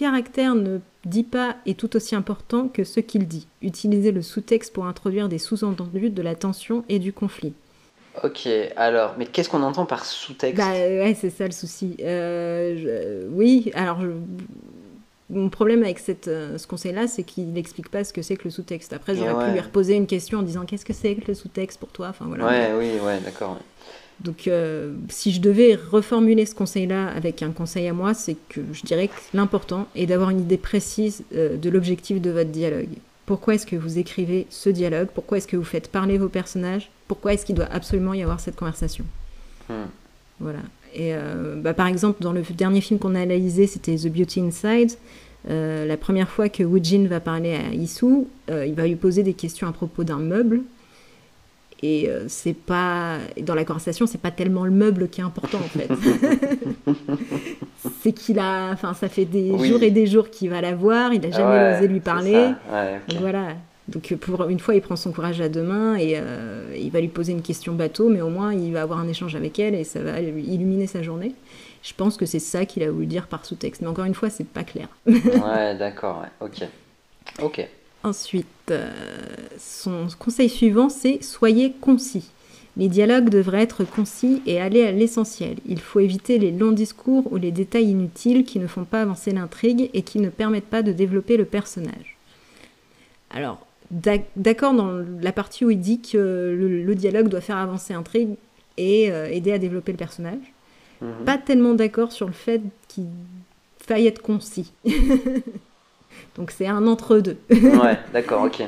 caractère 0.00 0.54
ne 0.54 0.78
dit 1.04 1.24
pas 1.24 1.56
est 1.66 1.78
tout 1.78 1.94
aussi 1.94 2.14
important 2.14 2.68
que 2.68 2.84
ce 2.84 3.00
qu'il 3.00 3.28
dit. 3.28 3.46
Utilisez 3.60 4.12
le 4.12 4.22
sous-texte 4.22 4.72
pour 4.72 4.86
introduire 4.86 5.28
des 5.28 5.38
sous-entendus 5.38 6.08
de 6.08 6.22
la 6.22 6.34
tension 6.34 6.84
et 6.88 6.98
du 6.98 7.12
conflit. 7.12 7.52
Ok, 8.24 8.48
alors, 8.76 9.14
mais 9.18 9.26
qu'est-ce 9.26 9.50
qu'on 9.50 9.62
entend 9.62 9.84
par 9.84 10.06
sous-texte? 10.06 10.56
Bah 10.56 10.72
ouais, 10.72 11.14
c'est 11.20 11.28
ça 11.28 11.44
le 11.44 11.52
souci. 11.52 11.96
Euh, 12.00 13.28
oui, 13.30 13.70
alors 13.74 13.98
mon 15.28 15.50
problème 15.50 15.82
avec 15.82 15.98
cette, 15.98 16.28
euh, 16.28 16.56
ce 16.56 16.66
conseil-là, 16.66 17.06
c'est 17.06 17.22
qu'il 17.22 17.52
n'explique 17.52 17.90
pas 17.90 18.02
ce 18.02 18.14
que 18.14 18.22
c'est 18.22 18.36
que 18.36 18.44
le 18.44 18.50
sous-texte. 18.50 18.94
Après, 18.94 19.14
j'aurais 19.14 19.46
pu 19.46 19.52
lui 19.52 19.60
reposer 19.60 19.94
une 19.94 20.06
question 20.06 20.38
en 20.38 20.42
disant 20.42 20.64
qu'est-ce 20.64 20.86
que 20.86 20.94
c'est 20.94 21.14
que 21.14 21.28
le 21.28 21.34
sous-texte 21.34 21.78
pour 21.78 21.90
toi? 21.90 22.08
Enfin, 22.08 22.24
voilà. 22.26 22.46
Ouais, 22.46 22.70
oui, 22.76 22.98
ouais, 23.04 23.20
d'accord. 23.20 23.58
Donc, 24.24 24.48
euh, 24.48 24.92
si 25.08 25.32
je 25.32 25.40
devais 25.40 25.74
reformuler 25.74 26.44
ce 26.44 26.54
conseil-là 26.54 27.08
avec 27.08 27.42
un 27.42 27.52
conseil 27.52 27.88
à 27.88 27.92
moi, 27.92 28.12
c'est 28.12 28.36
que 28.50 28.60
je 28.72 28.82
dirais 28.82 29.08
que 29.08 29.14
l'important 29.32 29.86
est 29.96 30.06
d'avoir 30.06 30.30
une 30.30 30.40
idée 30.40 30.58
précise 30.58 31.24
euh, 31.34 31.56
de 31.56 31.70
l'objectif 31.70 32.20
de 32.20 32.30
votre 32.30 32.50
dialogue. 32.50 32.90
Pourquoi 33.24 33.54
est-ce 33.54 33.66
que 33.66 33.76
vous 33.76 33.98
écrivez 33.98 34.46
ce 34.50 34.68
dialogue? 34.68 35.08
Pourquoi 35.14 35.38
est-ce 35.38 35.48
que 35.48 35.56
vous 35.56 35.64
faites 35.64 35.88
parler 35.88 36.18
vos 36.18 36.28
personnages? 36.28 36.90
Pourquoi 37.08 37.32
est-ce 37.32 37.46
qu'il 37.46 37.54
doit 37.54 37.68
absolument 37.70 38.12
y 38.12 38.22
avoir 38.22 38.40
cette 38.40 38.56
conversation? 38.56 39.04
Hmm. 39.68 39.86
Voilà. 40.38 40.60
Et 40.94 41.14
euh, 41.14 41.54
bah, 41.56 41.72
par 41.72 41.86
exemple, 41.86 42.22
dans 42.22 42.32
le 42.32 42.42
dernier 42.42 42.82
film 42.82 42.98
qu'on 42.98 43.14
a 43.14 43.20
analysé, 43.20 43.66
c'était 43.66 43.96
The 43.96 44.08
Beauty 44.08 44.40
Inside. 44.40 44.98
la 45.48 45.96
première 45.96 46.28
fois 46.28 46.50
que 46.50 46.62
Woojin 46.62 47.06
va 47.06 47.20
parler 47.20 47.54
à 47.54 47.72
Isu, 47.72 48.26
il 48.48 48.74
va 48.74 48.86
lui 48.86 48.96
poser 48.96 49.22
des 49.22 49.34
questions 49.34 49.66
à 49.66 49.72
propos 49.72 50.04
d'un 50.04 50.18
meuble 50.18 50.62
et 51.82 52.08
euh, 52.08 52.24
c'est 52.28 52.54
pas 52.54 53.18
dans 53.40 53.54
la 53.54 53.64
conversation, 53.64 54.06
c'est 54.06 54.20
pas 54.20 54.30
tellement 54.30 54.64
le 54.64 54.70
meuble 54.70 55.08
qui 55.08 55.20
est 55.20 55.24
important 55.24 55.58
en 55.58 55.78
fait. 55.78 55.88
c'est 58.02 58.12
qu'il 58.12 58.38
a, 58.38 58.70
enfin, 58.72 58.92
ça 58.92 59.08
fait 59.08 59.24
des 59.24 59.56
jours 59.58 59.82
et 59.82 59.90
des 59.90 60.06
jours 60.06 60.30
qu'il 60.30 60.50
va 60.50 60.60
la 60.60 60.74
voir, 60.74 61.14
il 61.14 61.24
a 61.24 61.30
jamais 61.30 61.76
osé 61.76 61.88
lui 61.88 62.00
parler. 62.00 62.50
Voilà. 63.20 63.54
Donc 63.88 64.14
pour 64.20 64.48
une 64.48 64.60
fois, 64.60 64.74
il 64.74 64.82
prend 64.82 64.94
son 64.94 65.10
courage 65.10 65.40
à 65.40 65.48
deux 65.48 65.62
mains 65.62 65.96
et 65.96 66.12
euh, 66.16 66.76
il 66.78 66.90
va 66.90 67.00
lui 67.00 67.08
poser 67.08 67.32
une 67.32 67.42
question 67.42 67.74
bateau, 67.74 68.08
mais 68.08 68.20
au 68.20 68.28
moins 68.28 68.52
il 68.52 68.72
va 68.72 68.82
avoir 68.82 68.98
un 68.98 69.08
échange 69.08 69.34
avec 69.34 69.58
elle 69.58 69.74
et 69.74 69.84
ça 69.84 70.00
va 70.00 70.20
illuminer 70.20 70.86
sa 70.86 71.02
journée. 71.02 71.34
Je 71.82 71.94
pense 71.94 72.16
que 72.16 72.26
c'est 72.26 72.40
ça 72.40 72.66
qu'il 72.66 72.82
a 72.82 72.90
voulu 72.90 73.06
dire 73.06 73.26
par 73.26 73.46
sous-texte, 73.46 73.80
mais 73.80 73.88
encore 73.88 74.04
une 74.04 74.14
fois, 74.14 74.28
c'est 74.28 74.46
pas 74.46 74.64
clair. 74.64 74.88
ouais, 75.06 75.76
d'accord, 75.78 76.24
ok. 76.40 76.62
Ok. 77.42 77.66
Ensuite, 78.02 78.46
euh, 78.70 78.90
son 79.58 80.06
conseil 80.18 80.48
suivant, 80.48 80.88
c'est 80.88 81.22
soyez 81.22 81.72
concis. 81.72 82.30
Les 82.76 82.88
dialogues 82.88 83.28
devraient 83.28 83.62
être 83.62 83.84
concis 83.84 84.42
et 84.46 84.60
aller 84.60 84.86
à 84.86 84.92
l'essentiel. 84.92 85.56
Il 85.66 85.80
faut 85.80 86.00
éviter 86.00 86.38
les 86.38 86.50
longs 86.50 86.72
discours 86.72 87.30
ou 87.30 87.36
les 87.36 87.50
détails 87.50 87.90
inutiles 87.90 88.44
qui 88.44 88.58
ne 88.58 88.66
font 88.66 88.84
pas 88.84 89.02
avancer 89.02 89.32
l'intrigue 89.32 89.90
et 89.92 90.02
qui 90.02 90.18
ne 90.18 90.30
permettent 90.30 90.64
pas 90.64 90.82
de 90.82 90.92
développer 90.92 91.36
le 91.36 91.44
personnage. 91.44 92.16
Alors, 93.30 93.66
d'accord 94.36 94.72
dans 94.72 95.04
la 95.20 95.32
partie 95.32 95.64
où 95.64 95.70
il 95.70 95.80
dit 95.80 96.00
que 96.00 96.56
le, 96.86 96.94
dialogue 96.94 97.28
doit 97.28 97.40
faire 97.40 97.56
avancer 97.56 97.92
l'intrigue 97.92 98.36
et 98.76 99.10
euh, 99.10 99.26
aider 99.26 99.52
à 99.52 99.58
développer 99.58 99.92
le 99.92 99.98
personnage. 99.98 100.54
Mhm. 101.02 101.24
Pas 101.26 101.38
tellement 101.38 101.74
d'accord 101.74 102.12
sur 102.12 102.26
le 102.26 102.32
fait 102.32 102.62
qu'il 102.88 103.08
faille 103.78 104.06
être 104.06 104.22
concis. 104.22 104.72
Donc 106.36 106.50
c'est 106.50 106.66
un 106.66 106.86
entre-deux. 106.86 107.38
ouais, 107.50 107.98
d'accord, 108.12 108.44
ok. 108.44 108.62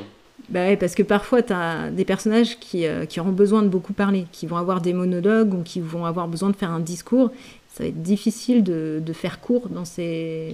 Bah 0.49 0.75
parce 0.77 0.93
que 0.93 1.03
parfois, 1.03 1.41
tu 1.41 1.53
as 1.53 1.89
des 1.89 2.05
personnages 2.05 2.59
qui, 2.59 2.85
euh, 2.85 3.05
qui, 3.05 3.19
auront 3.19 3.31
besoin 3.31 3.63
de 3.63 3.69
beaucoup 3.69 3.93
parler, 3.93 4.27
qui 4.31 4.45
vont 4.45 4.57
avoir 4.57 4.81
des 4.81 4.93
monologues 4.93 5.53
ou 5.53 5.63
qui 5.63 5.79
vont 5.79 6.05
avoir 6.05 6.27
besoin 6.27 6.49
de 6.49 6.55
faire 6.55 6.71
un 6.71 6.79
discours. 6.79 7.31
Ça 7.69 7.83
va 7.83 7.89
être 7.89 8.01
difficile 8.01 8.63
de, 8.63 9.01
de 9.03 9.13
faire 9.13 9.39
court 9.39 9.69
dans 9.69 9.85
ces, 9.85 10.53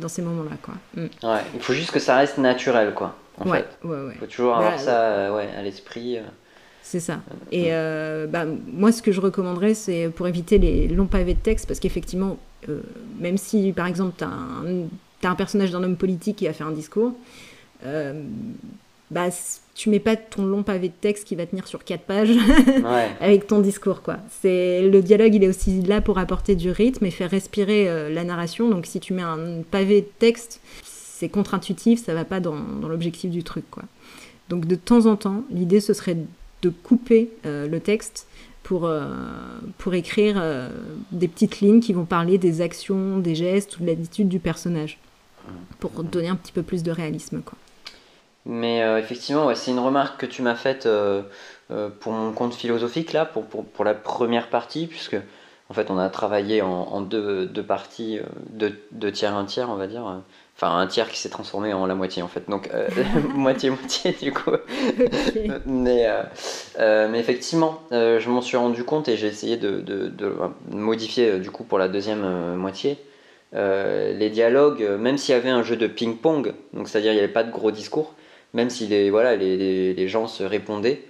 dans 0.00 0.08
ces 0.08 0.22
moments-là. 0.22 0.56
Quoi. 0.62 0.74
Mm. 0.94 1.26
Ouais, 1.26 1.40
il 1.54 1.60
faut 1.60 1.74
juste 1.74 1.90
que 1.90 1.98
ça 1.98 2.16
reste 2.16 2.38
naturel, 2.38 2.94
quoi. 2.94 3.16
En 3.38 3.50
ouais, 3.50 3.58
fait. 3.58 3.86
ouais, 3.86 3.96
ouais. 3.96 4.12
Il 4.14 4.18
faut 4.18 4.26
toujours 4.26 4.54
avoir 4.54 4.72
bah, 4.72 4.78
ça 4.78 5.02
euh, 5.02 5.36
ouais, 5.36 5.48
à 5.58 5.62
l'esprit. 5.62 6.18
Euh. 6.18 6.22
C'est 6.80 7.00
ça. 7.00 7.18
Et 7.50 7.70
bah, 8.28 8.44
moi, 8.72 8.92
ce 8.92 9.02
que 9.02 9.10
je 9.10 9.20
recommanderais, 9.20 9.74
c'est 9.74 10.10
pour 10.10 10.28
éviter 10.28 10.58
les 10.58 10.86
longs 10.86 11.06
pavés 11.06 11.34
de 11.34 11.40
texte, 11.40 11.66
parce 11.66 11.80
qu'effectivement, 11.80 12.38
même 13.18 13.38
si, 13.38 13.72
par 13.72 13.86
exemple, 13.86 14.12
tu 14.18 14.24
as, 14.24 14.28
as, 15.26 15.30
un 15.30 15.34
personnage 15.34 15.70
d'un 15.70 15.82
homme 15.82 15.96
politique 15.96 16.36
qui 16.36 16.48
a 16.48 16.52
fait 16.52 16.64
un 16.64 16.70
discours, 16.70 17.12
bah, 19.10 19.28
tu 19.74 19.90
mets 19.90 20.00
pas 20.00 20.16
ton 20.16 20.44
long 20.44 20.62
pavé 20.62 20.88
de 20.88 20.94
texte 21.00 21.26
qui 21.26 21.34
va 21.34 21.46
tenir 21.46 21.66
sur 21.66 21.84
quatre 21.84 22.04
pages 22.04 22.30
avec 23.20 23.46
ton 23.46 23.60
discours 23.60 24.02
quoi. 24.02 24.16
C'est 24.42 24.88
le 24.88 25.02
dialogue, 25.02 25.34
il 25.34 25.44
est 25.44 25.48
aussi 25.48 25.82
là 25.82 26.00
pour 26.00 26.18
apporter 26.18 26.54
du 26.54 26.70
rythme 26.70 27.04
et 27.06 27.10
faire 27.10 27.30
respirer 27.30 27.88
euh, 27.88 28.08
la 28.08 28.24
narration. 28.24 28.68
Donc 28.68 28.86
si 28.86 29.00
tu 29.00 29.12
mets 29.12 29.22
un 29.22 29.62
pavé 29.70 30.00
de 30.02 30.08
texte, 30.18 30.60
c'est 30.82 31.28
contre-intuitif, 31.28 32.04
ça 32.04 32.14
va 32.14 32.24
pas 32.24 32.40
dans, 32.40 32.56
dans 32.80 32.88
l'objectif 32.88 33.30
du 33.30 33.42
truc 33.42 33.64
quoi. 33.70 33.84
Donc 34.48 34.66
de 34.66 34.74
temps 34.74 35.06
en 35.06 35.16
temps, 35.16 35.44
l'idée 35.50 35.80
ce 35.80 35.92
serait 35.92 36.16
de 36.62 36.68
couper 36.70 37.30
euh, 37.46 37.68
le 37.68 37.80
texte 37.80 38.26
pour, 38.62 38.86
euh, 38.86 39.08
pour 39.76 39.94
écrire 39.94 40.42
des 41.12 41.28
petites 41.28 41.60
lignes 41.60 41.80
qui 41.80 41.92
vont 41.92 42.06
parler 42.06 42.38
des 42.38 42.62
actions, 42.62 43.18
des 43.18 43.34
gestes 43.34 43.78
ou 43.78 43.82
de 43.82 43.88
l'attitude 43.88 44.28
du 44.28 44.38
personnage 44.38 44.98
pour 45.80 45.90
donner 46.02 46.28
un 46.28 46.36
petit 46.36 46.52
peu 46.52 46.62
plus 46.62 46.82
de 46.82 46.90
réalisme 46.90 47.42
quoi. 47.42 47.56
Mais 48.46 48.82
euh, 48.82 48.98
effectivement, 48.98 49.46
ouais, 49.46 49.54
c'est 49.54 49.70
une 49.70 49.78
remarque 49.78 50.20
que 50.20 50.26
tu 50.26 50.42
m'as 50.42 50.54
faite 50.54 50.86
euh, 50.86 51.22
euh, 51.70 51.88
pour 51.88 52.12
mon 52.12 52.32
compte 52.32 52.54
philosophique, 52.54 53.12
là, 53.12 53.24
pour, 53.24 53.44
pour, 53.44 53.64
pour, 53.64 53.84
la 53.84 53.94
première 53.94 54.50
partie, 54.50 54.86
puisque 54.86 55.16
en 55.70 55.74
fait 55.74 55.90
on 55.90 55.98
a 55.98 56.10
travaillé 56.10 56.60
en, 56.60 56.68
en 56.68 57.00
deux, 57.00 57.46
deux, 57.46 57.62
parties, 57.62 58.20
deux, 58.50 58.78
deux, 58.92 59.12
tiers, 59.12 59.34
un 59.34 59.46
tiers, 59.46 59.70
on 59.70 59.76
va 59.76 59.86
dire. 59.86 60.04
Enfin, 60.56 60.76
un 60.76 60.86
tiers 60.86 61.08
qui 61.08 61.18
s'est 61.18 61.30
transformé 61.30 61.72
en 61.72 61.86
la 61.86 61.94
moitié, 61.94 62.22
en 62.22 62.28
fait. 62.28 62.48
Donc, 62.50 62.70
moitié-moitié, 63.34 64.12
du 64.12 64.32
coup. 64.32 64.50
mais, 65.64 66.06
mais 66.78 67.18
effectivement, 67.18 67.80
je 67.90 68.28
m'en 68.28 68.42
suis 68.42 68.58
rendu 68.58 68.84
compte 68.84 69.08
et 69.08 69.16
j'ai 69.16 69.28
essayé 69.28 69.56
de, 69.56 69.80
de, 69.80 70.08
de, 70.08 70.36
modifier, 70.70 71.38
du 71.38 71.50
coup, 71.50 71.64
pour 71.64 71.78
la 71.78 71.88
deuxième 71.88 72.56
moitié. 72.56 72.98
Les 73.54 74.30
dialogues, 74.30 74.82
même 74.98 75.16
s'il 75.16 75.34
y 75.34 75.38
avait 75.38 75.50
un 75.50 75.62
jeu 75.62 75.76
de 75.76 75.86
ping-pong, 75.86 76.54
donc 76.72 76.88
c'est-à-dire 76.88 77.12
il 77.12 77.16
n'y 77.16 77.22
avait 77.22 77.32
pas 77.32 77.44
de 77.44 77.52
gros 77.52 77.70
discours, 77.70 78.14
même 78.54 78.70
si 78.70 78.86
les, 78.86 79.10
voilà, 79.10 79.36
les, 79.36 79.92
les, 79.92 80.08
gens 80.08 80.26
se 80.26 80.42
répondaient. 80.44 81.02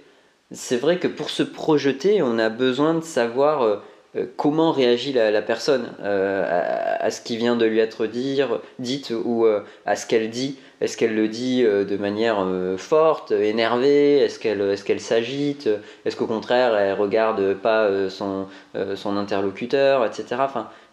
C'est 0.51 0.77
vrai 0.77 0.99
que 0.99 1.07
pour 1.07 1.31
se 1.31 1.43
projeter, 1.43 2.23
on 2.23 2.39
a 2.39 2.49
besoin 2.49 2.95
de 2.95 3.03
savoir 3.03 3.63
euh, 3.63 3.77
euh, 4.17 4.27
comment 4.37 4.73
réagit 4.73 5.13
la, 5.13 5.43
personne 5.43 5.93
euh, 6.03 6.97
à, 7.01 7.11
ce 7.11 7.21
qui 7.21 7.37
vient 7.37 7.57
de 7.57 7.67
lui 7.67 7.79
être 7.79 8.07
dire, 8.07 8.61
dite 8.79 9.13
ou 9.25 9.47
à 9.87 9.97
ce 9.97 10.07
qu'elle 10.07 10.31
dit. 10.31 10.59
Est-ce 10.81 10.97
qu'elle 10.97 11.15
le 11.15 11.29
dit 11.29 11.63
de 11.63 11.97
manière 11.97 12.47
forte, 12.77 13.33
énervée? 13.33 14.19
Est-ce 14.19 14.39
qu'elle 14.39 14.61
est 14.61 14.99
s'agite? 14.99 15.69
Est-ce 16.05 16.17
qu'au 16.17 16.27
contraire, 16.27 16.77
elle 16.77 16.95
regarde 16.95 17.55
pas 17.55 17.89
son, 18.11 18.47
son 18.95 19.17
interlocuteur, 19.17 20.05
etc. 20.05 20.37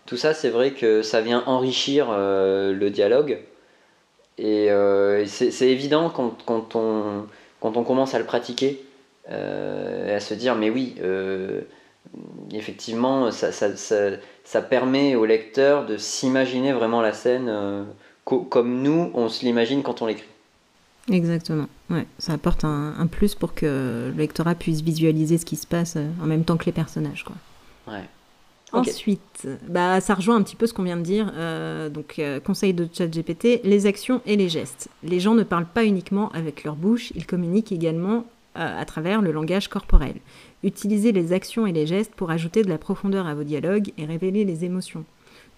tout 0.05 0.17
ça, 0.17 0.33
c'est 0.33 0.49
vrai 0.49 0.71
que 0.71 1.01
ça 1.01 1.21
vient 1.21 1.43
enrichir 1.45 2.07
le 2.11 2.89
dialogue. 2.89 3.39
Et 4.41 4.71
euh, 4.71 5.25
c'est 5.27 5.69
évident 5.69 6.09
quand, 6.09 6.35
quand, 6.45 6.75
on, 6.75 7.27
quand 7.59 7.77
on 7.77 7.83
commence 7.83 8.15
à 8.15 8.19
le 8.19 8.25
pratiquer, 8.25 8.83
euh, 9.29 10.17
à 10.17 10.19
se 10.19 10.33
dire, 10.33 10.55
mais 10.55 10.71
oui, 10.71 10.95
euh, 10.99 11.61
effectivement, 12.51 13.29
ça, 13.29 13.51
ça, 13.51 13.67
ça, 13.75 14.61
permet 14.63 15.15
au 15.15 15.25
lecteur 15.25 15.85
de 15.85 15.97
s'imaginer 15.97 16.73
vraiment 16.73 17.01
la 17.01 17.13
scène 17.13 17.85
comme 18.25 18.81
nous, 18.81 19.11
on 19.13 19.29
se 19.29 19.45
l'imagine 19.45 19.83
quand 19.83 20.01
on 20.01 20.07
l'écrit. 20.07 20.27
Exactement, 21.11 21.67
ouais, 21.91 22.07
ça 22.17 22.33
apporte 22.33 22.63
un, 22.63 22.95
un, 22.97 23.07
plus 23.07 23.35
pour 23.35 23.53
que 23.53 24.11
le 24.11 24.17
lectorat 24.17 24.55
puisse 24.55 24.81
visualiser 24.81 25.37
ce 25.37 25.45
qui 25.45 25.55
se 25.55 25.67
passe 25.67 25.97
en 26.21 26.25
même 26.25 26.45
temps 26.45 26.57
que 26.57 26.65
les 26.65 26.71
personnages. 26.71 27.23
Quoi. 27.23 27.35
Ouais. 27.93 28.05
Ensuite, 28.73 29.47
bah, 29.67 29.99
ça 29.99 30.13
rejoint 30.13 30.37
un 30.37 30.43
petit 30.43 30.55
peu 30.55 30.65
ce 30.65 30.73
qu'on 30.73 30.83
vient 30.83 30.97
de 30.97 31.01
dire. 31.01 31.31
Euh, 31.35 31.89
donc, 31.89 32.15
euh, 32.19 32.39
conseil 32.39 32.73
de 32.73 32.87
ChatGPT 32.91 33.61
les 33.63 33.85
actions 33.85 34.21
et 34.25 34.37
les 34.37 34.49
gestes. 34.49 34.89
Les 35.03 35.19
gens 35.19 35.35
ne 35.35 35.43
parlent 35.43 35.65
pas 35.65 35.83
uniquement 35.83 36.31
avec 36.31 36.63
leur 36.63 36.75
bouche, 36.75 37.11
ils 37.15 37.25
communiquent 37.25 37.71
également 37.71 38.25
euh, 38.57 38.79
à 38.81 38.85
travers 38.85 39.21
le 39.21 39.31
langage 39.31 39.67
corporel. 39.67 40.15
Utilisez 40.63 41.11
les 41.11 41.33
actions 41.33 41.67
et 41.67 41.73
les 41.73 41.85
gestes 41.85 42.13
pour 42.15 42.31
ajouter 42.31 42.63
de 42.63 42.69
la 42.69 42.77
profondeur 42.77 43.27
à 43.27 43.35
vos 43.35 43.43
dialogues 43.43 43.91
et 43.97 44.05
révéler 44.05 44.45
les 44.45 44.63
émotions. 44.63 45.03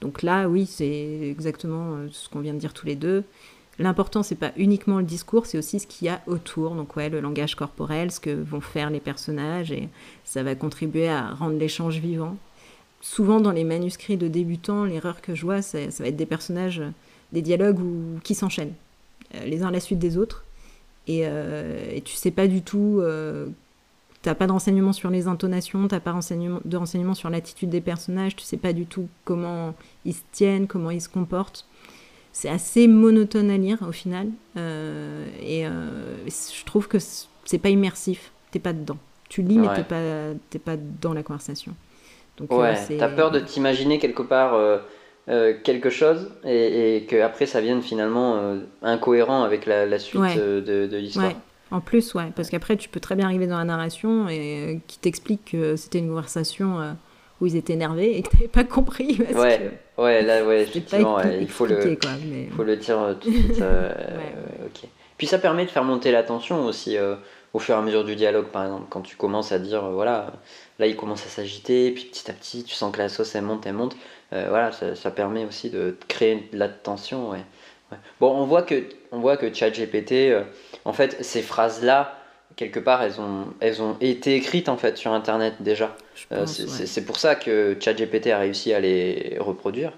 Donc 0.01 0.23
là, 0.23 0.47
oui, 0.47 0.65
c'est 0.65 1.29
exactement 1.29 1.97
ce 2.11 2.29
qu'on 2.29 2.39
vient 2.39 2.53
de 2.53 2.59
dire 2.59 2.73
tous 2.73 2.85
les 2.85 2.95
deux. 2.95 3.23
L'important, 3.79 4.21
c'est 4.21 4.35
pas 4.35 4.51
uniquement 4.57 4.97
le 4.97 5.03
discours, 5.03 5.45
c'est 5.45 5.57
aussi 5.57 5.79
ce 5.79 5.87
qu'il 5.87 6.07
y 6.07 6.09
a 6.09 6.21
autour. 6.27 6.75
Donc 6.75 6.95
ouais, 6.95 7.09
le 7.09 7.21
langage 7.21 7.55
corporel, 7.55 8.11
ce 8.11 8.19
que 8.19 8.29
vont 8.29 8.61
faire 8.61 8.89
les 8.89 8.99
personnages, 8.99 9.71
et 9.71 9.89
ça 10.23 10.43
va 10.43 10.55
contribuer 10.55 11.09
à 11.09 11.29
rendre 11.29 11.57
l'échange 11.57 11.97
vivant 11.99 12.37
souvent 13.03 13.41
dans 13.41 13.51
les 13.51 13.65
manuscrits 13.65 14.17
de 14.17 14.29
débutants, 14.29 14.85
l'erreur 14.85 15.21
que 15.21 15.35
je 15.35 15.43
vois, 15.43 15.61
ça, 15.61 15.77
va 15.99 16.07
être 16.07 16.15
des 16.15 16.25
personnages, 16.25 16.81
des 17.33 17.41
dialogues 17.41 17.81
qui 18.23 18.33
s'enchaînent 18.33 18.73
euh, 19.35 19.45
les 19.45 19.61
uns 19.61 19.67
à 19.67 19.71
la 19.71 19.81
suite 19.81 19.99
des 19.99 20.17
autres. 20.17 20.45
Et, 21.07 21.23
euh, 21.25 21.91
et 21.93 22.01
tu 22.01 22.15
sais 22.15 22.31
pas 22.31 22.47
du 22.47 22.61
tout, 22.61 22.99
euh, 23.01 23.47
t'as 24.21 24.35
pas 24.35 24.47
d'enseignement 24.47 24.93
sur 24.93 25.09
les 25.09 25.27
intonations, 25.27 25.85
t'as 25.89 25.99
pas 25.99 26.13
de 26.13 26.77
renseignement 26.77 27.13
sur 27.13 27.29
l'attitude 27.29 27.69
des 27.69 27.81
personnages, 27.81 28.37
tu 28.37 28.45
sais 28.45 28.55
pas 28.55 28.71
du 28.71 28.85
tout 28.85 29.09
comment 29.25 29.75
ils 30.05 30.13
se 30.13 30.21
tiennent, 30.31 30.65
comment 30.65 30.89
ils 30.89 31.01
se 31.01 31.09
comportent. 31.09 31.67
C'est 32.31 32.49
assez 32.49 32.87
monotone 32.87 33.51
à 33.51 33.57
lire 33.57 33.79
au 33.85 33.91
final. 33.91 34.29
et 34.55 35.65
je 35.65 36.65
trouve 36.65 36.87
que 36.87 36.97
c'est 36.99 37.59
pas 37.59 37.69
immersif, 37.69 38.31
t'es 38.51 38.59
pas 38.59 38.73
dedans. 38.73 38.97
Tu 39.27 39.41
lis, 39.41 39.59
mais 39.59 39.67
t'es 39.75 39.83
pas, 39.83 40.71
pas 40.73 40.77
dans 41.01 41.13
la 41.13 41.21
conversation. 41.21 41.75
Donc, 42.37 42.51
euh, 42.51 42.57
ouais, 42.57 42.97
t'as 42.97 43.09
peur 43.09 43.31
de 43.31 43.39
t'imaginer 43.39 43.99
quelque 43.99 44.23
part 44.23 44.55
euh, 44.55 44.79
euh, 45.29 45.53
quelque 45.63 45.89
chose 45.89 46.31
et, 46.43 46.97
et 46.97 47.03
que 47.03 47.21
après 47.21 47.45
ça 47.45 47.61
vienne 47.61 47.81
finalement 47.81 48.57
incohérent 48.81 49.43
avec 49.43 49.65
la, 49.65 49.99
suite 49.99 50.21
de, 50.21 50.87
de 50.87 50.97
l'histoire. 50.97 51.27
Ouais. 51.27 51.35
En 51.71 51.79
plus, 51.79 52.13
ouais, 52.13 52.31
parce 52.35 52.49
qu'après 52.49 52.75
tu 52.75 52.89
peux 52.89 52.99
très 52.99 53.15
bien 53.15 53.25
arriver 53.25 53.47
dans 53.47 53.57
la 53.57 53.63
narration 53.63 54.27
et 54.29 54.79
qui 54.87 54.99
t'explique 54.99 55.51
que 55.51 55.75
c'était 55.75 55.99
une 55.99 56.09
conversation 56.09 56.95
où 57.41 57.47
ils 57.47 57.55
étaient 57.55 57.73
énervés 57.73 58.17
et 58.17 58.21
que 58.23 58.29
t'avais 58.29 58.47
pas 58.47 58.63
compris. 58.63 59.15
Parce 59.15 59.33
ouais, 59.33 59.71
ouais, 59.97 60.21
là, 60.21 60.45
ouais, 60.45 60.61
effectivement, 60.63 61.19
il 61.21 61.49
faut 61.49 61.65
le, 61.65 61.97
faut 62.55 62.63
le 62.63 62.77
dire 62.77 63.15
tout 63.19 63.29
de 63.29 63.35
suite. 63.43 63.63
ok. 64.65 64.89
Puis 65.17 65.27
ça 65.27 65.37
permet 65.37 65.65
de 65.65 65.71
faire 65.71 65.83
monter 65.83 66.11
la 66.11 66.23
tension 66.23 66.65
aussi 66.65 66.97
au 67.53 67.59
fur 67.59 67.75
et 67.75 67.77
à 67.77 67.81
mesure 67.81 68.03
du 68.03 68.15
dialogue, 68.15 68.47
par 68.47 68.65
exemple, 68.65 68.85
quand 68.89 69.01
tu 69.01 69.15
commences 69.15 69.51
à 69.51 69.59
dire, 69.59 69.81
voilà, 69.91 70.33
Là, 70.79 70.87
il 70.87 70.95
commence 70.95 71.25
à 71.25 71.29
s'agiter, 71.29 71.91
puis 71.91 72.05
petit 72.05 72.29
à 72.31 72.33
petit, 72.33 72.63
tu 72.63 72.73
sens 72.73 72.91
que 72.91 72.97
la 72.97 73.09
sauce, 73.09 73.35
elle 73.35 73.43
monte, 73.43 73.65
elle 73.67 73.73
monte. 73.73 73.95
Euh, 74.33 74.47
voilà, 74.49 74.71
ça, 74.71 75.11
permet 75.11 75.45
aussi 75.45 75.69
de 75.69 75.95
créer 76.07 76.49
de 76.51 76.57
la 76.57 76.67
tension. 76.67 77.29
Ouais. 77.29 77.43
Bon, 78.19 78.31
on 78.31 78.45
voit 78.45 78.63
que, 78.63 78.83
on 79.11 79.19
voit 79.19 79.37
que 79.37 79.53
ChatGPT, 79.53 80.31
euh, 80.31 80.43
en 80.83 80.93
fait, 80.93 81.23
ces 81.23 81.43
phrases-là, 81.43 82.17
quelque 82.55 82.79
part, 82.79 83.03
elles 83.03 83.21
ont, 83.21 83.45
elles 83.59 83.83
ont 83.83 83.97
été 84.01 84.35
écrites 84.35 84.67
en 84.67 84.77
fait 84.77 84.97
sur 84.97 85.11
Internet 85.11 85.55
déjà. 85.59 85.95
Euh, 86.31 86.47
c'est 86.47 87.05
pour 87.05 87.17
ça 87.17 87.35
que 87.35 87.77
ChatGPT 87.79 88.27
a 88.27 88.39
réussi 88.39 88.73
à 88.73 88.79
les 88.79 89.37
reproduire. 89.39 89.93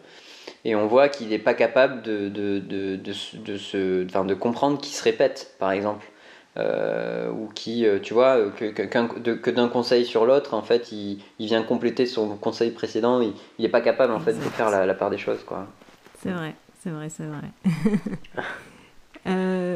Et 0.65 0.75
on 0.75 0.87
voit 0.87 1.07
qu'il 1.07 1.29
n'est 1.29 1.39
pas 1.39 1.53
capable 1.53 2.01
de, 2.01 2.27
de, 2.27 2.59
de, 2.59 2.95
de, 2.97 3.13
de, 3.45 3.57
se, 3.57 4.03
de 4.03 4.33
comprendre 4.33 4.81
qu'il 4.81 4.93
se 4.93 5.03
répète, 5.03 5.55
par 5.57 5.71
exemple. 5.71 6.05
Euh, 6.57 7.29
ou 7.31 7.49
qui, 7.53 7.85
euh, 7.85 7.99
tu 7.99 8.13
vois, 8.13 8.37
euh, 8.37 8.49
que, 8.49 9.51
d'un 9.51 9.67
conseil 9.67 10.05
sur 10.05 10.25
l'autre, 10.25 10.53
en 10.53 10.61
fait, 10.61 10.93
il, 10.93 11.19
vient 11.37 11.61
compléter 11.63 12.05
son 12.05 12.37
conseil 12.37 12.71
précédent, 12.71 13.19
il 13.19 13.33
n'est 13.59 13.67
pas 13.67 13.81
capable, 13.81 14.13
en 14.13 14.21
fait, 14.21 14.31
de 14.31 14.39
faire 14.39 14.69
la, 14.69 14.93
part 14.93 15.09
des 15.09 15.17
choses, 15.17 15.43
quoi. 15.45 15.67
C'est 16.23 16.31
vrai, 16.31 16.55
c'est 16.81 16.91
vrai, 16.91 17.09
c'est 17.09 17.25
vrai. 17.25 17.49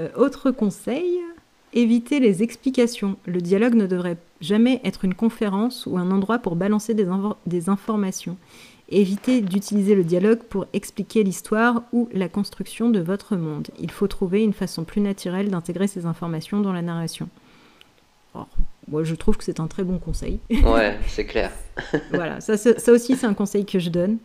autre 0.15 0.51
conseil, 0.51 1.19
éviter 1.73 2.21
les 2.21 2.43
explications. 2.43 3.17
Le 3.25 3.41
dialogue 3.41 3.73
ne 3.75 3.85
devrait 3.85 4.17
jamais 4.39 4.79
être 4.85 5.03
une 5.03 5.15
conférence 5.15 5.85
ou 5.85 5.97
un 5.97 6.11
endroit 6.11 6.39
pour 6.39 6.55
balancer 6.55 6.93
des 6.93 7.69
informations. 7.69 8.37
Évitez 8.91 9.41
d'utiliser 9.41 9.93
le 9.93 10.03
dialogue 10.03 10.39
pour 10.39 10.65
expliquer 10.73 11.23
l'histoire 11.23 11.83
ou 11.93 12.09
la 12.11 12.27
construction 12.27 12.89
de 12.89 12.99
votre 12.99 13.35
monde. 13.35 13.67
Il 13.79 13.91
faut 13.91 14.07
trouver 14.07 14.41
une 14.41 14.53
façon 14.53 14.83
plus 14.83 14.99
naturelle 14.99 15.51
d'intégrer 15.51 15.87
ces 15.87 16.07
informations 16.07 16.59
dans 16.59 16.73
la 16.73 16.81
narration. 16.81 17.29
moi, 18.87 19.03
je 19.03 19.13
trouve 19.13 19.37
que 19.37 19.43
c'est 19.43 19.59
un 19.59 19.67
très 19.67 19.83
bon 19.83 19.99
conseil. 19.99 20.39
Ouais, 20.63 20.97
c'est 21.07 21.25
clair. 21.25 21.51
voilà, 22.11 22.41
ça, 22.41 22.57
ça 22.57 22.91
aussi, 22.91 23.15
c'est 23.15 23.27
un 23.27 23.35
conseil 23.35 23.63
que 23.63 23.77
je 23.77 23.91
donne. 23.91 24.17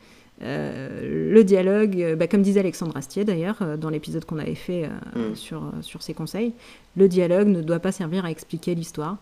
Euh, 0.43 1.31
le 1.31 1.45
dialogue, 1.45 2.17
bah, 2.19 2.27
comme 2.27 2.43
disait 2.43 2.61
Alexandre 2.61 2.97
Astier 2.97 3.25
d'ailleurs, 3.25 3.77
dans 3.77 3.91
l'épisode 3.91 4.25
qu'on 4.25 4.39
avait 4.39 4.55
fait 4.55 4.89
mm. 5.15 5.35
sur, 5.35 5.63
sur 5.83 6.03
ses 6.03 6.15
conseils, 6.15 6.55
le 6.97 7.07
dialogue 7.07 7.49
ne 7.49 7.61
doit 7.61 7.81
pas 7.81 7.93
servir 7.93 8.25
à 8.25 8.31
expliquer 8.31 8.75
l'histoire. 8.75 9.19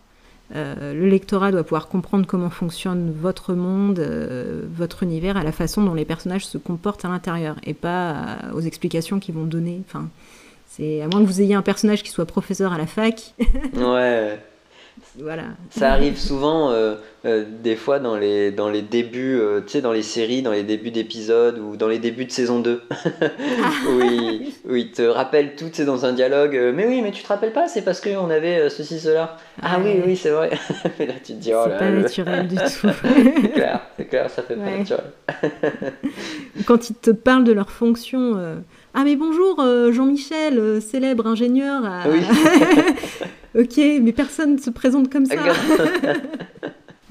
Le 0.55 1.07
lectorat 1.07 1.51
doit 1.51 1.63
pouvoir 1.63 1.89
comprendre 1.89 2.27
comment 2.27 2.51
fonctionne 2.51 3.13
votre 3.13 3.55
monde, 3.55 4.01
votre 4.77 5.03
univers, 5.03 5.37
à 5.37 5.43
la 5.43 5.53
façon 5.53 5.83
dont 5.83 5.95
les 5.95 6.05
personnages 6.05 6.47
se 6.47 6.59
comportent 6.59 7.05
à 7.05 7.09
l'intérieur, 7.09 7.57
et 7.65 7.75
pas 7.75 8.39
aux 8.55 8.61
explications 8.61 9.19
qu'ils 9.21 9.35
vont 9.35 9.47
donner. 9.47 9.83
Enfin, 9.89 10.09
c'est 10.69 11.03
à 11.03 11.09
moins 11.09 11.21
que 11.21 11.27
vous 11.27 11.41
ayez 11.41 11.55
un 11.55 11.63
personnage 11.63 12.03
qui 12.03 12.11
soit 12.11 12.27
professeur 12.27 12.73
à 12.73 12.79
la 12.79 12.87
fac. 12.87 13.35
ouais. 13.77 14.39
Voilà. 15.19 15.45
Ça 15.71 15.93
arrive 15.93 16.19
souvent, 16.19 16.71
euh, 16.71 16.95
euh, 17.25 17.45
des 17.63 17.77
fois, 17.77 17.99
dans 17.99 18.17
les, 18.17 18.51
dans 18.51 18.71
les 18.71 18.83
débuts, 18.83 19.39
euh, 19.39 19.61
tu 19.61 19.73
sais, 19.73 19.81
dans 19.81 19.93
les 19.93 20.03
séries, 20.03 20.43
dans 20.43 20.53
les 20.53 20.63
débuts 20.63 20.91
d'épisodes 20.91 21.59
ou 21.59 21.77
dans 21.77 21.89
les 21.89 21.99
débuts 21.99 22.25
de 22.25 22.31
saison 22.31 22.61
2. 22.61 22.83
oui, 23.99 24.55
oui, 24.65 24.91
te 24.91 25.03
rappelle 25.03 25.55
tout, 25.55 25.69
c'est 25.73 25.85
dans 25.85 26.05
un 26.07 26.13
dialogue. 26.13 26.59
mais 26.75 26.87
oui, 26.87 27.03
mais 27.03 27.11
tu 27.11 27.23
te 27.23 27.29
rappelles 27.29 27.53
pas, 27.53 27.69
c'est 27.69 27.83
parce 27.83 28.01
qu'on 28.01 28.31
avait 28.31 28.69
ceci, 28.71 29.01
cela. 29.01 29.37
Ah, 29.63 29.79
oui, 29.83 30.01
oui, 30.05 30.17
c'est 30.17 30.31
vrai. 30.31 30.51
mais 30.99 31.07
là, 31.07 31.15
tu 31.23 31.35
te 31.35 31.39
dis, 31.39 31.53
oh 31.53 31.67
là. 31.69 31.79
C'est 31.79 31.79
pas 31.79 31.91
naturel 31.91 32.49
du 32.49 32.57
tout. 32.57 32.63
c'est 33.43 33.53
clair, 33.53 33.81
c'est 33.97 34.05
clair, 34.07 34.31
ça 34.31 34.43
fait 34.43 34.57
pas 34.57 34.71
naturel. 34.79 35.05
Quand 36.67 36.91
ils 36.91 36.97
te 36.97 37.11
parlent 37.11 37.45
de 37.45 37.53
leur 37.53 37.71
fonction 37.71 38.63
ah 38.95 39.05
mais 39.05 39.17
bonjour 39.17 39.61
euh, 39.61 39.91
Jean-Michel, 39.91 40.59
euh, 40.59 40.81
célèbre 40.81 41.27
ingénieur. 41.27 41.83
Oui. 42.07 42.21
ok, 43.59 43.77
mais 44.03 44.13
personne 44.13 44.57
ne 44.57 44.61
se 44.61 44.71
présente 44.71 45.11
comme 45.11 45.25
ça. 45.25 45.35
Et 45.35 45.39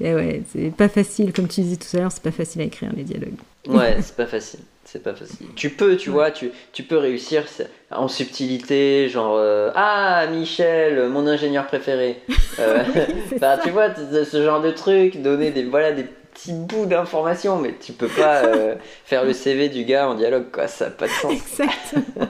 eh 0.00 0.14
ouais, 0.14 0.42
c'est 0.52 0.70
pas 0.74 0.88
facile, 0.88 1.32
comme 1.32 1.48
tu 1.48 1.60
disais 1.62 1.76
tout 1.76 1.96
à 1.96 2.00
l'heure, 2.00 2.12
c'est 2.12 2.22
pas 2.22 2.30
facile 2.30 2.60
à 2.60 2.64
écrire 2.64 2.90
les 2.96 3.02
dialogues. 3.02 3.34
ouais, 3.68 3.96
c'est 4.00 4.16
pas 4.16 4.26
facile. 4.26 4.60
C'est 4.84 5.02
pas 5.02 5.14
facile. 5.14 5.46
Tu 5.56 5.70
peux, 5.70 5.96
tu 5.96 6.10
vois, 6.10 6.30
tu, 6.30 6.50
tu 6.72 6.82
peux 6.82 6.98
réussir 6.98 7.44
en 7.90 8.08
subtilité, 8.08 9.08
genre 9.08 9.36
euh, 9.38 9.70
Ah, 9.74 10.26
Michel, 10.30 11.08
mon 11.08 11.26
ingénieur 11.26 11.66
préféré. 11.66 12.20
bah, 13.40 13.58
tu 13.62 13.70
vois, 13.70 13.88
ce 13.94 14.44
genre 14.44 14.60
de 14.60 14.70
truc, 14.70 15.22
donner 15.22 15.50
des, 15.50 15.64
voilà, 15.64 15.92
des 15.92 16.04
petit 16.42 16.52
bout 16.52 16.86
d'information, 16.86 17.58
mais 17.58 17.74
tu 17.78 17.92
peux 17.92 18.08
pas 18.08 18.44
euh, 18.44 18.74
faire 19.04 19.24
le 19.24 19.32
CV 19.32 19.68
du 19.68 19.84
gars 19.84 20.08
en 20.08 20.14
dialogue, 20.14 20.46
quoi. 20.52 20.68
Ça 20.68 20.86
n'a 20.86 20.90
pas 20.90 21.06
de 21.06 21.12
sens. 21.12 21.32
Exact. 21.32 21.94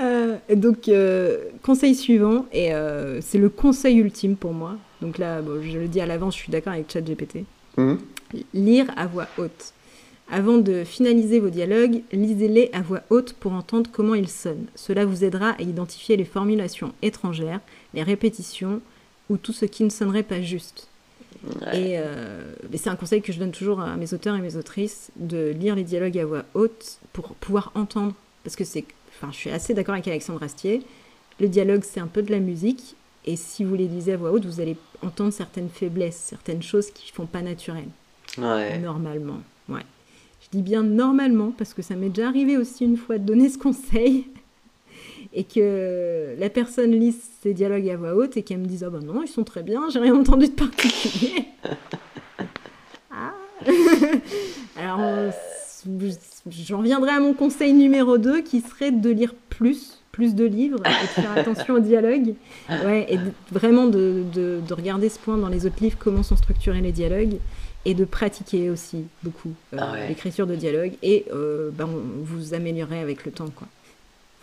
Euh, 0.00 0.38
donc, 0.56 0.88
euh, 0.88 1.44
conseil 1.62 1.94
suivant, 1.94 2.46
et 2.52 2.72
c'est 3.20 3.38
le 3.38 3.48
conseil 3.48 3.98
ultime 3.98 4.34
pour 4.34 4.52
moi. 4.52 4.72
Donc 5.00 5.18
là, 5.18 5.40
je 5.62 5.78
le 5.78 5.86
dis 5.86 6.00
à 6.00 6.06
l'avance, 6.06 6.34
je 6.34 6.40
suis 6.40 6.50
d'accord 6.50 6.72
avec 6.72 6.90
ChatGPT. 6.90 7.44
Mmh. 7.76 7.94
Lire 8.54 8.86
à 8.96 9.06
voix 9.06 9.28
haute. 9.38 9.72
Avant 10.32 10.58
de 10.58 10.82
finaliser 10.82 11.38
vos 11.38 11.48
dialogues, 11.48 12.02
lisez-les 12.12 12.70
à 12.72 12.82
voix 12.82 13.02
haute 13.08 13.34
pour 13.34 13.52
entendre 13.52 13.88
comment 13.92 14.16
ils 14.16 14.28
sonnent. 14.28 14.66
Cela 14.74 15.04
vous 15.04 15.22
aidera 15.22 15.50
à 15.50 15.62
identifier 15.62 16.16
les 16.16 16.24
formulations 16.24 16.92
étrangères, 17.02 17.60
les 17.94 18.02
répétitions 18.02 18.80
ou 19.30 19.36
tout 19.36 19.52
ce 19.52 19.64
qui 19.64 19.84
ne 19.84 19.90
sonnerait 19.90 20.24
pas 20.24 20.42
juste. 20.42 20.88
Et, 21.72 21.98
euh, 21.98 22.54
c'est 22.74 22.90
un 22.90 22.96
conseil 22.96 23.22
que 23.22 23.32
je 23.32 23.38
donne 23.38 23.52
toujours 23.52 23.80
à 23.80 23.96
mes 23.96 24.12
auteurs 24.14 24.36
et 24.36 24.40
mes 24.40 24.56
autrices, 24.56 25.10
de 25.16 25.50
lire 25.50 25.74
les 25.74 25.84
dialogues 25.84 26.18
à 26.18 26.24
voix 26.24 26.44
haute 26.54 26.98
pour 27.12 27.34
pouvoir 27.34 27.72
entendre. 27.74 28.14
Parce 28.42 28.56
que 28.56 28.64
c'est. 28.64 28.84
Enfin, 29.16 29.30
je 29.32 29.36
suis 29.36 29.50
assez 29.50 29.74
d'accord 29.74 29.94
avec 29.94 30.08
Alexandre 30.08 30.42
Astier. 30.42 30.82
Le 31.40 31.48
dialogue, 31.48 31.82
c'est 31.84 32.00
un 32.00 32.06
peu 32.06 32.22
de 32.22 32.30
la 32.30 32.40
musique. 32.40 32.96
Et 33.26 33.36
si 33.36 33.64
vous 33.64 33.74
les 33.74 33.88
lisez 33.88 34.12
à 34.12 34.16
voix 34.16 34.32
haute, 34.32 34.44
vous 34.44 34.60
allez 34.60 34.76
entendre 35.02 35.32
certaines 35.32 35.70
faiblesses, 35.70 36.16
certaines 36.16 36.62
choses 36.62 36.90
qui 36.90 37.10
ne 37.10 37.14
font 37.14 37.26
pas 37.26 37.42
naturel. 37.42 37.86
Normalement. 38.82 39.40
Ouais. 39.68 39.82
Je 40.42 40.58
dis 40.58 40.62
bien 40.62 40.82
normalement, 40.82 41.52
parce 41.56 41.72
que 41.72 41.80
ça 41.80 41.94
m'est 41.94 42.10
déjà 42.10 42.28
arrivé 42.28 42.58
aussi 42.58 42.84
une 42.84 42.96
fois 42.96 43.18
de 43.18 43.24
donner 43.24 43.48
ce 43.48 43.58
conseil 43.58 44.26
et 45.34 45.44
que 45.44 46.34
la 46.38 46.48
personne 46.48 46.92
lit 46.92 47.14
ces 47.42 47.54
dialogues 47.54 47.88
à 47.90 47.96
voix 47.96 48.14
haute 48.14 48.36
et 48.36 48.42
qu'elle 48.42 48.58
me 48.58 48.66
dise 48.66 48.84
Ah 48.84 48.90
ben 48.90 49.00
non, 49.00 49.22
ils 49.22 49.28
sont 49.28 49.44
très 49.44 49.62
bien, 49.62 49.88
j'ai 49.90 49.98
rien 49.98 50.14
entendu 50.14 50.46
de 50.46 50.52
particulier. 50.52 51.46
ah. 53.10 53.34
Alors, 54.76 55.32
j'en 56.48 56.78
reviendrai 56.78 57.10
à 57.10 57.20
mon 57.20 57.34
conseil 57.34 57.72
numéro 57.72 58.16
2 58.16 58.42
qui 58.42 58.60
serait 58.60 58.92
de 58.92 59.10
lire 59.10 59.34
plus, 59.50 60.00
plus 60.12 60.34
de 60.34 60.44
livres 60.44 60.80
et 60.86 61.02
de 61.02 61.08
faire 61.08 61.32
attention 61.36 61.74
aux 61.74 61.80
dialogues. 61.80 62.34
Ouais, 62.68 63.12
et 63.12 63.18
vraiment 63.50 63.86
de, 63.86 64.22
de, 64.32 64.60
de, 64.66 64.74
regarder 64.74 65.08
ce 65.08 65.18
point 65.18 65.36
dans 65.36 65.48
les 65.48 65.66
autres 65.66 65.82
livres, 65.82 65.98
comment 65.98 66.22
sont 66.22 66.36
structurés 66.36 66.80
les 66.80 66.92
dialogues 66.92 67.38
et 67.84 67.94
de 67.94 68.04
pratiquer 68.04 68.70
aussi 68.70 69.04
beaucoup 69.22 69.52
euh, 69.74 69.78
ah 69.78 70.06
l'écriture 70.08 70.46
de 70.46 70.54
dialogues 70.54 70.94
et 71.02 71.26
euh, 71.32 71.70
ben, 71.70 71.86
vous 72.22 72.54
améliorez 72.54 73.00
avec 73.00 73.24
le 73.24 73.32
temps. 73.32 73.50
quoi. 73.54 73.68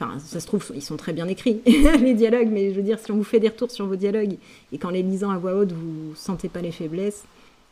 Enfin, 0.01 0.17
ça 0.19 0.39
se 0.39 0.47
trouve, 0.47 0.71
ils 0.73 0.81
sont 0.81 0.97
très 0.97 1.13
bien 1.13 1.27
écrits, 1.27 1.61
les 1.65 2.13
dialogues, 2.15 2.49
mais 2.51 2.71
je 2.71 2.75
veux 2.75 2.81
dire, 2.81 2.97
si 2.99 3.11
on 3.11 3.17
vous 3.17 3.23
fait 3.23 3.39
des 3.39 3.49
retours 3.49 3.69
sur 3.69 3.85
vos 3.85 3.95
dialogues 3.95 4.37
et 4.71 4.77
qu'en 4.79 4.89
les 4.89 5.03
lisant 5.03 5.29
à 5.29 5.37
voix 5.37 5.53
haute, 5.53 5.71
vous 5.71 6.15
sentez 6.15 6.49
pas 6.49 6.61
les 6.61 6.71
faiblesses, 6.71 7.23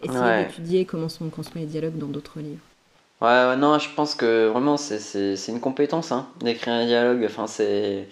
essayez 0.03 0.45
d'étudier 0.45 0.86
comment 0.86 1.09
sont 1.09 1.27
construits 1.30 1.61
les 1.63 1.67
dialogues 1.67 1.97
dans 1.97 2.07
d'autres 2.07 2.39
livres? 2.39 2.61
Ouais, 3.21 3.57
non, 3.57 3.80
je 3.80 3.89
pense 3.95 4.15
que 4.15 4.47
vraiment, 4.47 4.77
c'est 4.77 5.36
une 5.47 5.59
compétence 5.59 6.11
hein, 6.11 6.27
d'écrire 6.39 6.73
un 6.73 6.86
dialogue. 6.86 7.25
Enfin, 7.25 7.47
c'est. 7.47 8.07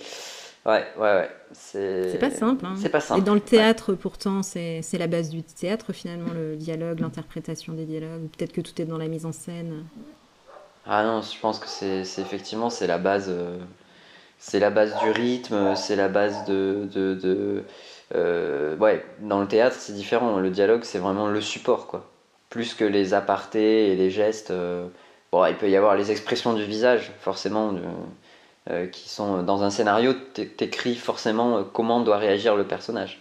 Ouais, 0.66 0.84
ouais, 0.98 1.02
ouais. 1.02 1.30
C'est 1.54 2.20
pas 2.20 2.30
simple. 2.30 2.66
Hein. 2.66 2.76
C'est 2.82 2.90
pas 2.90 3.00
simple. 3.00 3.22
Et 3.22 3.24
dans 3.24 3.36
le 3.36 3.40
théâtre, 3.40 3.94
pourtant, 3.94 4.44
c'est 4.44 4.82
la 4.94 5.08
base 5.08 5.30
du 5.30 5.44
théâtre, 5.44 5.94
finalement, 5.94 6.34
le 6.34 6.58
dialogue, 6.58 7.00
l'interprétation 7.00 7.72
des 7.72 7.86
dialogues. 7.86 8.28
Peut-être 8.38 8.52
que 8.52 8.62
tout 8.62 8.82
est 8.82 8.86
dans 8.86 8.98
la 8.98 9.08
mise 9.08 9.26
en 9.26 9.32
scène. 9.32 9.86
Ah 10.86 11.04
non, 11.04 11.22
je 11.22 11.40
pense 11.40 11.60
que 11.60 11.68
c'est 11.68 12.22
effectivement 12.22 12.70
c'est 12.70 12.88
la 12.88 12.98
base. 12.98 13.28
Euh, 13.30 13.58
c'est 14.40 14.60
la 14.60 14.70
base 14.70 14.98
du 15.00 15.12
rythme, 15.12 15.76
c'est 15.76 15.96
la 15.96 16.10
base 16.10 16.46
de. 16.46 16.88
de, 16.94 17.64
euh, 18.16 18.78
ouais, 18.78 19.04
dans 19.20 19.42
le 19.42 19.48
théâtre, 19.48 19.76
c'est 19.80 19.94
différent. 19.94 20.38
Le 20.40 20.50
dialogue, 20.50 20.84
c'est 20.84 21.00
vraiment 21.00 21.28
le 21.28 21.42
support, 21.42 21.88
quoi. 21.88 22.10
Plus 22.50 22.74
que 22.74 22.86
les 22.86 23.14
apartés 23.14 23.92
et 23.92 23.96
les 23.96 24.10
gestes. 24.10 24.52
Euh, 24.52 24.88
bon, 25.32 25.46
il 25.46 25.56
peut 25.56 25.70
y 25.70 25.76
avoir 25.76 25.96
les 25.96 26.12
expressions 26.12 26.54
du 26.54 26.64
visage, 26.64 27.12
forcément, 27.20 27.76
euh, 28.70 28.88
qui 28.88 29.10
sont 29.10 29.44
dans 29.44 29.64
un 29.64 29.70
scénario, 29.70 30.14
t'écris 30.14 30.96
forcément 30.96 31.64
comment 31.64 32.02
doit 32.02 32.18
réagir 32.18 32.56
le 32.56 32.66
personnage. 32.66 33.20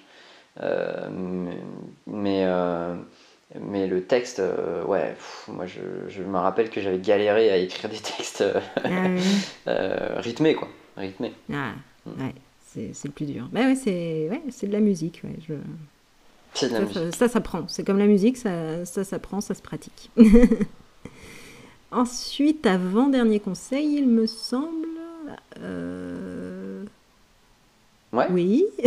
mais. 2.06 2.46
Mais 3.60 3.86
le 3.86 4.02
texte, 4.02 4.42
ouais, 4.86 5.14
moi 5.46 5.66
je, 5.66 6.08
je, 6.08 6.22
me 6.22 6.36
rappelle 6.36 6.68
que 6.68 6.80
j'avais 6.80 6.98
galéré 6.98 7.50
à 7.50 7.56
écrire 7.56 7.88
des 7.88 7.98
textes 7.98 8.44
ah 8.84 10.18
rythmés, 10.20 10.54
quoi 10.54 10.68
rythmé. 10.96 11.32
Ah, 11.52 11.72
mm. 12.06 12.22
ouais, 12.22 12.34
c'est 12.64 13.04
le 13.04 13.10
plus 13.10 13.26
dur. 13.26 13.48
Bah 13.52 13.60
ouais, 13.60 13.74
c'est 13.74 14.28
ouais, 14.30 14.42
de 14.68 14.72
la 14.72 14.80
musique. 14.80 15.20
Ouais, 15.24 15.36
je... 15.46 15.54
C'est 16.54 16.68
de 16.68 16.72
la 16.72 16.80
ça, 16.80 17.00
musique. 17.00 17.14
Ça, 17.14 17.28
ça, 17.28 17.40
prend. 17.40 17.68
C'est 17.68 17.84
comme 17.84 17.98
la 17.98 18.06
musique, 18.06 18.36
ça, 18.36 18.84
ça, 18.84 19.04
ça 19.04 19.18
prend, 19.18 19.40
ça 19.40 19.54
se 19.54 19.62
pratique. 19.62 20.10
Ensuite, 21.90 22.66
avant-dernier 22.66 23.40
conseil, 23.40 23.96
il 23.96 24.08
me 24.08 24.26
semble. 24.26 24.86
Euh... 25.60 26.55
Ouais. 28.16 28.26
Oui. 28.30 28.64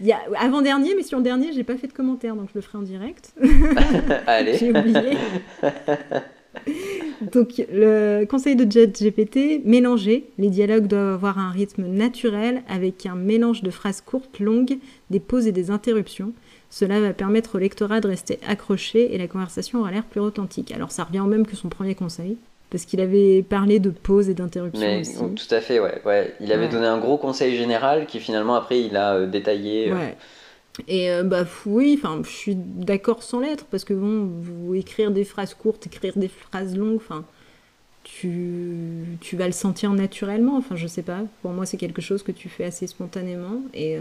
il 0.00 0.16
avant-dernier, 0.38 0.94
mais 0.94 1.02
sur 1.02 1.18
le 1.18 1.24
dernier, 1.24 1.52
j'ai 1.52 1.64
pas 1.64 1.76
fait 1.76 1.88
de 1.88 1.92
commentaire, 1.92 2.36
donc 2.36 2.48
je 2.50 2.54
le 2.54 2.60
ferai 2.60 2.78
en 2.78 2.82
direct. 2.82 3.34
Allez. 4.26 4.54
j'ai 4.58 4.70
oublié. 4.70 5.16
Donc, 7.32 7.62
le 7.72 8.24
conseil 8.24 8.56
de 8.56 8.64
GPT, 8.64 9.64
mélanger. 9.64 10.30
Les 10.38 10.50
dialogues 10.50 10.86
doivent 10.86 11.14
avoir 11.14 11.38
un 11.38 11.50
rythme 11.50 11.86
naturel 11.86 12.62
avec 12.68 13.06
un 13.06 13.14
mélange 13.14 13.62
de 13.62 13.70
phrases 13.70 14.00
courtes, 14.00 14.38
longues, 14.38 14.78
des 15.10 15.20
pauses 15.20 15.46
et 15.46 15.52
des 15.52 15.70
interruptions. 15.70 16.32
Cela 16.70 17.00
va 17.00 17.12
permettre 17.12 17.56
au 17.56 17.58
lectorat 17.58 18.00
de 18.00 18.08
rester 18.08 18.38
accroché 18.46 19.14
et 19.14 19.18
la 19.18 19.26
conversation 19.26 19.80
aura 19.80 19.90
l'air 19.90 20.04
plus 20.04 20.20
authentique. 20.20 20.72
Alors, 20.72 20.92
ça 20.92 21.04
revient 21.04 21.20
au 21.20 21.26
même 21.26 21.46
que 21.46 21.56
son 21.56 21.68
premier 21.68 21.94
conseil. 21.94 22.36
Parce 22.70 22.84
qu'il 22.84 23.00
avait 23.00 23.42
parlé 23.42 23.80
de 23.80 23.90
pauses 23.90 24.28
et 24.28 24.34
d'interruptions 24.34 25.00
aussi. 25.00 25.16
Tout 25.16 25.54
à 25.54 25.60
fait, 25.60 25.80
ouais. 25.80 26.02
ouais. 26.04 26.34
Il 26.40 26.52
avait 26.52 26.68
donné 26.68 26.86
un 26.86 26.98
gros 26.98 27.16
conseil 27.16 27.56
général 27.56 28.06
qui 28.06 28.20
finalement 28.20 28.54
après 28.56 28.80
il 28.82 28.96
a 28.96 29.14
euh, 29.14 29.26
détaillé. 29.26 29.90
Euh, 29.90 29.94
ouais. 29.94 30.16
Et 30.86 31.10
euh, 31.10 31.22
bah 31.22 31.44
oui, 31.66 31.98
enfin, 31.98 32.20
je 32.22 32.30
suis 32.30 32.54
d'accord 32.54 33.22
sans 33.22 33.40
lettres 33.40 33.64
parce 33.70 33.84
que 33.84 33.94
bon, 33.94 34.28
vous 34.40 34.74
écrire 34.74 35.10
des 35.10 35.24
phrases 35.24 35.54
courtes, 35.54 35.86
écrire 35.86 36.16
des 36.16 36.28
phrases 36.28 36.76
longues, 36.76 36.96
enfin, 36.96 37.24
tu, 38.04 39.16
tu 39.20 39.36
vas 39.36 39.46
le 39.46 39.52
sentir 39.52 39.90
naturellement. 39.92 40.56
Enfin, 40.56 40.76
je 40.76 40.86
sais 40.86 41.02
pas. 41.02 41.22
Pour 41.42 41.52
moi, 41.52 41.64
c'est 41.64 41.78
quelque 41.78 42.02
chose 42.02 42.22
que 42.22 42.32
tu 42.32 42.48
fais 42.48 42.64
assez 42.64 42.86
spontanément 42.86 43.62
et 43.74 43.98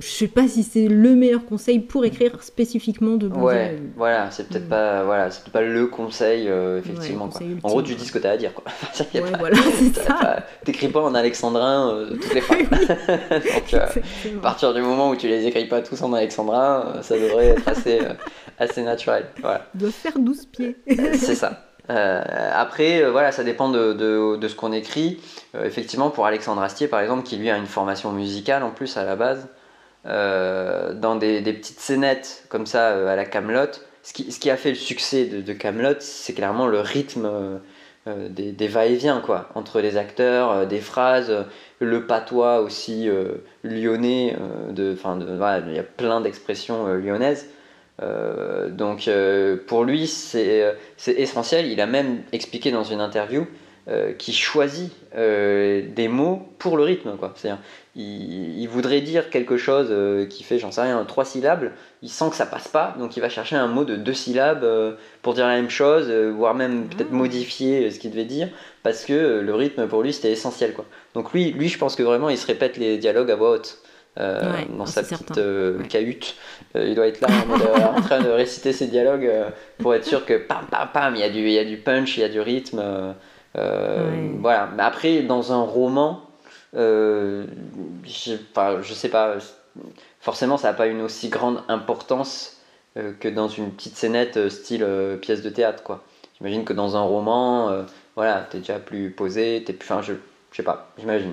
je 0.00 0.06
sais 0.08 0.28
pas 0.28 0.48
si 0.48 0.62
c'est 0.62 0.88
le 0.88 1.14
meilleur 1.14 1.44
conseil 1.46 1.78
pour 1.78 2.04
écrire 2.04 2.42
spécifiquement 2.42 3.14
de 3.16 3.28
bons 3.28 3.42
Ouais, 3.42 3.68
dialogues. 3.70 3.90
voilà, 3.96 4.30
c'est 4.30 4.48
peut-être 4.48 4.64
Mm. 4.66 4.68
pas, 4.70 5.04
voilà, 5.04 5.30
c'est 5.30 5.40
peut-être 5.42 5.52
pas 5.52 5.60
le 5.62 5.86
conseil, 5.86 6.48
euh, 6.48 6.78
effectivement. 6.80 7.26
Ouais, 7.26 7.30
quoi. 7.30 7.40
En 7.62 7.68
gros, 7.68 7.82
tu 7.82 7.94
dis 7.94 8.04
ce 8.04 8.12
que 8.12 8.18
tu 8.18 8.26
as 8.26 8.30
à 8.30 8.36
dire. 8.36 8.52
Quoi. 8.54 8.64
Ouais, 9.14 9.20
pas- 9.30 9.38
voilà, 9.38 9.56
c'est 9.78 9.92
t'as 9.92 10.02
ça. 10.02 10.14
pas- 10.14 10.42
T'écris 10.64 10.88
pas 10.88 11.00
en 11.02 11.14
alexandrin 11.14 11.90
euh, 11.94 12.10
toutes 12.10 12.34
les 12.34 12.40
phrases. 12.40 12.68
Donc, 12.68 13.74
euh, 13.74 13.86
à 14.38 14.40
partir 14.42 14.74
du 14.74 14.80
moment 14.80 15.10
où 15.10 15.16
tu 15.16 15.28
les 15.28 15.46
écris 15.46 15.66
pas 15.66 15.80
tous 15.82 16.00
en 16.02 16.12
alexandrin, 16.12 16.94
ça 17.02 17.16
devrait 17.16 17.48
être 17.48 17.68
assez, 17.68 18.00
assez 18.58 18.82
naturel. 18.82 19.26
Voilà. 19.40 19.66
Il 19.74 19.80
doit 19.82 19.90
faire 19.90 20.18
12 20.18 20.46
pieds. 20.46 20.76
C'est 20.88 21.34
ça. 21.36 21.66
Euh, 21.90 22.22
après, 22.54 23.02
euh, 23.02 23.10
voilà, 23.10 23.30
ça 23.32 23.44
dépend 23.44 23.68
de, 23.68 23.92
de- 23.92 24.48
ce 24.48 24.54
qu'on 24.54 24.72
écrit. 24.72 25.20
Euh, 25.54 25.64
effectivement, 25.64 26.10
pour 26.10 26.26
Alexandre 26.26 26.62
Astier, 26.62 26.88
par 26.88 27.00
exemple, 27.00 27.24
qui 27.24 27.36
lui 27.36 27.50
a 27.50 27.56
une 27.56 27.66
formation 27.66 28.12
musicale 28.12 28.62
en 28.62 28.70
plus 28.70 28.96
à 28.96 29.04
la 29.04 29.16
base, 29.16 29.48
dans 30.04 31.16
des, 31.16 31.40
des 31.40 31.54
petites 31.54 31.80
scénettes 31.80 32.44
comme 32.50 32.66
ça 32.66 33.10
à 33.10 33.16
la 33.16 33.24
Camelot, 33.24 33.70
ce 34.02 34.12
qui, 34.12 34.30
ce 34.30 34.38
qui 34.38 34.50
a 34.50 34.56
fait 34.58 34.68
le 34.68 34.74
succès 34.74 35.24
de, 35.24 35.52
Camelot, 35.54 35.94
c'est 36.00 36.34
clairement 36.34 36.66
le 36.66 36.80
rythme 36.80 37.26
des, 38.06 38.68
va-et-vient 38.68 39.22
quoi, 39.24 39.48
entre 39.54 39.80
les 39.80 39.96
acteurs, 39.96 40.66
des 40.66 40.80
phrases, 40.80 41.32
le 41.80 42.06
patois 42.06 42.60
aussi 42.60 43.08
lyonnais. 43.62 44.36
de, 44.68 44.94
voilà, 45.38 45.60
il 45.66 45.74
y 45.74 45.78
a 45.78 45.82
plein 45.82 46.20
d'expressions 46.20 46.86
lyonnaises. 46.86 47.48
Euh, 48.02 48.70
donc 48.70 49.06
euh, 49.08 49.56
pour 49.66 49.84
lui, 49.84 50.06
c'est 50.06 50.62
euh, 50.62 50.72
c'est 50.96 51.12
essentiel. 51.12 51.66
Il 51.66 51.80
a 51.80 51.86
même 51.86 52.22
expliqué 52.32 52.72
dans 52.72 52.82
une 52.84 53.00
interview 53.00 53.46
euh, 53.88 54.12
qu'il 54.14 54.34
choisit 54.34 54.92
des 55.14 56.08
mots 56.08 56.48
pour 56.58 56.76
le 56.76 56.82
rythme. 56.82 57.16
quoi. 57.16 57.32
C'est-à-dire, 57.36 57.62
il, 57.94 58.58
il 58.58 58.66
voudrait 58.66 59.00
dire 59.00 59.30
quelque 59.30 59.56
chose 59.56 59.94
qui 60.28 60.42
fait, 60.42 60.58
j'en 60.58 60.72
sais 60.72 60.80
rien, 60.82 61.04
trois 61.04 61.24
syllabes. 61.24 61.70
Il 62.02 62.08
sent 62.08 62.30
que 62.30 62.36
ça 62.36 62.46
passe 62.46 62.66
pas, 62.66 62.96
donc 62.98 63.16
il 63.16 63.20
va 63.20 63.28
chercher 63.28 63.54
un 63.54 63.68
mot 63.68 63.84
de 63.84 63.94
deux 63.94 64.12
syllabes 64.12 64.66
pour 65.22 65.34
dire 65.34 65.46
la 65.46 65.54
même 65.54 65.70
chose, 65.70 66.10
voire 66.10 66.54
même 66.54 66.88
peut-être 66.88 67.12
Ah. 67.12 67.14
modifier 67.14 67.90
ce 67.92 68.00
qu'il 68.00 68.10
devait 68.10 68.24
dire, 68.24 68.48
parce 68.82 69.04
que 69.04 69.40
le 69.40 69.54
rythme 69.54 69.86
pour 69.86 70.02
lui 70.02 70.12
c'était 70.12 70.32
essentiel. 70.32 70.72
Quoi. 70.72 70.84
Donc 71.14 71.32
lui, 71.32 71.52
lui, 71.52 71.68
je 71.68 71.78
pense 71.78 71.94
que 71.94 72.02
vraiment, 72.02 72.28
il 72.28 72.38
se 72.38 72.46
répète 72.48 72.76
les 72.76 72.98
dialogues 72.98 73.30
à 73.30 73.36
voix 73.36 73.52
haute. 73.52 73.78
Euh, 74.18 74.52
Ouais, 74.52 74.66
dans 74.76 74.86
sa 74.86 75.02
petite 75.02 75.38
euh, 75.38 75.78
Ouais. 75.78 75.88
cahute, 75.88 76.36
Euh, 76.76 76.86
il 76.88 76.94
doit 76.94 77.06
être 77.06 77.20
là 77.20 77.28
en, 77.30 77.46
mode, 77.46 77.62
en 77.96 78.00
train 78.00 78.20
de 78.20 78.28
réciter 78.28 78.72
ses 78.72 78.86
dialogues 78.86 79.30
pour 79.78 79.94
être 79.94 80.04
sûr 80.04 80.24
que 80.24 80.34
pam 80.34 80.66
pam 80.70 80.88
pam, 80.92 81.14
il 81.14 81.20
y 81.20 81.24
a 81.24 81.28
du, 81.30 81.40
il 81.40 81.52
y 81.52 81.58
a 81.58 81.64
du 81.64 81.76
punch, 81.76 82.16
il 82.16 82.20
y 82.20 82.24
a 82.24 82.28
du 82.28 82.40
rythme. 82.40 82.78
Ouais. 83.54 83.62
Voilà. 84.40 84.68
Mais 84.76 84.82
après, 84.82 85.22
dans 85.22 85.52
un 85.52 85.62
roman, 85.62 86.22
je, 86.74 87.44
enfin, 88.52 88.78
je 88.82 88.94
sais 88.94 89.08
pas, 89.08 89.36
forcément, 90.20 90.56
ça 90.56 90.68
n'a 90.68 90.74
pas 90.74 90.86
une 90.86 91.02
aussi 91.02 91.28
grande 91.28 91.62
importance 91.68 92.56
que 93.20 93.28
dans 93.28 93.48
une 93.48 93.70
petite 93.72 93.96
scénette 93.96 94.48
style 94.48 94.86
pièce 95.20 95.42
de 95.42 95.50
théâtre, 95.50 95.82
quoi. 95.82 96.02
J'imagine 96.38 96.64
que 96.64 96.72
dans 96.72 96.96
un 96.96 97.02
roman, 97.02 97.84
voilà, 98.16 98.46
t'es 98.50 98.58
déjà 98.58 98.78
plus 98.78 99.10
posé, 99.10 99.62
t'es 99.66 99.72
plus, 99.72 99.86
enfin, 99.90 100.02
je, 100.02 100.14
je 100.50 100.56
sais 100.56 100.62
pas, 100.64 100.88
j'imagine. 100.98 101.32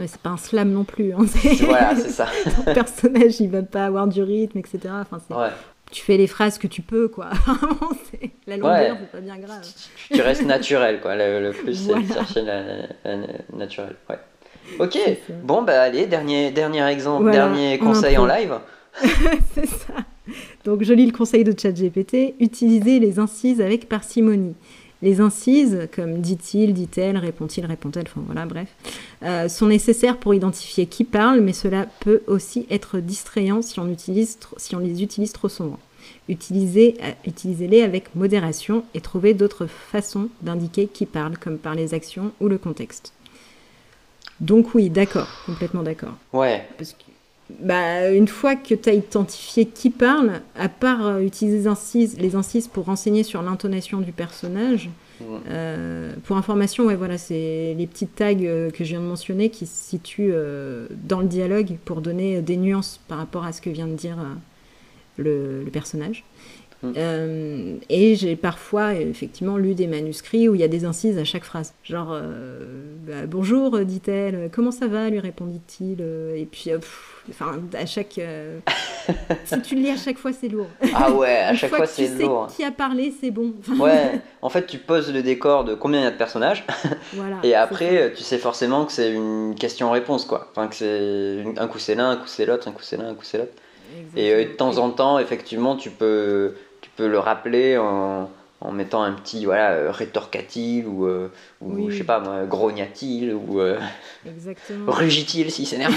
Ouais, 0.00 0.06
c'est 0.08 0.20
pas 0.20 0.30
un 0.30 0.36
slam 0.38 0.72
non 0.72 0.84
plus. 0.84 1.12
hein, 1.12 1.18
c'est- 1.28 1.62
Voilà, 1.64 1.94
c'est 1.94 2.08
ça. 2.10 2.26
Ton 2.64 2.72
personnage, 2.74 3.38
il 3.40 3.50
va 3.50 3.62
pas 3.62 3.84
avoir 3.86 4.08
du 4.08 4.22
rythme, 4.22 4.58
etc. 4.58 4.78
Enfin, 5.00 5.18
Ouais. 5.30 5.48
Tu 5.92 6.02
fais 6.02 6.16
les 6.16 6.26
phrases 6.28 6.56
que 6.58 6.66
tu 6.68 6.82
peux, 6.82 7.08
quoi. 7.08 7.30
La 8.46 8.56
longueur, 8.56 8.72
Ouais. 8.72 8.92
c'est 9.00 9.10
pas 9.12 9.20
bien 9.20 9.38
grave. 9.38 9.60
tu 10.12 10.20
restes 10.22 10.44
naturel, 10.46 11.00
quoi. 11.00 11.16
Le, 11.16 11.40
le 11.42 11.50
plus, 11.50 11.74
c'est 11.74 11.94
de 12.00 12.12
chercher 12.12 12.42
la, 12.42 12.62
la- 12.62 13.16
la 13.16 13.26
naturelle. 13.56 13.96
Ouais. 14.08 14.18
Ok, 14.78 14.96
bon, 15.42 15.62
bah 15.62 15.82
allez, 15.82 16.06
dernier, 16.06 16.52
dernier 16.52 16.86
exemple, 16.86 17.24
Voilà, 17.24 17.38
dernier 17.48 17.76
conseil 17.78 18.16
en 18.18 18.26
live. 18.26 18.54
c'est 19.54 19.66
ça. 19.66 19.94
Donc, 20.64 20.84
je 20.84 20.92
lis 20.92 21.06
le 21.06 21.12
conseil 21.12 21.42
de 21.42 21.52
ChatGPT 21.58 22.34
utilisez 22.38 23.00
les 23.00 23.18
incises 23.18 23.60
avec 23.60 23.88
parcimonie. 23.88 24.54
Les 25.02 25.20
incises, 25.20 25.88
comme 25.94 26.20
dit-il, 26.20 26.74
dit-elle, 26.74 27.16
répond-il, 27.16 27.64
répond-elle, 27.64 28.04
enfin 28.06 28.20
voilà, 28.26 28.44
bref, 28.44 28.68
euh, 29.22 29.48
sont 29.48 29.66
nécessaires 29.66 30.18
pour 30.18 30.34
identifier 30.34 30.84
qui 30.86 31.04
parle, 31.04 31.40
mais 31.40 31.54
cela 31.54 31.86
peut 32.00 32.22
aussi 32.26 32.66
être 32.70 32.98
distrayant 32.98 33.62
si 33.62 33.80
on, 33.80 33.88
utilise, 33.90 34.36
tr- 34.38 34.52
si 34.58 34.76
on 34.76 34.78
les 34.78 35.02
utilise 35.02 35.32
trop 35.32 35.48
souvent. 35.48 35.78
Utilisez, 36.28 36.96
euh, 37.02 37.12
utilisez-les 37.26 37.82
avec 37.82 38.14
modération 38.14 38.84
et 38.92 39.00
trouvez 39.00 39.32
d'autres 39.32 39.66
façons 39.66 40.28
d'indiquer 40.42 40.86
qui 40.86 41.06
parle, 41.06 41.38
comme 41.38 41.56
par 41.58 41.74
les 41.74 41.94
actions 41.94 42.32
ou 42.40 42.48
le 42.48 42.58
contexte. 42.58 43.12
Donc 44.40 44.74
oui, 44.74 44.90
d'accord, 44.90 45.28
complètement 45.46 45.82
d'accord. 45.82 46.14
Ouais, 46.32 46.66
Parce 46.78 46.92
que, 46.92 47.04
bah, 47.60 48.10
une 48.10 48.28
fois 48.28 48.56
que 48.56 48.74
tu 48.74 48.88
as 48.88 48.94
identifié 48.94 49.66
qui 49.66 49.90
parle, 49.90 50.40
à 50.56 50.68
part 50.68 51.06
euh, 51.06 51.20
utiliser 51.20 51.58
les 51.58 51.66
incises, 51.66 52.18
les 52.18 52.34
incises 52.34 52.68
pour 52.68 52.86
renseigner 52.86 53.22
sur 53.22 53.42
l'intonation 53.42 54.00
du 54.00 54.12
personnage, 54.12 54.90
euh, 55.48 56.14
pour 56.24 56.36
information, 56.36 56.86
ouais, 56.86 56.96
voilà, 56.96 57.18
c'est 57.18 57.74
les 57.76 57.86
petits 57.86 58.06
tags 58.06 58.32
euh, 58.40 58.70
que 58.70 58.84
je 58.84 58.90
viens 58.90 59.00
de 59.00 59.06
mentionner 59.06 59.50
qui 59.50 59.66
se 59.66 59.90
situent 59.90 60.32
dans 61.04 61.20
le 61.20 61.26
dialogue 61.26 61.76
pour 61.84 62.00
donner 62.00 62.40
des 62.40 62.56
nuances 62.56 63.00
par 63.08 63.18
rapport 63.18 63.44
à 63.44 63.52
ce 63.52 63.60
que 63.60 63.70
vient 63.70 63.86
de 63.86 63.94
dire 63.94 64.16
le, 65.16 65.62
le 65.64 65.70
personnage. 65.70 66.24
Mm. 66.82 66.92
Euh, 66.96 67.74
et 67.90 68.14
j'ai 68.16 68.36
parfois 68.36 68.94
effectivement 68.94 69.56
lu 69.58 69.74
des 69.74 69.86
manuscrits 69.86 70.48
où 70.48 70.54
il 70.54 70.60
y 70.60 70.64
a 70.64 70.68
des 70.68 70.84
incises 70.84 71.18
à 71.18 71.24
chaque 71.24 71.44
phrase. 71.44 71.74
Genre, 71.84 72.10
euh, 72.12 72.64
bah, 73.06 73.26
bonjour, 73.28 73.78
dit-elle, 73.80 74.48
comment 74.52 74.70
ça 74.70 74.86
va, 74.86 75.10
lui 75.10 75.18
répondit-il. 75.20 75.98
euh, 76.00 76.34
Et 76.36 76.46
puis, 76.46 76.70
euh, 76.70 76.78
enfin, 77.28 77.60
à 77.74 77.84
chaque. 77.86 78.16
euh, 78.18 78.58
si 79.44 79.60
tu 79.62 79.74
le 79.74 79.82
lis 79.82 79.90
à 79.90 79.96
chaque 79.96 80.16
fois, 80.18 80.32
c'est 80.32 80.48
lourd. 80.48 80.68
ah 80.94 81.12
ouais, 81.12 81.36
à 81.36 81.54
chaque 81.54 81.70
fois, 81.70 81.86
tu 81.86 81.92
c'est 81.94 82.06
sais 82.06 82.22
lourd. 82.22 82.46
qui 82.54 82.64
a 82.64 82.70
parlé, 82.70 83.12
c'est 83.20 83.30
bon. 83.30 83.52
Ouais, 83.78 84.20
en 84.42 84.48
fait, 84.48 84.66
tu 84.66 84.78
poses 84.78 85.12
le 85.12 85.22
décor 85.22 85.64
de 85.64 85.74
combien 85.74 86.00
il 86.00 86.04
y 86.04 86.06
a 86.06 86.10
de 86.10 86.16
personnages, 86.16 86.64
voilà, 87.12 87.36
et 87.42 87.54
après, 87.54 88.12
tu 88.16 88.22
sais 88.22 88.38
forcément 88.38 88.86
que 88.86 88.92
c'est 88.92 89.12
une 89.12 89.54
question-réponse, 89.58 90.24
quoi. 90.24 90.48
Enfin, 90.52 90.68
que 90.68 90.74
c'est 90.74 91.44
un 91.58 91.66
coup 91.68 91.78
c'est 91.78 91.94
l'un, 91.94 92.10
un 92.12 92.16
coup 92.16 92.26
c'est 92.26 92.46
l'autre, 92.46 92.68
un 92.68 92.72
coup 92.72 92.82
c'est 92.82 92.96
l'un, 92.96 93.08
un 93.10 93.14
coup 93.14 93.24
c'est 93.24 93.38
l'autre. 93.38 93.52
Et 94.16 94.32
euh, 94.32 94.44
de 94.44 94.50
temps 94.52 94.78
en 94.78 94.90
temps, 94.90 95.18
effectivement, 95.18 95.74
tu 95.76 95.90
peux, 95.90 96.54
tu 96.69 96.69
peux 96.96 97.08
le 97.08 97.18
rappeler 97.18 97.78
en, 97.78 98.30
en 98.60 98.72
mettant 98.72 99.02
un 99.02 99.12
petit, 99.12 99.44
voilà, 99.44 99.70
euh, 99.72 99.90
rétorqua-t-il, 99.90 100.86
ou, 100.86 101.06
euh, 101.06 101.28
ou 101.60 101.72
Oui. 101.74 101.86
je 101.90 101.98
sais 101.98 102.04
pas 102.04 102.20
moi, 102.20 102.44
grogna-t-il, 102.46 103.32
ou 103.34 103.60
euh, 103.60 103.78
rugit-il 104.86 105.50
s'il 105.50 105.66
s'énerve. 105.66 105.94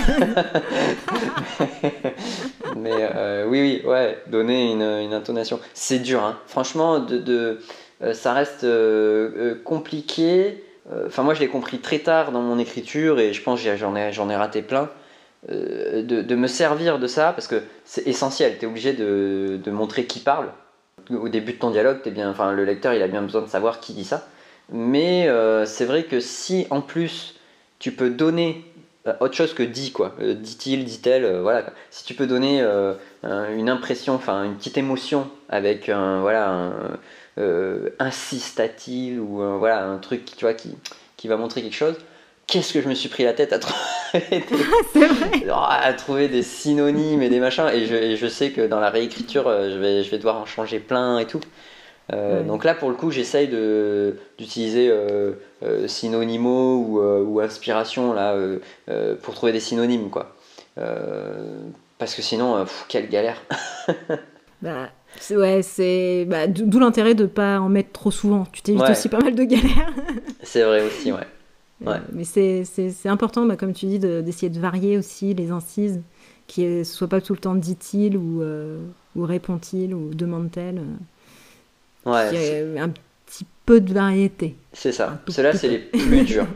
Mais 2.77 2.91
euh, 2.93 3.45
oui, 3.47 3.81
oui, 3.83 3.89
ouais, 3.89 4.17
donner 4.27 4.71
une, 4.71 4.81
une 4.81 5.13
intonation. 5.13 5.59
C'est 5.73 5.99
dur, 5.99 6.23
hein. 6.23 6.37
Franchement, 6.47 6.99
de, 6.99 7.17
de, 7.17 7.59
ça 8.13 8.33
reste 8.33 8.65
compliqué. 9.63 10.63
Enfin, 11.05 11.23
moi, 11.23 11.33
je 11.33 11.39
l'ai 11.39 11.47
compris 11.47 11.79
très 11.79 11.99
tard 11.99 12.31
dans 12.31 12.41
mon 12.41 12.59
écriture 12.59 13.19
et 13.19 13.33
je 13.33 13.41
pense 13.41 13.59
j'en 13.61 13.95
ai, 13.95 14.11
j'en 14.11 14.29
ai 14.29 14.35
raté 14.35 14.61
plein. 14.61 14.89
de, 15.49 16.01
de 16.01 16.35
me 16.35 16.47
servir 16.47 16.99
de 16.99 17.07
ça 17.07 17.31
parce 17.33 17.47
que 17.47 17.61
c'est 17.85 18.05
essentiel. 18.07 18.57
Tu 18.57 18.65
es 18.65 18.67
obligé 18.67 18.93
de, 18.93 19.59
de 19.63 19.71
montrer 19.71 20.05
qui 20.05 20.19
parle. 20.19 20.47
Au 21.09 21.27
début 21.27 21.53
de 21.53 21.57
ton 21.57 21.69
dialogue, 21.71 22.01
t'es 22.01 22.11
bien, 22.11 22.29
enfin, 22.29 22.53
le 22.53 22.63
lecteur 22.63 22.93
il 22.93 23.01
a 23.01 23.07
bien 23.07 23.21
besoin 23.21 23.41
de 23.41 23.47
savoir 23.47 23.79
qui 23.79 23.93
dit 23.93 24.05
ça. 24.05 24.27
Mais 24.71 25.27
euh, 25.27 25.65
c'est 25.65 25.85
vrai 25.85 26.03
que 26.05 26.19
si 26.19 26.65
en 26.69 26.81
plus 26.81 27.35
tu 27.79 27.91
peux 27.91 28.09
donner 28.09 28.63
euh, 29.07 29.13
autre 29.19 29.35
chose 29.35 29.53
que 29.53 29.63
dit 29.63 29.91
quoi, 29.91 30.15
euh, 30.21 30.33
dit-il, 30.33 30.85
dit-elle, 30.85 31.39
voilà. 31.41 31.65
Si 31.91 32.05
tu 32.05 32.13
peux 32.13 32.25
donner 32.25 32.61
un- 33.23 33.53
une 33.53 33.69
impression, 33.69 34.13
enfin 34.13 34.43
une 34.45 34.55
petite 34.55 34.77
émotion 34.77 35.29
avec 35.49 35.89
un 35.89 36.21
voilà 36.21 36.47
un 36.49 36.97
insista-t-il 37.99 39.19
ou 39.19 39.41
un, 39.41 39.57
voilà 39.57 39.85
un 39.85 39.97
truc 39.97 40.23
qui, 40.25 40.35
qui 41.17 41.27
va 41.27 41.35
montrer 41.37 41.61
quelque 41.61 41.75
chose. 41.75 41.95
Qu'est-ce 42.47 42.73
que 42.73 42.81
je 42.81 42.87
me 42.87 42.93
suis 42.93 43.09
pris 43.09 43.23
la 43.23 43.33
tête 43.33 43.51
à 43.53 43.59
trouver 43.59 43.79
des, 44.13 44.43
à 45.51 45.93
trouver 45.93 46.27
des 46.27 46.43
synonymes 46.43 47.21
et 47.21 47.29
des 47.29 47.39
machins. 47.39 47.67
Et 47.73 47.85
je, 47.85 47.95
et 47.95 48.15
je 48.15 48.27
sais 48.27 48.51
que 48.51 48.65
dans 48.67 48.79
la 48.79 48.89
réécriture 48.89 49.47
euh, 49.47 49.69
je 49.71 49.77
vais, 49.77 50.03
je 50.03 50.11
vais 50.11 50.17
devoir 50.17 50.37
en 50.37 50.45
changer 50.45 50.79
plein 50.79 51.19
et 51.19 51.25
tout. 51.25 51.41
Euh, 52.11 52.43
donc 52.43 52.65
là 52.65 52.73
pour 52.75 52.89
le 52.89 52.95
coup 52.95 53.11
j'essaye 53.11 53.47
de 53.47 54.17
d'utiliser 54.37 54.89
euh, 54.89 55.31
euh, 55.63 55.87
synonymo 55.87 56.75
ou, 56.75 56.99
ou 57.01 57.39
inspiration 57.39 58.11
là 58.13 58.35
pour 59.21 59.33
trouver 59.33 59.51
des 59.53 59.59
synonymes 59.61 60.09
quoi. 60.09 60.35
Parce 61.97 62.15
que 62.15 62.21
sinon 62.21 62.61
pff, 62.63 62.85
quelle 62.89 63.09
galère. 63.09 63.41
Bah, 64.61 64.87
c'est- 65.19 65.35
ouais, 65.35 65.61
c'est 65.61 66.25
bah, 66.25 66.47
d'o- 66.47 66.63
d'où 66.65 66.79
l'intérêt 66.79 67.15
de 67.15 67.25
pas 67.25 67.59
en 67.59 67.67
mettre 67.67 67.91
trop 67.91 68.11
souvent. 68.11 68.45
Tu 68.53 68.61
t'évites 68.61 68.81
Ouais. 68.83 68.91
aussi 68.91 69.09
pas 69.09 69.19
mal 69.19 69.35
de 69.35 69.43
galères. 69.43 69.91
c'est 70.41 70.63
vrai 70.63 70.81
aussi 70.85 71.11
ouais 71.11 71.27
Ouais. 71.81 71.93
Euh, 71.95 71.99
mais 72.13 72.23
c'est- 72.23 72.63
important, 73.05 73.45
bah, 73.45 73.55
comme 73.57 73.73
tu 73.73 73.85
dis, 73.87 73.99
de- 73.99 74.21
d'essayer 74.21 74.49
de, 74.49 74.59
varier 74.59 74.97
aussi 74.97 75.33
les 75.33 75.51
incises, 75.51 76.01
qui 76.47 76.65
ne 76.65 76.83
soient 76.83 77.07
pas 77.07 77.21
tout 77.21 77.33
le 77.33 77.39
temps 77.39 77.55
dit-il 77.55 78.17
ou, 78.17 78.41
euh, 78.41 78.79
ou 79.15 79.23
répond-il 79.25 79.93
ou 79.93 80.13
demande-t-elle. 80.13 80.79
euh, 82.05 82.73
ouais 82.75 82.79
un 82.79 82.89
petit 83.25 83.45
peu 83.65 83.79
de 83.81 83.93
variété. 83.93 84.55
c'est 84.73 84.91
ça 84.91 85.19
ceux-là 85.29 85.53
c'est 85.53 85.69
les 85.69 85.79
plus 85.79 86.23
durs 86.25 86.47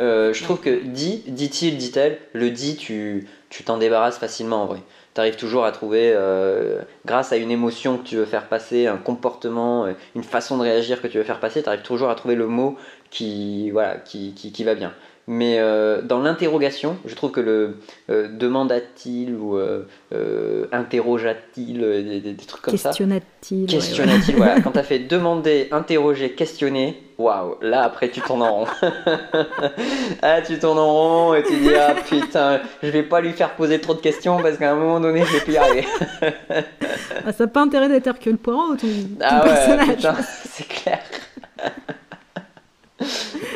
Euh, 0.00 0.32
je 0.32 0.42
trouve 0.42 0.58
que 0.60 0.82
dit, 0.82 1.22
dit-il, 1.28 1.76
dit-elle, 1.78 2.18
le 2.32 2.50
dit, 2.50 2.74
tu 2.76 3.28
tu 3.48 3.62
t'en 3.62 3.78
débarrasses 3.78 4.18
facilement 4.18 4.64
en 4.64 4.66
vrai. 4.66 4.80
Tu 5.14 5.20
arrives 5.20 5.36
toujours 5.36 5.64
à 5.64 5.70
trouver, 5.70 6.12
euh, 6.16 6.80
grâce 7.06 7.30
à 7.32 7.36
une 7.36 7.52
émotion 7.52 7.98
que 7.98 8.02
tu 8.04 8.16
veux 8.16 8.24
faire 8.24 8.48
passer, 8.48 8.88
un 8.88 8.96
comportement, 8.96 9.86
une 10.16 10.24
façon 10.24 10.58
de 10.58 10.62
réagir 10.64 11.00
que 11.00 11.06
tu 11.06 11.18
veux 11.18 11.22
faire 11.22 11.38
passer, 11.38 11.62
tu 11.62 11.68
arrives 11.68 11.82
toujours 11.82 12.10
à 12.10 12.16
trouver 12.16 12.34
le 12.34 12.48
mot 12.48 12.76
qui, 13.14 13.70
voilà, 13.70 13.96
qui, 13.96 14.32
qui, 14.34 14.50
qui 14.50 14.64
va 14.64 14.74
bien. 14.74 14.92
Mais 15.26 15.58
euh, 15.58 16.02
dans 16.02 16.18
l'interrogation, 16.18 16.98
je 17.06 17.14
trouve 17.14 17.30
que 17.30 17.40
le 17.40 17.76
euh, 18.10 18.28
demanda-t-il 18.28 19.34
ou 19.34 19.56
euh, 19.56 19.86
euh, 20.12 20.66
interrogea-t-il, 20.70 21.82
euh, 21.82 22.20
des, 22.20 22.34
trucs 22.34 22.60
comme 22.60 22.76
ça. 22.76 22.90
Questionna-t-il 22.90 23.62
ouais, 23.62 23.66
Questionna-t-il, 23.66 24.36
voilà. 24.36 24.60
Quand 24.60 24.72
tu 24.72 24.78
as 24.80 24.82
fait 24.82 24.98
demander, 24.98 25.68
interroger, 25.70 26.32
questionner, 26.32 27.02
waouh, 27.16 27.56
là 27.62 27.84
après 27.84 28.10
tu 28.10 28.20
tournes 28.20 28.42
en 28.42 28.64
rond. 28.64 28.66
ah, 30.22 30.42
tu 30.42 30.58
tournes 30.58 30.80
en 30.80 30.92
rond 30.92 31.34
et 31.34 31.42
tu 31.42 31.56
dis, 31.56 31.74
ah 31.74 31.94
putain, 31.94 32.60
je 32.82 32.88
vais 32.90 33.04
pas 33.04 33.22
lui 33.22 33.32
faire 33.32 33.54
poser 33.54 33.80
trop 33.80 33.94
de 33.94 34.00
questions 34.00 34.42
parce 34.42 34.58
qu'à 34.58 34.72
un 34.72 34.76
moment 34.76 35.00
donné, 35.00 35.24
je 35.24 35.32
vais 35.32 35.40
plus 35.40 35.54
y 35.54 35.56
arriver. 35.56 35.86
Ah, 37.24 37.32
ça 37.32 37.44
n'a 37.44 37.50
pas 37.50 37.62
intérêt 37.62 37.88
d'être 37.88 38.08
Hercule 38.08 38.36
Poirot, 38.36 38.74
ton, 38.74 38.88
ton 38.88 38.88
Ah 39.22 39.42
ouais, 39.42 39.54
personnage. 39.54 39.96
putain, 39.96 40.16
c'est 40.50 40.68
clair. 40.68 41.00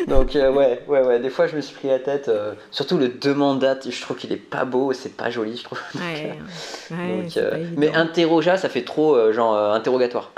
Donc 0.08 0.34
euh, 0.36 0.50
ouais, 0.50 0.80
ouais, 0.88 1.02
ouais, 1.02 1.18
des 1.20 1.28
fois 1.28 1.46
je 1.46 1.54
me 1.56 1.60
suis 1.60 1.74
pris 1.74 1.88
la 1.88 1.98
tête, 1.98 2.28
euh, 2.28 2.54
surtout 2.70 2.96
le 2.96 3.08
demandate, 3.08 3.90
je 3.90 4.00
trouve 4.00 4.16
qu'il 4.16 4.32
est 4.32 4.36
pas 4.36 4.64
beau, 4.64 4.92
c'est 4.94 5.14
pas 5.14 5.28
joli, 5.28 5.56
je 5.56 5.64
trouve. 5.64 5.78
Ouais, 5.96 6.38
ouais, 6.90 7.22
Donc, 7.22 7.36
euh, 7.36 7.66
mais 7.76 7.94
interroga, 7.94 8.56
ça 8.56 8.68
fait 8.68 8.84
trop 8.84 9.32
genre 9.32 9.54
interrogatoire. 9.74 10.32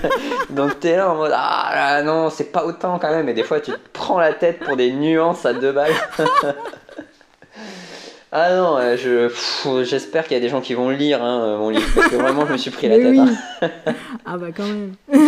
Donc 0.50 0.78
t'es 0.80 0.96
là 0.96 1.10
en 1.10 1.16
mode 1.16 1.32
ah 1.34 1.70
là, 1.74 2.02
non, 2.02 2.28
c'est 2.28 2.52
pas 2.52 2.66
autant 2.66 2.98
quand 2.98 3.10
même. 3.10 3.28
Et 3.28 3.34
des 3.34 3.44
fois 3.44 3.60
tu 3.60 3.70
te 3.72 3.78
prends 3.92 4.18
la 4.18 4.34
tête 4.34 4.58
pour 4.58 4.76
des 4.76 4.92
nuances 4.92 5.46
à 5.46 5.54
deux 5.54 5.72
balles. 5.72 5.92
ah 8.32 8.54
non, 8.54 8.78
je 8.96 9.30
j'espère 9.84 10.24
qu'il 10.24 10.34
y 10.36 10.40
a 10.40 10.42
des 10.42 10.50
gens 10.50 10.60
qui 10.60 10.74
vont 10.74 10.90
lire 10.90 11.22
hein, 11.22 11.56
mon 11.56 11.70
livre 11.70 11.88
parce 11.94 12.08
que 12.08 12.16
vraiment 12.16 12.46
je 12.46 12.52
me 12.52 12.58
suis 12.58 12.70
pris 12.70 12.88
la 12.88 12.98
Mais 12.98 13.02
tête. 13.04 13.12
oui. 13.12 13.36
hein. 13.62 13.70
ah 14.26 14.36
bah 14.36 14.48
quand 14.54 14.66
même. 14.66 14.94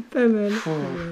pas 0.00 0.26
mal. 0.26 0.50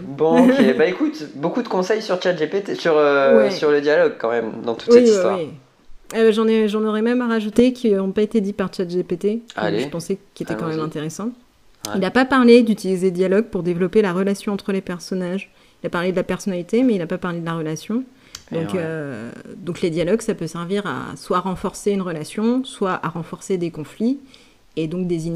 Bon, 0.06 0.44
ok, 0.48 0.76
bah 0.76 0.86
écoute, 0.86 1.26
beaucoup 1.34 1.62
de 1.62 1.68
conseils 1.68 2.02
sur 2.02 2.20
ChatGPT, 2.22 2.74
sur 2.74 2.96
euh, 2.96 3.44
Ouais. 3.44 3.50
sur 3.50 3.70
le 3.70 3.80
dialogue 3.80 4.14
quand 4.18 4.30
même 4.30 4.52
dans 4.64 4.74
toute 4.74 4.88
Oui, 4.88 4.94
cette 4.94 5.04
ouais, 5.04 5.10
histoire. 5.10 5.38
oui. 5.38 5.48
Euh, 6.16 6.32
j'en, 6.32 6.46
ai, 6.48 6.68
j'en 6.68 6.82
aurais 6.84 7.02
même 7.02 7.20
à 7.20 7.26
rajouter 7.28 7.72
qui 7.74 7.90
n'ont 7.92 8.12
pas 8.12 8.22
été 8.22 8.40
dit 8.40 8.52
par 8.54 8.72
ChatGPT. 8.72 9.40
Allez. 9.56 9.80
Je 9.80 9.88
pensais 9.88 10.18
qu'il 10.34 10.44
était 10.44 10.54
quand 10.54 10.62
Allons-y. 10.64 10.76
même 10.76 10.86
intéressant. 10.86 11.24
Ouais. 11.86 11.92
Il 11.96 12.00
n'a 12.00 12.10
pas 12.10 12.24
parlé 12.24 12.62
d'utiliser 12.62 13.10
dialogue 13.10 13.44
pour 13.46 13.62
développer 13.62 14.00
la 14.00 14.12
relation 14.12 14.52
entre 14.52 14.72
les 14.72 14.80
personnages. 14.80 15.50
Il 15.82 15.86
a 15.86 15.90
parlé 15.90 16.10
de 16.12 16.16
la 16.16 16.22
personnalité, 16.24 16.82
mais 16.82 16.94
il 16.94 16.98
n'a 16.98 17.06
pas 17.06 17.18
parlé 17.18 17.40
de 17.40 17.44
la 17.44 17.54
relation. 17.54 18.04
Et 18.50 18.54
Donc, 18.54 18.72
ouais. 18.72 18.80
euh, 18.82 19.30
donc 19.56 19.82
les 19.82 19.90
dialogues, 19.90 20.22
ça 20.22 20.34
peut 20.34 20.46
servir 20.46 20.86
à 20.86 21.14
soit 21.16 21.40
renforcer 21.40 21.90
une 21.90 22.00
relation, 22.02 22.64
soit 22.64 22.98
à 23.02 23.08
renforcer 23.10 23.58
des 23.58 23.70
conflits, 23.70 24.18
et 24.76 24.86
donc 24.86 25.06
des 25.06 25.26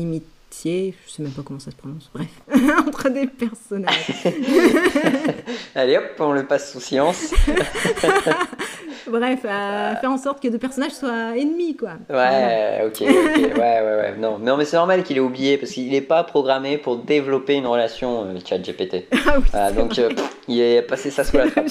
je 0.53 0.93
sais 1.11 1.23
même 1.23 1.33
pas 1.33 1.43
comment 1.43 1.61
ça 1.61 1.71
se 1.71 1.77
prononce, 1.77 2.11
bref, 2.15 2.29
entre 2.87 3.09
des 3.09 3.27
personnages. 3.27 4.25
Allez 5.75 5.97
hop, 5.97 6.05
on 6.19 6.33
le 6.33 6.47
passe 6.47 6.73
sous 6.73 6.81
silence. 6.81 7.33
bref, 9.09 9.45
à 9.49 9.97
faire 9.97 10.11
en 10.11 10.19
sorte 10.19 10.43
que 10.43 10.49
deux 10.49 10.59
personnages 10.59 10.93
soient 10.93 11.37
ennemis, 11.37 11.77
quoi. 11.77 11.95
Ouais, 12.11 12.83
ok, 12.85 13.01
ok, 13.01 13.07
ouais, 13.07 13.53
ouais, 13.57 13.57
ouais. 13.57 14.17
Non, 14.19 14.39
non 14.39 14.57
mais 14.57 14.65
c'est 14.65 14.77
normal 14.77 15.03
qu'il 15.03 15.17
ait 15.17 15.21
oublié 15.21 15.59
parce 15.59 15.73
qu'il 15.73 15.91
n'est 15.91 16.01
pas 16.01 16.23
programmé 16.25 16.79
pour 16.79 16.99
développer 16.99 17.55
une 17.55 17.67
relation, 17.67 18.25
euh, 18.25 18.39
ChatGPT. 18.45 19.07
Ah 19.27 19.39
oui, 19.39 19.45
Voilà, 19.51 19.73
donc 19.73 19.99
euh, 19.99 20.11
il 20.49 20.79
a 20.79 20.83
passé 20.83 21.11
ça 21.11 21.25
sous 21.25 21.37
la 21.37 21.51
trappe. 21.51 21.67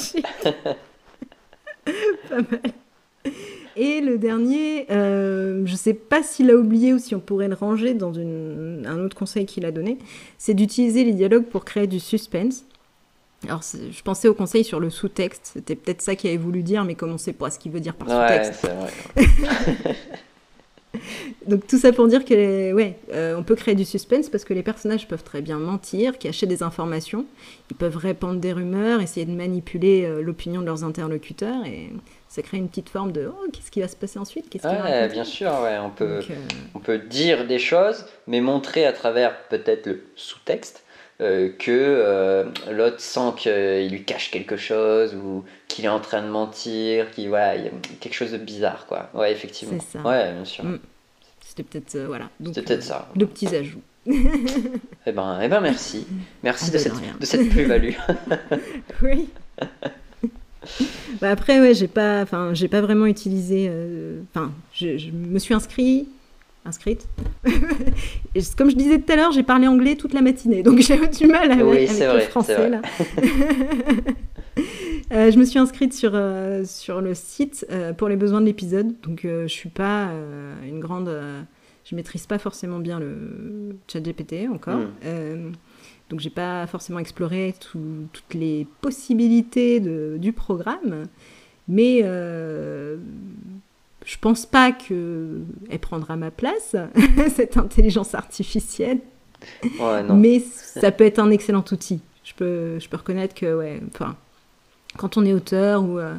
Pas 2.30 2.36
mal. 2.36 2.62
Et 3.76 4.02
le 4.02 4.18
dernier, 4.18 4.86
euh, 4.92 5.62
je 5.66 5.76
sais 5.76 5.94
pas 5.94 6.24
s'il 6.24 6.50
a 6.52 6.56
oublié 6.56 6.94
ou 6.94 7.00
si 7.00 7.16
on 7.16 7.20
pourrait 7.20 7.48
le 7.48 7.56
ranger 7.56 7.94
dans 7.94 8.14
une- 8.14 8.84
un 8.86 9.00
autre 9.00 9.16
conseil 9.16 9.46
qu'il 9.46 9.66
a 9.66 9.72
donné, 9.72 9.98
c'est 10.38 10.54
d'utiliser 10.54 11.04
les 11.04 11.14
dialogues 11.14 11.46
pour 11.46 11.64
créer 11.66 11.88
du 11.88 12.00
suspense. 12.00 12.66
Alors, 13.48 13.62
je 13.64 14.02
pensais 14.04 14.28
au 14.28 14.34
conseil 14.36 14.64
sur 14.64 14.80
le 14.80 14.90
sous-texte, 14.92 15.52
c'était 15.54 15.76
peut-être 15.76 16.02
ça 16.04 16.16
qu'il 16.16 16.30
avait 16.30 16.38
voulu 16.38 16.62
dire, 16.62 16.84
mais 16.86 16.94
comme 16.96 17.12
on 17.12 17.18
sait 17.18 17.34
pas 17.34 17.50
ce 17.50 17.58
qu'il 17.58 17.72
veut 17.72 17.80
dire 17.80 17.96
par 17.96 18.08
Ouais, 18.08 18.44
sous-texte. 18.44 18.60
c'est 18.62 18.76
vrai. 18.76 19.96
Donc, 21.48 21.66
tout 21.66 21.78
ça 21.78 21.92
pour 21.94 22.08
dire 22.08 22.24
que, 22.26 22.34
les- 22.34 22.74
ouais, 22.74 22.98
euh, 23.14 23.36
on 23.38 23.44
peut 23.44 23.56
créer 23.56 23.76
du 23.76 23.86
suspense 23.86 24.30
parce 24.30 24.44
que 24.44 24.54
les 24.54 24.62
personnages 24.62 25.08
peuvent 25.08 25.24
très 25.24 25.42
bien 25.42 25.58
mentir, 25.58 26.20
cacher 26.20 26.46
des 26.46 26.62
informations, 26.64 27.26
ils 27.72 27.76
peuvent 27.78 27.96
répandre 27.98 28.40
des 28.40 28.52
rumeurs, 28.54 29.02
essayer 29.02 29.26
de 29.26 29.32
manipuler 29.32 30.04
euh, 30.06 30.22
l'opinion 30.22 30.62
de 30.62 30.66
leurs 30.68 30.84
interlocuteurs, 30.84 31.66
et 31.66 31.90
ça 32.32 32.42
crée 32.42 32.56
une 32.56 32.70
petite 32.70 32.88
forme 32.88 33.12
de 33.12 33.30
oh, 33.30 33.50
qu'est-ce 33.52 33.70
qui 33.70 33.82
va 33.82 33.90
se 33.90 33.96
passer 33.98 34.18
ensuite? 34.18 34.50
Qu'est-ce 34.50 34.66
va 34.66 35.08
bien 35.10 35.26
sûr, 35.26 35.52
ouais, 35.64 35.78
on 35.80 35.90
peut, 35.90 36.20
Donc, 36.22 36.32
euh, 36.32 36.36
on 36.76 36.80
peut 36.80 36.98
dire 36.98 37.46
des 37.46 37.60
choses, 37.60 38.06
mais 38.26 38.40
montrer 38.40 38.86
à 38.86 38.94
travers 38.94 39.38
peut-être 39.50 39.86
le 39.86 40.06
sous-texte 40.16 40.86
euh, 41.20 41.50
que 41.50 41.72
euh, 41.72 42.46
l'autre 42.72 43.02
sent 43.02 43.34
qu'il 43.36 43.90
lui 43.90 44.06
cache 44.06 44.32
quelque 44.32 44.56
chose 44.56 45.14
ou 45.14 45.44
qu'il 45.68 45.84
est 45.84 45.90
en 45.90 46.00
train 46.00 46.22
de 46.22 46.30
mentir, 46.30 47.12
qu'il 47.12 47.28
voilà, 47.28 47.58
il 47.58 47.66
y 47.66 47.68
a 47.68 47.72
quelque 48.00 48.14
chose 48.14 48.32
de 48.32 48.38
bizarre, 48.38 48.86
quoi. 48.86 49.10
Ouais, 49.14 49.34
effectivement. 49.34 49.78
C'est 49.82 49.98
ça. 49.98 50.08
Ouais, 50.08 50.32
bien 50.32 50.46
sûr. 50.46 50.64
Mm. 50.64 50.80
C'était 51.42 51.64
peut-être 51.64 51.98
voilà. 52.08 52.30
C'était 52.46 52.62
peut-être 52.62 52.84
ça. 52.84 53.10
Deux 53.14 53.28
petits 53.28 53.54
ajouts. 53.54 53.82
Eh 55.06 55.12
ben, 55.12 55.40
eh 55.42 55.48
ben 55.48 55.60
merci. 55.60 56.08
Merci 56.44 56.66
Ah 56.70 56.74
de, 56.74 56.78
cette, 56.78 57.20
de 57.20 57.26
cette 57.26 57.50
plus-value. 57.50 57.94
Oui. 59.02 59.28
Bah 61.22 61.30
après, 61.32 61.60
ouais, 61.62 61.74
j'ai 61.74 61.88
pas, 61.88 62.22
enfin, 62.24 62.54
j'ai 62.54 62.68
pas 62.68 62.82
vraiment 62.82 63.06
utilisé. 63.06 63.68
euh, 63.70 64.22
Enfin, 64.34 64.52
je, 64.74 64.98
je 64.98 65.12
me 65.12 65.38
suis 65.40 65.54
inscrit, 65.54 66.08
inscrite. 66.66 67.08
Et 68.36 68.42
comme 68.58 68.72
je 68.72 68.76
disais 68.76 69.00
tout 69.00 69.12
à 69.14 69.16
l'heure, 69.16 69.32
j'ai 69.32 69.44
parlé 69.44 69.68
anglais 69.68 69.96
toute 69.96 70.14
la 70.14 70.22
matinée, 70.22 70.64
donc 70.64 70.80
j'ai 70.82 70.96
eu 70.96 71.08
du 71.08 71.28
mal 71.28 71.52
avec, 71.52 71.66
Oui, 71.66 71.88
avec 71.88 72.14
le 72.26 72.30
français 72.30 72.70
là. 72.70 72.82
Euh, 75.14 75.30
je 75.30 75.38
me 75.38 75.44
suis 75.44 75.60
inscrite 75.60 75.94
sur, 75.94 76.12
euh, 76.14 76.64
sur 76.66 77.02
le 77.02 77.14
site 77.16 77.68
pour 77.98 78.08
les 78.08 78.16
besoins 78.16 78.40
de 78.40 78.46
l'épisode, 78.46 78.94
donc 79.02 79.22
je 79.24 79.46
suis 79.48 79.68
pas 79.70 80.10
une 80.66 80.80
grande. 80.80 81.12
je 81.84 81.96
maîtrise 81.96 82.28
pas 82.28 82.38
forcément 82.38 82.80
bien 82.80 83.00
le 83.00 83.76
chat 83.92 84.00
GPT 84.00 84.48
encore. 84.50 84.80
Mm. 84.80 85.52
Donc 86.12 86.20
j'ai 86.20 86.30
pas 86.30 86.68
forcément 86.68 87.00
exploré 87.00 87.56
tout- 87.60 88.06
toutes 88.14 88.34
les 88.36 88.68
possibilités 88.82 89.80
de- 89.80 90.18
du 90.20 90.34
programme, 90.34 91.06
mais 91.68 92.02
euh, 92.04 92.98
je 94.06 94.18
pense 94.20 94.46
pas 94.46 94.72
que 94.74 95.40
elle 95.70 95.80
prendra 95.80 96.18
ma 96.18 96.30
place 96.30 96.76
cette 97.36 97.56
intelligence 97.58 98.14
artificielle, 98.14 99.00
Ouais, 99.80 100.04
non. 100.04 100.16
mais 100.18 100.40
ça 100.40 100.92
peut 100.92 101.06
être 101.06 101.18
un 101.20 101.32
excellent 101.32 101.64
outil. 101.72 102.00
Je 102.24 102.34
peux, 102.36 102.78
je 102.80 102.88
peux 102.90 102.98
reconnaître 102.98 103.34
que 103.34 103.58
ouais, 103.58 103.82
enfin, 103.94 104.16
quand 104.98 105.18
on 105.18 105.26
est 105.26 105.34
auteur 105.34 105.82
ou 105.84 105.98
euh, 105.98 106.14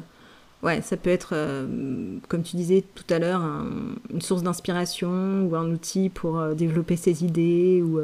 ouais, 0.62 0.80
ça 0.82 0.96
peut 0.96 1.10
être 1.10 1.30
euh, 1.34 2.16
comme 2.28 2.42
tu 2.42 2.56
disais 2.56 2.82
tout 2.94 3.04
à 3.14 3.18
l'heure 3.18 3.40
un- 3.42 3.66
une 4.12 4.22
source 4.22 4.42
d'inspiration 4.42 5.46
ou 5.48 5.54
un 5.54 5.70
outil 5.70 6.08
pour 6.08 6.38
euh, 6.38 6.54
développer 6.54 6.96
ses 6.96 7.24
idées 7.24 7.82
ou 7.82 8.00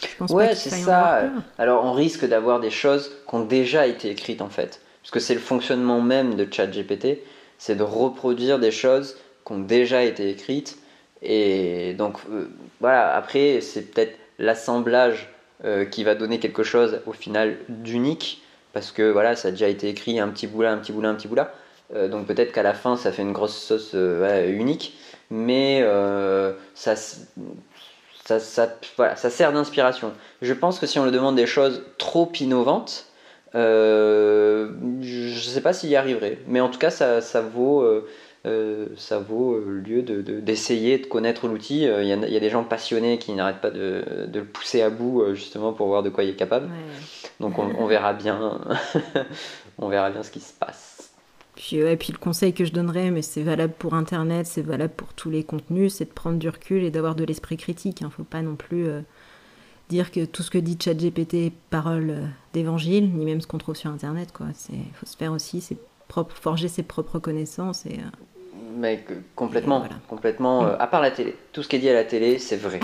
je 0.00 0.16
pense 0.18 0.30
pas 0.30 0.36
Ouais, 0.36 0.54
c'est 0.54 0.70
ça. 0.70 1.22
Alors, 1.58 1.84
on 1.84 1.92
risque 1.92 2.26
d'avoir 2.26 2.60
des 2.60 2.70
choses 2.70 3.12
qui 3.28 3.34
ont 3.34 3.44
déjà 3.44 3.86
été 3.86 4.10
écrites 4.10 4.42
en 4.42 4.48
fait. 4.48 4.80
Parce 5.02 5.10
que 5.10 5.20
c'est 5.20 5.34
le 5.34 5.40
fonctionnement 5.40 6.00
même 6.00 6.36
de 6.36 6.46
ChatGPT, 6.50 7.18
c'est 7.58 7.74
de 7.74 7.82
reproduire 7.82 8.58
des 8.58 8.70
choses 8.70 9.16
qui 9.44 9.52
ont 9.52 9.58
déjà 9.58 10.02
été 10.02 10.30
écrites. 10.30 10.78
Et 11.22 11.94
donc, 11.94 12.18
euh, 12.30 12.48
voilà, 12.80 13.14
après, 13.14 13.60
c'est 13.60 13.92
peut-être 13.92 14.16
l'assemblage 14.38 15.28
euh, 15.64 15.84
qui 15.84 16.04
va 16.04 16.14
donner 16.14 16.38
quelque 16.38 16.62
chose 16.62 17.00
au 17.06 17.12
final 17.12 17.56
d'unique. 17.68 18.42
Parce 18.72 18.90
que 18.90 19.10
voilà, 19.10 19.36
ça 19.36 19.48
a 19.48 19.50
déjà 19.50 19.68
été 19.68 19.88
écrit 19.88 20.18
un 20.18 20.28
petit 20.28 20.46
bout 20.46 20.62
là, 20.62 20.72
un 20.72 20.78
petit 20.78 20.92
bout 20.92 21.02
là, 21.02 21.10
un 21.10 21.14
petit 21.14 21.28
bout 21.28 21.34
là. 21.34 21.52
Euh, 21.94 22.08
donc 22.08 22.26
peut-être 22.26 22.52
qu'à 22.52 22.62
la 22.62 22.74
fin, 22.74 22.96
ça 22.96 23.12
fait 23.12 23.22
une 23.22 23.32
grosse 23.32 23.56
sauce 23.56 23.92
ouais, 23.92 24.50
unique. 24.50 24.96
Mais 25.30 25.82
ça, 26.74 26.94
ça, 28.38 28.66
ça, 28.66 28.74
voilà, 28.96 29.16
ça 29.16 29.30
sert 29.30 29.52
d'inspiration. 29.52 30.12
Je 30.40 30.52
pense 30.52 30.78
que 30.78 30.86
si 30.86 30.98
on 30.98 31.04
lui 31.04 31.12
demande 31.12 31.36
des 31.36 31.46
choses 31.46 31.82
trop 31.98 32.30
innovantes, 32.40 33.06
euh, 33.54 34.70
je 35.02 35.28
ne 35.34 35.38
sais 35.40 35.60
pas 35.60 35.72
s'il 35.72 35.90
y 35.90 35.96
arriverait. 35.96 36.38
Mais 36.46 36.60
en 36.60 36.68
tout 36.68 36.78
cas, 36.78 36.90
ça, 36.90 37.20
ça 37.20 37.40
vaut, 37.42 37.82
euh, 37.82 38.08
euh, 38.46 38.86
ça 38.96 39.18
vaut 39.18 39.58
le 39.58 39.78
lieu 39.80 40.02
d'essayer 40.02 40.98
de, 40.98 41.06
connaître 41.06 41.46
l'outil. 41.48 41.82
Il 41.82 42.06
y, 42.06 42.12
a- 42.12 42.16
il 42.16 42.32
y 42.32 42.36
a 42.36 42.40
des 42.40 42.50
gens 42.50 42.64
passionnés 42.64 43.18
qui 43.18 43.32
n'arrêtent 43.32 43.60
pas 43.60 43.70
de, 43.70 44.04
de 44.26 44.38
le 44.40 44.46
pousser 44.46 44.82
à 44.82 44.90
bout 44.90 45.34
justement 45.34 45.72
pour 45.72 45.86
voir 45.88 46.02
de 46.02 46.08
quoi 46.08 46.24
il 46.24 46.30
est 46.30 46.36
capable. 46.36 46.66
Ouais. 46.66 47.30
Donc 47.40 47.58
on, 47.58 47.70
on 47.78 47.86
verra 47.86 48.12
bien, 48.14 48.60
on 49.78 49.88
verra 49.88 50.10
bien 50.10 50.22
ce 50.22 50.30
qui 50.30 50.40
se 50.40 50.52
passe. 50.52 50.91
Puis, 51.54 51.82
ouais, 51.82 51.96
puis 51.96 52.12
le 52.12 52.18
conseil 52.18 52.54
que 52.54 52.64
je 52.64 52.72
donnerais, 52.72 53.10
mais 53.10 53.22
c'est 53.22 53.42
valable 53.42 53.74
pour 53.78 53.94
Internet, 53.94 54.46
c'est 54.46 54.62
valable 54.62 54.94
pour 54.96 55.12
tous 55.12 55.30
les 55.30 55.44
contenus, 55.44 55.94
c'est 55.94 56.06
de 56.06 56.10
prendre 56.10 56.38
du 56.38 56.48
recul 56.48 56.82
et 56.82 56.90
d'avoir 56.90 57.14
de 57.14 57.24
l'esprit 57.24 57.58
critique. 57.58 58.00
Il 58.00 58.04
ne 58.04 58.10
faut 58.10 58.24
pas 58.24 58.40
non 58.40 58.56
plus 58.56 58.86
euh, 58.86 59.02
dire 59.90 60.10
que 60.10 60.24
tout 60.24 60.42
ce 60.42 60.50
que 60.50 60.58
dit 60.58 60.78
ChatGPT 60.82 61.34
est 61.34 61.52
parole 61.68 62.16
d'évangile, 62.54 63.12
ni 63.12 63.26
même 63.26 63.42
ce 63.42 63.46
qu'on 63.46 63.58
trouve 63.58 63.76
sur 63.76 63.90
Internet. 63.90 64.32
Il 64.70 64.78
faut 64.94 65.06
se 65.06 65.16
faire 65.16 65.32
aussi 65.32 65.60
ses 65.60 65.76
propres, 66.08 66.34
forger 66.34 66.68
ses 66.68 66.82
propres 66.82 67.18
connaissances. 67.18 67.84
Et, 67.84 68.00
mais 68.76 69.04
complètement, 69.36 69.84
complètement. 70.08 70.62
À 70.62 70.86
part 70.86 71.02
la 71.02 71.10
télé, 71.10 71.36
tout 71.52 71.62
ce 71.62 71.68
qui 71.68 71.76
est 71.76 71.80
dit 71.80 71.90
à 71.90 71.94
la 71.94 72.04
télé, 72.04 72.38
c'est 72.38 72.56
vrai. 72.56 72.80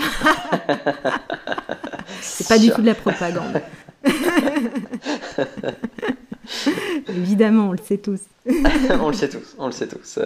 c'est 2.21 2.47
pas 2.47 2.59
du 2.59 2.69
tout 2.69 2.81
de 2.81 2.87
la 2.87 2.95
propagande. 2.95 3.61
Évidemment, 7.09 7.67
on 7.69 7.71
le 7.71 7.79
sait 7.83 7.97
tous. 7.97 8.21
on 8.47 9.07
le 9.07 9.13
sait 9.13 9.29
tous, 9.29 9.55
on 9.57 9.65
le 9.67 9.71
sait 9.71 9.87
tous. 9.87 10.19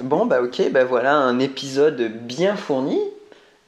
bon, 0.00 0.26
bah 0.26 0.42
ok, 0.42 0.70
bah 0.70 0.84
voilà 0.84 1.16
un 1.16 1.38
épisode 1.38 2.00
bien 2.26 2.56
fourni. 2.56 2.98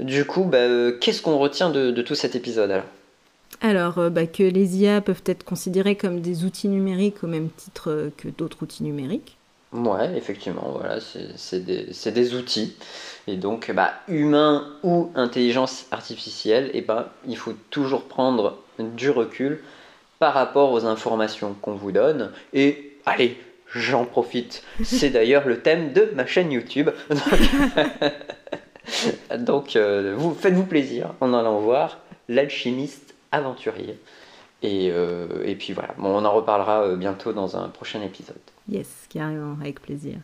Du 0.00 0.26
coup, 0.26 0.44
bah, 0.44 0.58
euh, 0.58 0.98
qu'est-ce 1.00 1.22
qu'on 1.22 1.38
retient 1.38 1.70
de, 1.70 2.02
tout 2.02 2.14
cet 2.14 2.36
épisode 2.36 2.70
alors? 2.70 2.84
Alors, 3.62 3.98
euh, 3.98 4.10
bah, 4.10 4.26
que 4.26 4.42
les 4.42 4.76
IA 4.76 5.00
peuvent 5.00 5.22
être 5.24 5.44
considérés 5.44 5.96
comme 5.96 6.20
des 6.20 6.44
outils 6.44 6.68
numériques 6.68 7.24
au 7.24 7.26
même 7.26 7.48
titre 7.48 7.90
euh, 7.90 8.10
que 8.16 8.28
d'autres 8.28 8.58
outils 8.62 8.82
numériques. 8.82 9.36
Ouais, 9.72 10.16
effectivement, 10.16 10.76
voilà, 10.78 10.98
c'est 11.00 11.64
des, 11.64 11.88
des, 12.12 12.34
outils. 12.34 12.76
Et 13.26 13.36
donc, 13.36 13.70
bah, 13.74 13.94
humain 14.08 14.68
ou 14.82 15.10
intelligence 15.14 15.86
artificielle, 15.90 16.66
et 16.66 16.78
eh 16.78 16.80
bah, 16.82 17.12
il 17.26 17.36
faut 17.36 17.54
toujours 17.70 18.04
prendre 18.04 18.58
du 18.78 19.10
recul 19.10 19.60
par 20.18 20.34
rapport 20.34 20.72
aux 20.72 20.86
informations 20.86 21.54
qu'on 21.60 21.74
vous 21.74 21.92
donne. 21.92 22.32
Et 22.52 22.98
allez, 23.04 23.38
j'en 23.74 24.04
profite. 24.04 24.62
C'est 24.82 25.10
d'ailleurs 25.10 25.46
le 25.46 25.60
thème 25.60 25.92
de 25.92 26.10
ma 26.14 26.26
chaîne 26.26 26.52
YouTube. 26.52 26.90
Donc, 29.38 29.76
euh, 29.76 30.14
vous 30.16 30.34
faites-vous 30.34 30.64
plaisir 30.64 31.14
en 31.20 31.34
allant 31.34 31.58
voir 31.58 31.98
l'alchimiste 32.28 33.14
aventurier. 33.32 33.98
Et, 34.62 34.90
euh, 34.90 35.44
et, 35.44 35.54
puis 35.54 35.72
voilà, 35.72 35.94
bon, 35.98 36.08
on 36.08 36.24
en 36.24 36.32
reparlera 36.32 36.82
euh, 36.82 36.96
bientôt 36.96 37.32
dans 37.32 37.56
un 37.56 37.68
prochain 37.68 38.00
épisode. 38.02 38.36
Yes, 38.68 39.06
carrément, 39.10 39.56
avec 39.60 39.80
plaisir. 39.80 40.16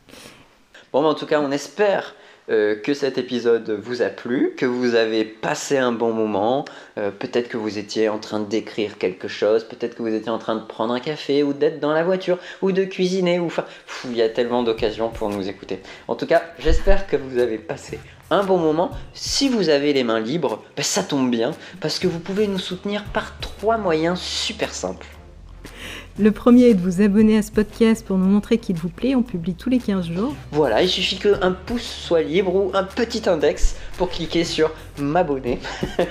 Bon, 0.93 1.05
en 1.05 1.15
tout 1.15 1.27
cas, 1.27 1.41
on 1.41 1.51
espère 1.51 2.15
euh, 2.51 2.75
que 2.75 2.95
cet 2.95 3.19
épisode 3.19 3.71
vous 3.71 4.03
a 4.03 4.09
plu, 4.09 4.55
que 4.57 4.67
vous 4.67 4.95
avez 4.95 5.25
passé 5.25 5.79
un 5.79 5.93
bon 5.93 6.13
moment, 6.13 6.65
euh, 6.99 7.11
peut-être 7.11 7.49
que 7.49 7.57
vous 7.57 7.79
étiez 7.79 8.09
en 8.09 8.19
train 8.19 8.41
d'écrire 8.41 8.99
quelque 8.99 9.29
chose, 9.29 9.65
peut-être 9.65 9.95
que 9.95 10.03
vous 10.03 10.15
étiez 10.15 10.31
en 10.31 10.39
train 10.39 10.57
de 10.57 10.65
prendre 10.65 10.93
un 10.93 11.01
café 11.01 11.43
ou 11.43 11.53
d'être 11.53 11.79
dans 11.79 11.93
la 11.93 12.03
voiture 12.03 12.39
ou 12.61 12.73
de 12.73 12.85
cuisiner 12.85 13.39
ou 13.39 13.47
enfin, 13.47 13.65
il 14.07 14.17
y 14.17 14.23
a 14.23 14.29
tellement 14.29 14.63
d'occasions 14.63 15.09
pour 15.09 15.29
nous 15.29 15.49
écouter. 15.49 15.81
En 16.09 16.17
tout 16.17 16.27
cas, 16.27 16.43
j'espère 16.59 17.07
que 17.07 17.17
vous 17.17 17.39
avez 17.39 17.59
passé 17.59 18.01
un 18.31 18.43
bon 18.43 18.59
moment. 18.59 18.91
Si 19.15 19.49
vous 19.49 19.69
avez 19.69 19.93
les 19.93 20.05
mains 20.05 20.21
libres, 20.21 20.63
ben, 20.77 20.83
ça 20.83 21.03
tombe 21.03 21.31
bien 21.31 21.53
parce 21.81 21.99
que 21.99 22.09
vous 22.09 22.19
pouvez 22.19 22.49
nous 22.49 22.59
soutenir 22.59 23.05
par 23.05 23.39
trois 23.41 23.77
moyens 23.77 24.19
super 24.19 24.75
simples. 24.75 25.07
Le 26.19 26.31
premier 26.31 26.65
est 26.65 26.75
de 26.75 26.83
vous 26.83 27.01
abonner 27.01 27.39
à 27.39 27.43
ce 27.43 27.51
podcast 27.51 28.05
pour 28.05 28.19
nous 28.19 28.27
montrer 28.27 28.59
qu'il 28.59 28.77
vous 28.77 28.91
plaît. 28.91 29.15
On 29.15 29.23
publie 29.23 29.55
tous 29.55 29.71
les 29.71 29.79
15 29.79 30.09
jours. 30.09 30.35
Voilà, 30.51 30.83
il 30.83 30.89
suffit 30.89 31.17
qu'un 31.17 31.53
pouce 31.53 31.87
soit 31.87 32.21
libre 32.21 32.55
ou 32.55 32.71
un 32.75 32.85
petit 32.85 33.27
index 33.31 33.77
pour 33.97 34.11
cliquer 34.11 34.45
sur 34.45 34.73
m'abonner. 34.99 35.59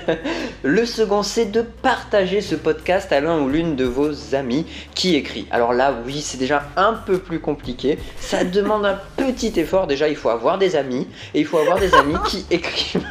le 0.64 0.86
second, 0.88 1.22
c'est 1.22 1.45
de 1.45 1.62
partager 1.62 2.41
ce 2.41 2.56
podcast 2.56 3.12
à 3.12 3.22
l'un 3.22 3.41
ou 3.41 3.47
l'une 3.49 3.76
de 3.76 3.86
vos 3.86 4.34
amis 4.34 4.66
qui 4.95 5.16
écrit. 5.16 5.45
Alors 5.52 5.72
là, 5.72 5.93
oui, 6.04 6.22
c'est 6.22 6.39
déjà 6.39 6.64
un 6.78 6.93
peu 6.93 7.20
plus 7.20 7.39
compliqué. 7.39 7.99
Ça 8.20 8.43
demande 8.43 8.88
un 8.88 8.97
petit 9.18 9.54
effort. 9.60 9.86
Déjà, 9.86 10.10
il 10.10 10.16
faut 10.16 10.30
avoir 10.30 10.58
des 10.58 10.76
amis 10.76 11.08
et 11.36 11.41
il 11.41 11.45
faut 11.45 11.60
avoir 11.60 11.80
des 11.80 11.93
amis 11.93 12.16
qui 12.28 12.43
écrivent. 12.49 13.06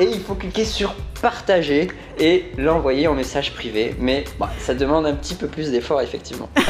et 0.00 0.04
il 0.04 0.20
faut 0.20 0.34
cliquer 0.34 0.64
sur 0.64 0.96
partager 1.24 1.88
et 2.18 2.52
l'envoyer 2.58 3.08
en 3.08 3.14
message 3.14 3.54
privé. 3.54 3.96
Mais 3.98 4.24
bah, 4.38 4.50
ça 4.58 4.74
demande 4.74 5.06
un 5.06 5.14
petit 5.14 5.34
peu 5.34 5.46
plus 5.46 5.70
d'effort, 5.70 6.02
effectivement. 6.02 6.50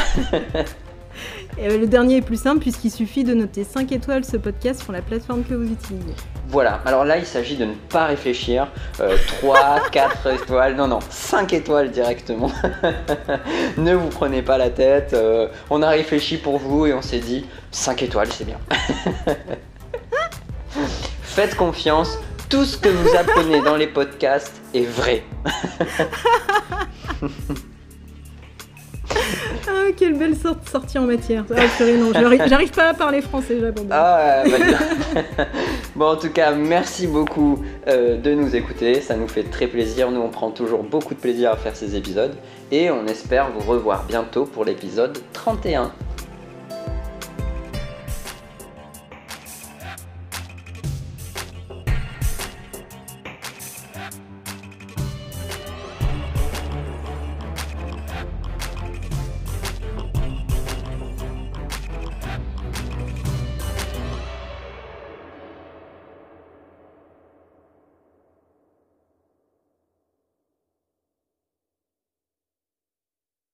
Et 1.59 1.69
euh, 1.69 1.79
le 1.79 1.87
dernier 1.89 2.19
est 2.19 2.23
plus 2.23 2.41
simple 2.41 2.61
puisqu'il 2.61 2.91
suffit 2.91 3.25
de 3.25 3.35
noter 3.35 3.65
5 3.65 3.91
étoiles 3.91 4.25
ce 4.25 4.37
podcast 4.37 4.83
sur 4.83 4.93
la 4.93 5.03
plateforme 5.03 5.43
que 5.43 5.55
vous 5.55 5.73
utilisez. 5.73 6.15
Voilà, 6.49 6.81
alors 6.85 7.05
là 7.05 7.17
il 7.19 7.27
s'agit 7.27 7.57
de 7.57 7.65
ne 7.65 7.75
pas 7.75 8.07
réfléchir. 8.07 8.69
3, 9.41 9.91
4 9.91 10.27
étoiles, 10.43 10.77
non, 10.77 10.87
non, 10.87 11.01
5 11.11 11.53
étoiles 11.53 11.91
directement. 11.91 12.51
ne 13.77 13.95
vous 13.95 14.09
prenez 14.09 14.43
pas 14.43 14.59
la 14.59 14.71
tête. 14.71 15.15
Euh, 15.15 15.49
on 15.71 15.83
a 15.83 15.89
réfléchi 15.89 16.37
pour 16.37 16.59
vous 16.59 16.87
et 16.87 16.93
on 16.93 17.03
s'est 17.03 17.19
dit 17.19 17.45
5 17.73 18.05
étoiles, 18.05 18.33
c'est 18.33 18.45
bien. 18.45 18.59
Faites 21.23 21.57
confiance, 21.57 22.19
tout 22.55 22.65
ce 22.65 22.77
que 22.77 22.89
vous 22.89 23.17
apprenez 23.17 23.61
dans 23.63 23.75
les 23.75 23.89
podcasts 23.89 24.63
est 24.73 24.87
vrai. 24.87 25.25
ah, 29.67 29.91
quelle 29.97 30.15
belle 30.17 30.37
sorte 30.37 30.69
sortie 30.69 30.97
en 31.01 31.03
matière. 31.03 31.45
Ah, 31.51 31.63
j'arrive 32.47 32.71
pas 32.71 32.91
à 32.91 32.95
parler 32.95 33.23
français, 33.23 33.59
j'abandonne. 33.61 33.91
Ah, 33.91 34.45
bah, 34.47 35.45
bon, 35.97 36.07
en 36.07 36.17
tout 36.17 36.31
cas, 36.31 36.53
merci 36.53 37.09
beaucoup 37.09 37.59
euh, 37.89 38.21
de 38.21 38.35
nous 38.35 38.55
écouter. 38.55 39.01
Ça 39.01 39.17
nous 39.17 39.27
fait 39.27 39.43
très 39.43 39.67
plaisir. 39.67 40.13
Nous, 40.13 40.21
on 40.21 40.31
prend 40.31 40.51
toujours 40.53 40.85
beaucoup 40.85 41.15
de 41.15 41.21
plaisir 41.21 41.51
à 41.51 41.57
faire 41.57 41.75
ces 41.75 41.97
épisodes. 41.97 42.37
Et 42.71 42.89
on 42.89 43.05
espère 43.07 43.51
vous 43.51 43.69
revoir 43.69 44.05
bientôt 44.05 44.45
pour 44.45 44.65
l'épisode 44.65 45.19
31. 45.33 45.91